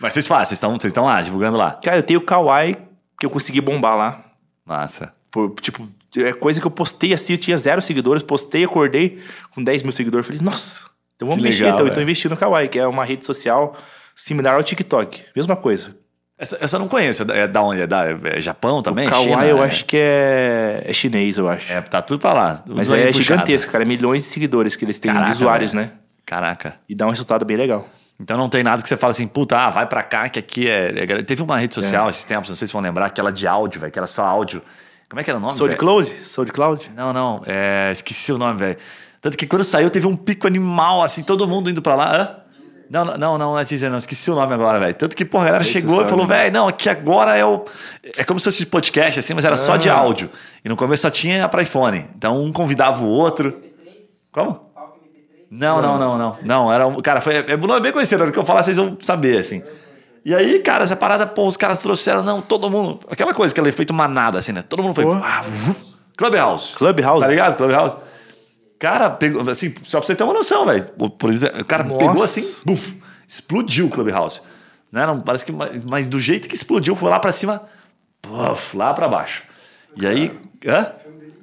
[0.00, 1.72] Mas vocês fazem, vocês estão vocês estão lá, divulgando lá.
[1.84, 2.78] Cara, eu tenho o Kawaii
[3.20, 4.24] que eu consegui bombar lá.
[4.64, 5.12] Massa.
[5.30, 5.86] Por, tipo,
[6.16, 9.18] é coisa que eu postei assim, eu tinha zero seguidores, postei, acordei
[9.54, 10.26] com 10 mil seguidores.
[10.26, 10.84] Falei, nossa,
[11.16, 11.62] então vamos Que mexer.
[11.64, 12.04] legal, então, eu tô velho.
[12.04, 13.74] investindo no Kawaii, que é uma rede social
[14.14, 15.22] similar ao TikTok.
[15.34, 15.96] Mesma coisa.
[16.36, 17.82] Essa, essa eu não conheço, é da onde?
[17.82, 19.08] É, da, é Japão também?
[19.08, 19.44] Kawaii China?
[19.46, 21.72] eu É- acho que é, é chinês, eu acho.
[21.72, 22.64] É, tá tudo pra lá.
[22.68, 23.84] Mas Tudo aí é gigantesco, cara.
[23.84, 25.86] É milhões de seguidores que eles têm, Caraca, de usuários, velho.
[25.86, 25.92] né?
[26.26, 26.74] Caraca.
[26.88, 27.88] E dá um resultado bem legal.
[28.18, 30.68] Então não tem nada que você fala assim, puta, ah, vai pra cá que aqui
[30.68, 30.92] é.
[31.04, 33.80] é- Teve uma rede social esses tempos, não sei se vão lembrar, aquela de áudio,
[33.80, 34.60] velho, que era só áudio.
[35.08, 35.54] Como é que era o nome?
[35.54, 36.12] SoundCloud?
[36.24, 36.90] SoundCloud?
[36.96, 38.76] Não, não, é, esqueci o nome, velho.
[39.20, 42.14] Tanto que quando saiu teve um pico animal, assim, todo mundo indo pra lá.
[42.14, 42.36] Hã?
[42.90, 43.98] Não, não, não, não é Deezer, não.
[43.98, 44.94] Esqueci o nome agora, velho.
[44.94, 47.64] Tanto que, porra, a galera chegou e falou, velho, não, aqui agora é o.
[48.16, 49.96] É como se fosse podcast, assim, mas era só de Ah.
[49.96, 50.30] áudio.
[50.64, 52.06] E no começo só tinha pra iPhone.
[52.16, 53.58] Então um convidava o outro.
[54.30, 54.70] Como?
[55.50, 56.38] Não, não, não, não.
[56.44, 57.00] Não, era um.
[57.00, 57.36] Cara, foi.
[57.36, 59.62] É, é bem conhecido, na hora que eu falar, vocês vão saber, assim.
[60.24, 63.00] E aí, cara, essa parada, pô, os caras trouxeram, não, todo mundo.
[63.10, 64.62] Aquela coisa, aquele efeito manada, assim, né?
[64.62, 65.04] Todo mundo foi.
[65.22, 65.44] Ah,
[66.16, 66.74] Clubhouse.
[66.76, 67.20] Clubhouse?
[67.24, 67.56] Tá ligado?
[67.56, 67.96] Clubhouse.
[68.78, 70.84] Cara, pegou, assim, só pra você ter uma noção, velho.
[70.84, 71.98] Por- Por exemplo, o cara Nossa.
[71.98, 74.40] pegou assim, buf, explodiu o Clubhouse.
[74.90, 75.06] Né?
[75.06, 75.52] Não, parece que,
[75.84, 77.62] mas do jeito que explodiu, foi lá pra cima,
[78.22, 79.42] puf, lá pra baixo.
[80.00, 80.86] E aí, hã?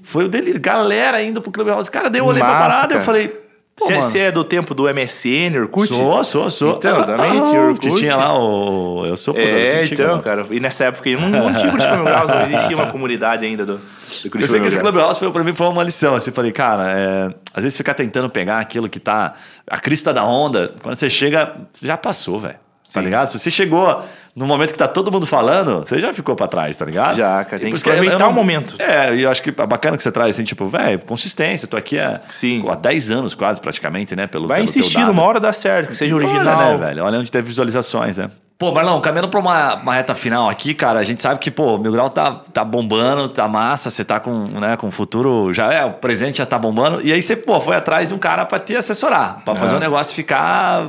[0.04, 0.60] Foi o delírio.
[0.60, 1.90] Galera indo pro Clubhouse.
[1.92, 3.41] Cara, daí eu olhei pra parada e eu falei,
[3.88, 5.88] Você é do tempo do MSN, Orkut?
[5.88, 6.76] Sou, sou, sou.
[6.78, 7.96] Então, também Ah, tinha que Orkut.
[7.96, 9.06] tinha lá o...
[9.06, 10.46] Eu sou É, das antigas, então, cara.
[10.50, 13.66] E nessa época aí não, não tinha Curitiba Mil Graus, não existia uma comunidade ainda
[13.66, 13.80] do, do
[14.30, 14.92] Curitiba Eu sei que esse Graus.
[14.94, 16.16] Clubhouse foi, pra mim foi uma lição.
[16.16, 19.34] Assim, falei, cara, é, às vezes ficar tentando pegar aquilo que tá
[19.68, 22.56] a crista da onda, quando você chega, já passou, velho.
[22.94, 23.06] Tá Sim.
[23.06, 23.28] ligado?
[23.30, 24.04] Se você chegou
[24.36, 27.16] no momento que tá todo mundo falando, você já ficou pra trás, tá ligado?
[27.18, 28.76] Já, cara, tem que aproveitar não- o momento.
[28.80, 31.68] É, e eu acho que é bacana que você traz assim, tipo, velho, consistência.
[31.68, 32.66] Tô aqui há, Sim.
[32.70, 34.28] há 10 anos quase, praticamente, né?
[34.28, 36.58] Pelo, Vai insistindo, uma hora dá certo, que seja Olha, original.
[36.72, 37.04] né, velho?
[37.06, 38.30] Olha onde teve visualizações, né?
[38.58, 41.76] Pô, Marlon, caminhando pra uma, uma reta final aqui, cara, a gente sabe que, pô,
[41.76, 45.52] o Mil Grau tá, tá bombando, tá massa, você tá com, né, com o futuro,
[45.52, 47.02] já é, o presente já tá bombando.
[47.04, 49.80] E aí você, pô, foi atrás de um cara pra te assessorar, pra fazer o
[49.80, 50.86] negócio ficar.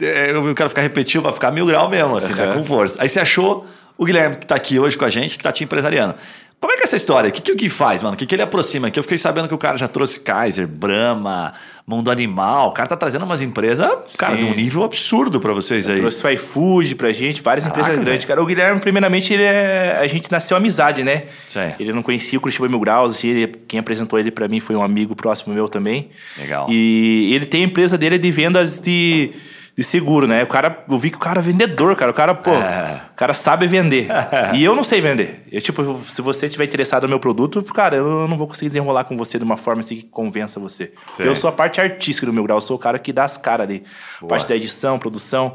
[0.00, 2.54] É, Eu quero ficar repetitivo, vai ficar mil grau mesmo, assim, né, Uhum.
[2.54, 2.96] com força.
[3.00, 3.66] Aí você achou
[3.98, 6.14] o Guilherme, que tá aqui hoje com a gente, que tá te empresariando.
[6.60, 7.28] Como é que é essa história?
[7.28, 8.14] O que, que o Gui faz, mano?
[8.14, 8.96] O que, que ele aproxima aqui?
[8.96, 11.52] Eu fiquei sabendo que o cara já trouxe Kaiser, Brahma,
[11.84, 12.68] Mundo Animal.
[12.68, 14.56] O cara tá trazendo umas empresas, cara, de um Sim.
[14.56, 15.98] nível absurdo pra vocês aí.
[15.98, 18.40] Trouxe o iFood pra gente, várias Caraca, empresas grandes, cara.
[18.40, 19.98] O Guilherme, primeiramente, ele é...
[20.00, 21.24] a gente nasceu amizade, né?
[21.48, 21.74] Sei.
[21.80, 24.76] Ele não conhecia o Curitiba Mil Graus, assim, ele- quem apresentou ele pra mim foi
[24.76, 26.10] um amigo próximo meu também.
[26.38, 26.68] Legal.
[26.70, 29.32] E ele tem a empresa dele de vendas de,
[29.76, 30.42] de seguro, né?
[30.42, 32.10] O cara, eu vi que o cara é vendedor, cara.
[32.10, 33.00] O cara, pô, É.
[33.12, 34.06] o cara sabe vender.
[34.54, 35.46] e eu não sei vender.
[35.50, 39.04] Eu, tipo, se você estiver interessado no meu produto, cara, eu não vou conseguir desenrolar
[39.04, 40.92] com você de uma forma assim que convença você.
[41.16, 41.26] Sei.
[41.26, 43.36] Eu sou a parte artística do meu grau, eu sou o cara que dá as
[43.38, 43.82] caras ali.
[44.28, 45.54] Parte da edição, produção.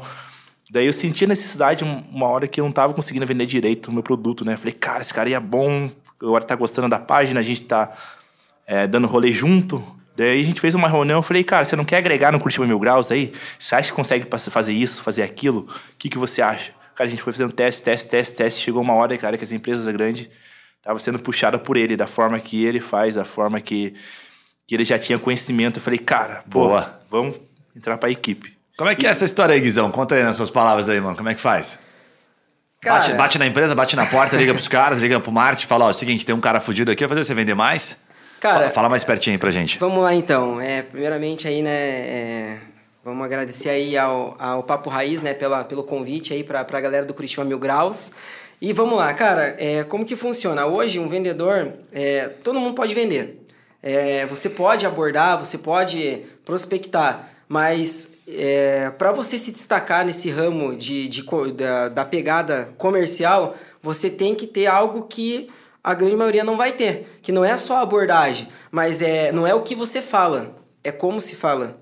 [0.70, 3.88] Daí eu senti a necessidade, um- uma hora que eu não tava conseguindo vender direito
[3.88, 4.56] o meu produto, né?
[4.56, 5.88] Falei, cara, esse cara aí é bom,
[6.20, 7.90] agora tá gostando da página, a gente tá
[8.66, 9.82] é, dando rolê junto.
[10.18, 12.66] Daí a gente fez uma reunião, eu falei, cara, você não quer agregar no Curitiba
[12.66, 13.32] Mil Graus aí?
[13.56, 15.60] Você acha que consegue fazer isso, fazer aquilo?
[15.60, 16.72] O que, que você acha?
[16.96, 18.60] Cara, a gente foi fazendo teste, teste, teste, teste.
[18.64, 20.28] Chegou uma hora, cara, que as empresas grandes
[20.78, 23.94] estavam sendo puxadas por ele, da forma que ele faz, da forma que,
[24.66, 25.78] que ele já tinha conhecimento.
[25.78, 26.66] Eu falei, cara, Boa.
[26.68, 27.36] boa, vamos
[27.76, 28.58] entrar pra equipe.
[28.76, 29.88] Como é que é essa história aí, Guizão?
[29.92, 31.16] Conta aí nas suas palavras aí, mano.
[31.16, 31.78] Como é que faz?
[32.80, 35.84] Cara, Bate, bate na empresa, bate na porta, liga pros caras, liga pro marketing, fala,
[35.84, 38.07] ó, é o seguinte, tem um cara fudido aqui, vai fazer você vender mais?
[38.40, 39.78] Cara- fala, fala mais pertinho aí pra gente.
[39.78, 40.60] Vamos lá então.
[40.60, 42.58] É, primeiramente aí, né, é,
[43.04, 47.04] vamos agradecer aí ao, ao Papo Raiz, né, pela, pelo convite aí pra, pra galera
[47.04, 48.12] do Curitiba Mil Graus.
[48.60, 50.66] E vamos lá, cara, é, como que funciona?
[50.66, 53.46] Hoje, um vendedor, é, todo mundo pode vender.
[53.80, 60.74] É, você pode abordar, você pode prospectar, mas é, para você se destacar nesse ramo
[60.74, 61.24] de, de
[61.54, 65.48] da, da pegada comercial, você tem que ter algo que
[65.82, 69.46] a grande maioria não vai ter, que não é só a abordagem, mas é, não
[69.46, 71.78] é o que você fala, é como se fala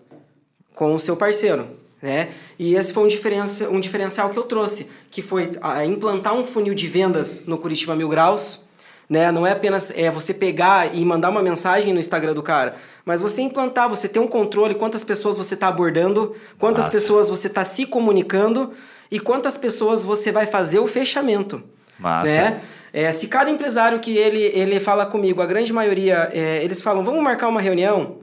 [0.75, 1.67] com o seu parceiro,
[2.01, 2.29] né?
[2.59, 6.45] E esse foi um, diferença, um diferencial que eu trouxe, que foi a, implantar um
[6.45, 8.69] funil de vendas no Curitiba Mil Graus,
[9.09, 9.31] né?
[9.31, 13.23] Não é apenas é, você pegar e mandar uma mensagem no Instagram do cara, mas
[13.23, 17.65] você implantar, você ter um controle, quantas pessoas você está abordando, quantas pessoas você está
[17.65, 18.73] se comunicando
[19.11, 21.63] e quantas pessoas você vai fazer o fechamento.
[21.99, 22.33] Massa.
[22.33, 22.61] Né?
[22.97, 27.05] É, se cada empresário que ele, ele fala comigo, a grande maioria, é, eles falam,
[27.05, 28.17] vamos marcar uma reunião,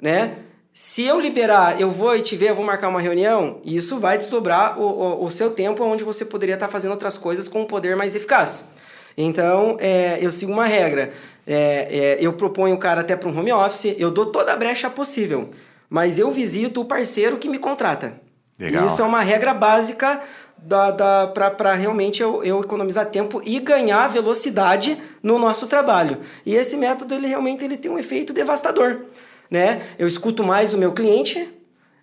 [0.00, 0.36] né?
[0.72, 4.16] Se eu liberar, eu vou e te ver, eu vou marcar uma reunião, isso vai
[4.16, 7.64] desdobrar o, o, o seu tempo onde você poderia estar fazendo outras coisas com um
[7.66, 8.70] poder mais eficaz.
[9.18, 11.12] Então, é, eu sigo uma regra.
[11.46, 14.56] É, é, eu proponho o cara até para um home office, eu dou toda a
[14.56, 15.50] brecha possível,
[15.90, 18.18] mas eu visito o parceiro que me contrata.
[18.58, 18.86] Legal.
[18.86, 20.22] Isso é uma regra básica
[20.58, 26.18] da, da, para realmente eu, eu economizar tempo e ganhar velocidade no nosso trabalho.
[26.44, 29.02] E esse método, ele realmente ele tem um efeito devastador.
[29.50, 29.82] Né?
[29.98, 31.48] Eu escuto mais o meu cliente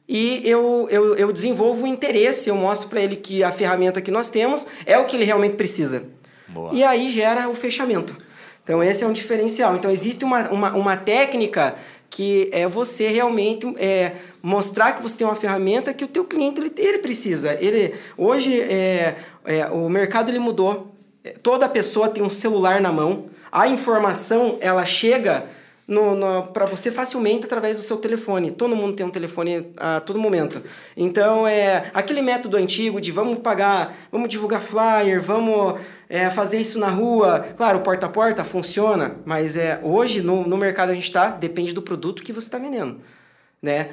[0.08, 4.12] e eu, eu, eu desenvolvo o interesse, eu mostro para ele que a ferramenta que
[4.12, 6.04] nós temos é o que ele realmente precisa.
[6.47, 6.74] Boa.
[6.74, 8.16] E aí gera o fechamento.
[8.64, 9.76] Então esse é um diferencial.
[9.76, 11.76] Então existe uma, uma, uma técnica
[12.14, 16.61] que é você realmente é, mostrar que você tem uma ferramenta que o teu cliente
[16.61, 17.57] ele, ele precisa.
[17.59, 20.93] Ele hoje é, é, o mercado ele mudou.
[21.41, 23.26] Toda pessoa tem um celular na mão.
[23.51, 25.45] A informação ela chega
[26.53, 28.51] para você facilmente através do seu telefone.
[28.51, 30.61] Todo mundo tem um telefone a todo momento.
[30.95, 35.79] Então, é aquele método antigo de vamos pagar, vamos divulgar flyer, vamos
[36.09, 37.45] é, fazer isso na rua.
[37.57, 41.73] Claro, porta a porta funciona, mas é hoje no, no mercado a gente está, depende
[41.73, 42.99] do produto que você está vendendo.
[43.61, 43.89] Né?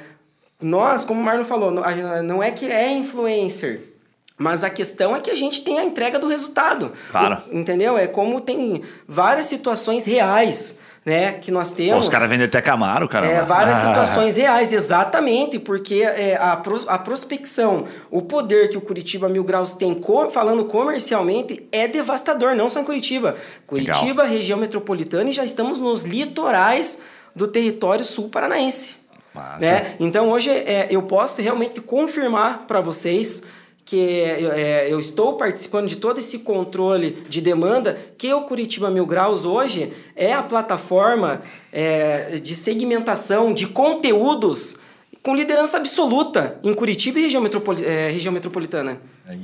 [0.61, 3.91] Nós, como o Marlon falou, não, é que é influencer.
[4.37, 6.91] Mas a questão é que a gente tem a entrega do resultado.
[7.11, 7.41] Claro.
[7.51, 7.95] Entendeu?
[7.95, 11.33] É como tem várias situações reais, né?
[11.33, 12.05] Que nós Pô, temos.
[12.05, 13.25] os caras vendem até Camaro, cara.
[13.25, 18.81] É, várias situações reais, exatamente, porque é, a, pros- a prospecção, o poder que o
[18.81, 23.35] Curitiba Mil Graus tem, co- falando comercialmente, é devastador, não só em Curitiba.
[23.65, 27.03] Curitiba, região metropolitana, e já estamos nos litorais
[27.35, 28.97] do território sul paranaense.
[29.33, 29.59] Massa.
[29.65, 29.95] Né?
[29.99, 33.45] Então hoje é, eu posso realmente confirmar para vocês
[33.85, 39.05] que é, eu estou participando de todo esse controle de demanda, que o Curitiba Mil
[39.05, 44.79] Graus hoje é a plataforma é, de segmentação de conteúdos
[45.23, 48.97] com liderança absoluta em Curitiba e região, metropoli é, região metropolitana.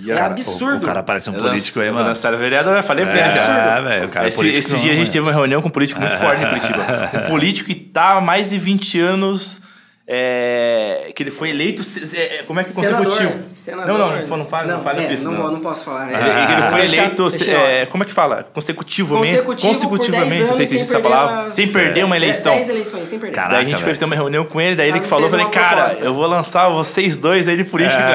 [0.03, 0.77] E, é cara, absurdo.
[0.77, 2.07] O, o cara parece um Eu político aí, mano.
[2.07, 5.31] lançaram vereador, eu falei pra É, cara é Esse, não, dias a gente teve uma
[5.31, 7.11] reunião com um político muito forte em Curitiba.
[7.17, 9.61] Um político que tá há mais de 20 anos
[10.09, 11.81] é, que ele foi eleito.
[12.15, 13.11] é, como é que consecutivo?
[13.11, 13.87] Senador, senador.
[13.87, 15.25] Não, não, não, não fale, não, fale é, disso.
[15.25, 16.05] Não, Não, não posso falar.
[16.05, 16.13] né?
[16.13, 17.27] Ele, ele foi Deixa- eleito.
[17.29, 18.47] deixa é, como é que fala?
[18.53, 19.31] Consecutivamente.
[19.31, 21.47] Consecutivo por consecutivamente, 10 não sei se existe essa palavra.
[21.47, 22.53] a- Sem perder uma É, eleição.
[22.55, 23.35] 10 eleições, sem perder.
[23.35, 23.85] Caraca, Daí a gente velho.
[23.85, 26.05] fez uma reunião com ele, daí ele Ah, que falou, falei, uma cara, proposta.
[26.05, 27.97] eu vou lançar vocês dois aí de política.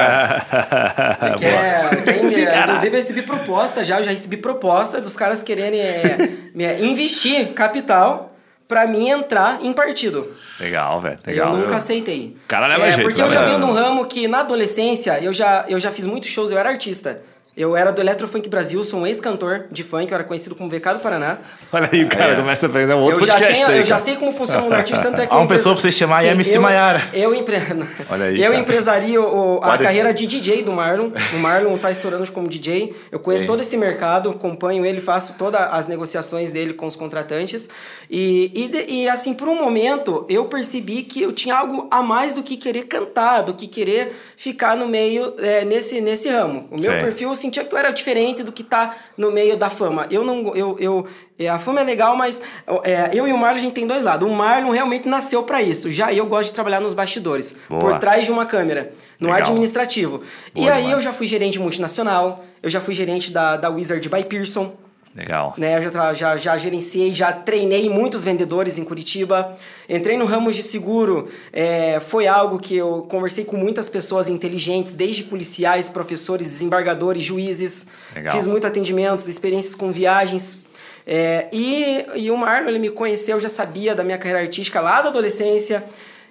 [1.23, 1.35] É.
[1.37, 2.17] Quer, cara.
[2.17, 7.47] inclusive, eu recebi proposta já, eu já recebi proposta dos caras quererem é, me- investir
[7.53, 8.32] capital
[8.73, 10.33] pra mim entrar em partido.
[10.59, 11.19] Legal, velho.
[11.27, 11.49] Legal.
[11.49, 12.35] eu nunca aceitei.
[12.47, 15.65] Cara leva é, jeito, Porque eu já vim num ramo que na adolescência eu já,
[15.67, 17.21] eu já fiz muitos shows, eu era artista.
[17.55, 20.93] Eu era do Electrofunk Brasil, sou um ex-cantor de funk, eu era conhecido como VK
[20.95, 21.37] do Paraná.
[21.71, 23.79] Olha aí, o cara começa a aprender um outro eu já, podcast tenho, aí.
[23.81, 25.31] eu já sei como funciona um artista, tanto é que...
[25.31, 27.03] Há uma eu empre- pessoa pra você chamar Sim, MC eu- Maiara.
[27.13, 27.57] Eu, empre...
[28.09, 28.59] Olha aí, eu cara.
[28.59, 31.11] empresario o- a Pode- carreira de DJ do Marlon.
[31.31, 32.95] O Marlon tá estourando como DJ.
[33.11, 33.47] Eu conheço Sim.
[33.51, 37.69] todo esse mercado, acompanho ele, faço todas as negociações dele com os contratantes.
[38.09, 38.51] E,
[38.87, 42.41] e, e, assim, por um momento, eu percebi que eu tinha algo a mais do
[42.41, 46.67] que querer cantar, do que querer ficar no meio, é, nesse, nesse ramo.
[46.71, 46.99] O meu Sim.
[46.99, 50.07] perfil, sentia que eu era diferente do que tá no meio da fama.
[50.09, 50.55] Eu não...
[50.55, 52.41] Eu, eu, é, a fama é legal, mas
[52.83, 54.27] é, eu e o Marlon, a gente tem dois lados.
[54.27, 55.91] O Marlon realmente nasceu pra isso.
[55.91, 57.59] Já eu gosto de trabalhar nos bastidores.
[57.69, 57.79] Boa.
[57.81, 58.91] Por trás de uma câmera.
[59.19, 59.41] No Legal.
[59.41, 60.21] administrativo.
[60.55, 61.03] e Boa aí eu demais.
[61.03, 62.43] já fui gerente multinacional.
[62.61, 64.73] Eu já fui gerente da, da Wizard by Pearson.
[65.15, 65.53] Legal.
[65.57, 69.55] Né, eu já, já, já gerenciei, já treinei muitos vendedores em Curitiba.
[69.87, 74.93] Entrei no ramo de seguro, é, foi algo que eu conversei com muitas pessoas inteligentes,
[74.93, 77.91] desde policiais, professores, desembargadores, juízes.
[78.15, 78.35] Legal.
[78.35, 80.65] Fiz muitos atendimentos, experiências com viagens.
[81.05, 85.01] É, e, e o Marlon, ele me conheceu, já sabia da minha carreira artística lá
[85.01, 85.83] da adolescência.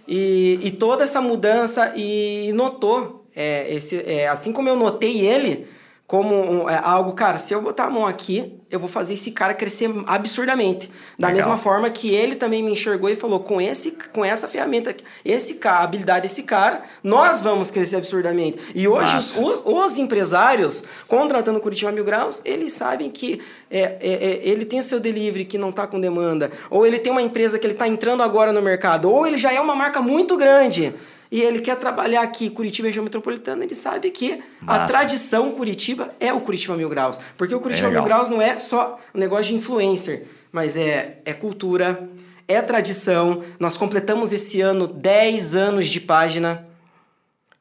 [0.08, 5.68] E, e toda essa mudança, e notou, é, esse, é, assim como eu notei ele,
[6.06, 9.30] como um, é, algo, cara, se eu botar a mão aqui, eu vou fazer esse
[9.32, 10.90] cara crescer absurdamente.
[11.18, 11.42] Da Legal.
[11.42, 14.94] mesma forma que ele também me enxergou e falou, com, esse, com essa ferramenta,
[15.24, 18.58] esse cara, a habilidade desse cara, nós vamos crescer absurdamente.
[18.74, 23.40] E hoje os, os, os empresários, contratando Curitiba Mil Graus, eles sabem que
[23.70, 27.10] é, é, é, ele tem seu delivery que não está com demanda, ou ele tem
[27.10, 30.02] uma empresa que ele está entrando agora no mercado, ou ele já é uma marca
[30.02, 30.94] muito grande
[31.32, 34.82] e ele quer trabalhar aqui, Curitiba região metropolitana, ele sabe que Massa.
[34.82, 37.18] a tradição Curitiba é o Curitiba Mil Graus.
[37.38, 38.02] Porque o Curitiba legal.
[38.02, 42.06] Mil Graus não é só um negócio de influencer, mas é, é cultura,
[42.46, 43.42] é tradição.
[43.58, 46.68] Nós completamos esse ano 10 anos de página.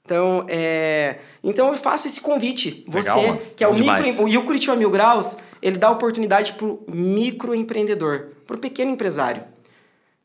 [0.03, 2.84] Então, é, então eu faço esse convite.
[2.89, 4.05] Você, Legal, que é o demais.
[4.05, 4.28] micro.
[4.28, 9.45] E o Curitiba Mil Graus, ele dá oportunidade para o microempreendedor, para o pequeno empresário.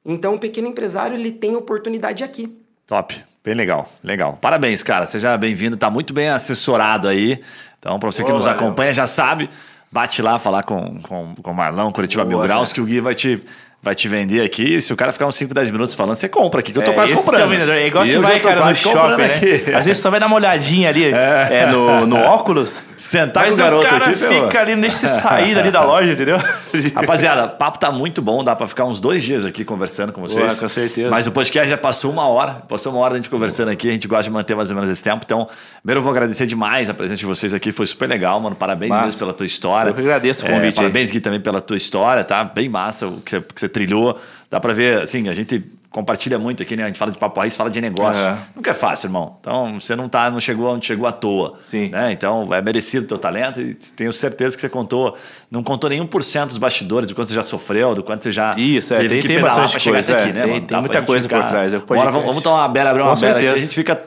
[0.04, 2.52] Então, o pequeno empresário ele tem oportunidade aqui.
[2.88, 3.24] Top.
[3.46, 3.88] Bem legal.
[4.02, 4.36] Legal.
[4.40, 5.06] Parabéns, cara.
[5.06, 5.76] Seja bem-vindo.
[5.76, 7.40] Tá muito bem assessorado aí.
[7.78, 8.58] Então, para você que Boa, nos valeu.
[8.58, 9.48] acompanha, já sabe,
[9.92, 12.74] bate lá falar com, com, com o Marlão, Curitiba Boa, Mil Graus, né?
[12.74, 13.40] que o Gui vai te,
[13.86, 14.80] vai te vender aqui.
[14.80, 16.90] Se o cara ficar uns 5, 10 minutos falando, você compra aqui, que eu tô
[16.90, 17.42] É, quase esse comprando.
[17.44, 17.74] É, vendedor.
[17.76, 19.26] É igual E você vai, cara, no shopping, né?
[19.26, 19.74] aqui.
[19.74, 22.86] Às vezes só vai dar uma olhadinha ali é, no, no óculos.
[22.96, 26.38] Sentar mas com o garoto cara aqui, fica ali, você sair dali da loja, entendeu?
[26.94, 30.20] Rapaziada, o papo tá muito bom, dá pra ficar uns dois dias aqui conversando com
[30.20, 30.58] vocês.
[30.58, 31.08] Com certeza.
[31.10, 33.92] Mas o podcast já passou uma hora, passou uma hora da gente conversando aqui, a
[33.92, 35.22] gente gosta de manter mais ou menos esse tempo.
[35.24, 35.46] Então,
[35.82, 38.56] primeiro eu vou agradecer demais a presença de vocês aqui, foi super legal, mano.
[38.56, 39.04] Parabéns Massa.
[39.04, 39.90] mesmo pela tua história.
[39.90, 42.42] Eu que agradeço o É, convite parabéns, Gui, também pela tua história, tá?
[42.42, 44.18] Bem massa o que você trilhou.
[44.50, 46.84] Dá pra ver, assim, a gente compartilha muito aqui, né?
[46.84, 48.22] A gente fala de papo raiz, fala de negócio.
[48.22, 48.38] Aham.
[48.54, 49.36] Nunca é fácil, irmão.
[49.40, 51.54] Então, você não tá, não chegou onde chegou à toa.
[51.60, 51.88] Sim.
[51.90, 52.12] né?
[52.12, 55.16] Então, é merecido o teu talento e tenho certeza que você contou,
[55.50, 58.32] não contou nenhum por cento dos bastidores, do quanto você já sofreu, do quanto você
[58.32, 60.42] já Isso, é, teve tem- que tem pedalar pra chegar coisa, até aqui, é, né,
[60.46, 63.14] tem- tem muita coisa por trás, é Bora, vamos, vamos tomar uma bela, abrir uma
[63.14, 64.00] bela aqui, a gente fica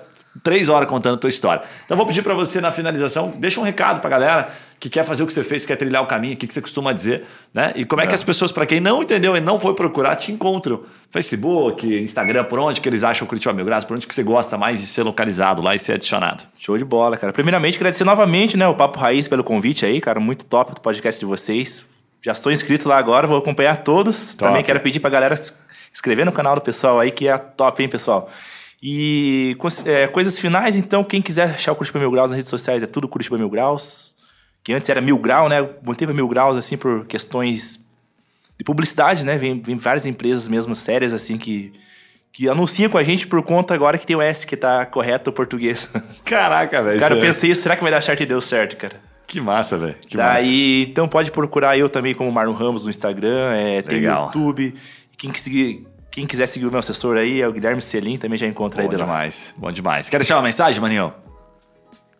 [0.43, 1.63] três horas contando a tua história.
[1.85, 5.23] Então, vou pedir pra você, na finalização, deixa um recado pra galera que quer fazer
[5.23, 7.73] o que você fez, quer trilhar o caminho, o que que você costuma dizer, né?
[7.75, 10.31] E como é, que as pessoas, pra quem não entendeu e não foi procurar, te
[10.31, 10.83] encontram?
[11.11, 14.23] Facebook, Instagram, por onde que eles acham o Curitiba Mil Graus, por onde que você
[14.23, 16.43] gosta mais de ser localizado lá e ser adicionado?
[16.57, 17.33] Show de bola, cara.
[17.33, 20.19] Primeiramente, agradecer novamente, né, o Papo Raiz pelo convite aí, cara.
[20.19, 21.83] Muito top o podcast de vocês.
[22.21, 24.33] Já sou inscrito lá agora, vou acompanhar todos.
[24.33, 24.37] Top.
[24.37, 25.53] Também quero pedir pra galera se
[25.93, 28.29] inscrever no canal do pessoal aí, que é top, hein, pessoal.
[28.81, 32.81] E é, coisas finais, então, quem quiser achar o Curitiba Mil Graus nas redes sociais,
[32.81, 34.15] é tudo Curitiba Mil Graus.
[34.63, 35.61] Que antes era Mil Grau, né?
[35.81, 37.85] Botei pra Mil Graus, assim, por questões
[38.57, 39.37] de publicidade, né?
[39.37, 41.73] Vem, vem várias empresas mesmo sérias, assim, que,
[42.31, 45.29] que anunciam com a gente por conta agora que tem o S, que tá correto
[45.29, 45.89] o português.
[46.23, 46.99] Caraca, velho.
[46.99, 49.01] Cara, eu isso é- pensei, será que vai dar certo e deu certo, cara?
[49.27, 49.95] Que massa, velho.
[50.07, 50.39] Que massa.
[50.39, 54.25] Daí, então pode procurar eu também como Marlon Ramos no Instagram, é, tem Legal.
[54.25, 54.73] YouTube.
[55.17, 55.31] Quem,
[56.11, 58.89] quem quiser seguir o meu assessor aí é o Guilherme Selim, também já encontra Bom
[58.89, 59.03] aí lá.
[59.05, 60.09] demais, bom demais.
[60.09, 61.13] Quer deixar uma mensagem, Maninho?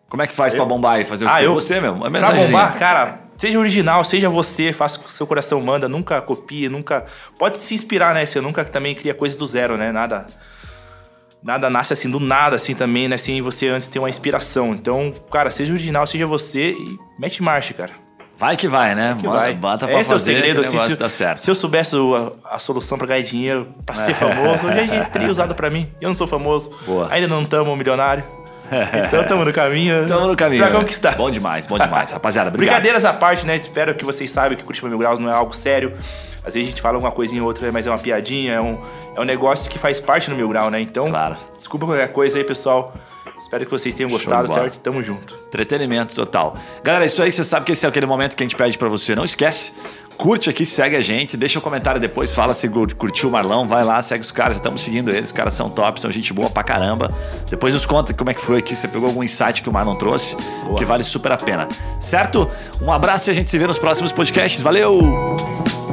[0.08, 1.46] Como é que faz pra bombar e fazer o que Ah, você...
[1.46, 5.12] eu- Você mesmo, uma Pra bombar, cara, seja original, seja você, faça o que o
[5.12, 7.04] seu coração manda, nunca copie, nunca...
[7.38, 8.26] Pode se inspirar, né?
[8.26, 9.92] Você nunca também cria coisas do zero, né?
[9.92, 10.26] Nada...
[11.42, 13.14] nada nasce assim do nada, assim também, né?
[13.14, 14.72] Assim, você antes tem uma inspiração.
[14.74, 17.92] Então, cara, seja original, seja você e mete marcha, cara.
[18.40, 19.16] Vai que vai, né?
[19.20, 19.54] Que Manda, vai.
[19.54, 21.40] Bota pra Esse é o fazer segredo, assim, negócio se, dá certo.
[21.42, 25.28] se eu soubesse a, a solução pra ganhar dinheiro, pra ser famoso, hoje já teria
[25.30, 25.86] usado pra mim.
[26.00, 27.06] Eu não sou famoso, Boa.
[27.10, 28.24] ainda não tamo milionário.
[29.06, 30.06] Então tamo no caminho.
[30.08, 30.62] Tamo no caminho.
[30.64, 31.16] Pra conquistar.
[31.16, 32.12] Bom demais, bom demais.
[32.12, 32.76] Rapaziada, obrigado.
[32.76, 33.56] Brincadeiras à parte, né?
[33.56, 35.92] Espero que vocês saibam que Curitiba Mil Graus não é algo sério.
[36.46, 38.78] Às vezes a gente fala uma coisinha ou outra, mas é uma piadinha, é um,
[39.16, 40.80] é um negócio que faz parte do Mil Grau, né?
[40.80, 41.36] Então, Claro.
[41.56, 42.94] desculpa qualquer coisa aí, pessoal.
[43.40, 44.78] Espero que vocês tenham gostado, certo?
[44.80, 45.34] Tamo junto.
[45.48, 46.56] Entretenimento total.
[46.84, 48.76] Galera, é isso aí, você sabe que esse é aquele momento que a gente pede
[48.76, 49.14] pra você.
[49.16, 49.72] Não esquece,
[50.18, 53.66] curte aqui, segue a gente, deixa um comentário depois, fala se cur- curtiu o Marlão,
[53.66, 56.50] vai lá, segue os caras, estamos seguindo eles, os caras são top, são gente boa
[56.50, 57.10] pra caramba.
[57.48, 59.96] Depois nos conta como é que foi aqui, você pegou algum insight que o Marlon
[59.96, 60.36] trouxe,
[60.76, 61.66] que vale super a pena.
[61.98, 62.48] Certo?
[62.82, 64.60] Um abraço e a gente se vê nos próximos podcasts.
[64.60, 65.89] Valeu!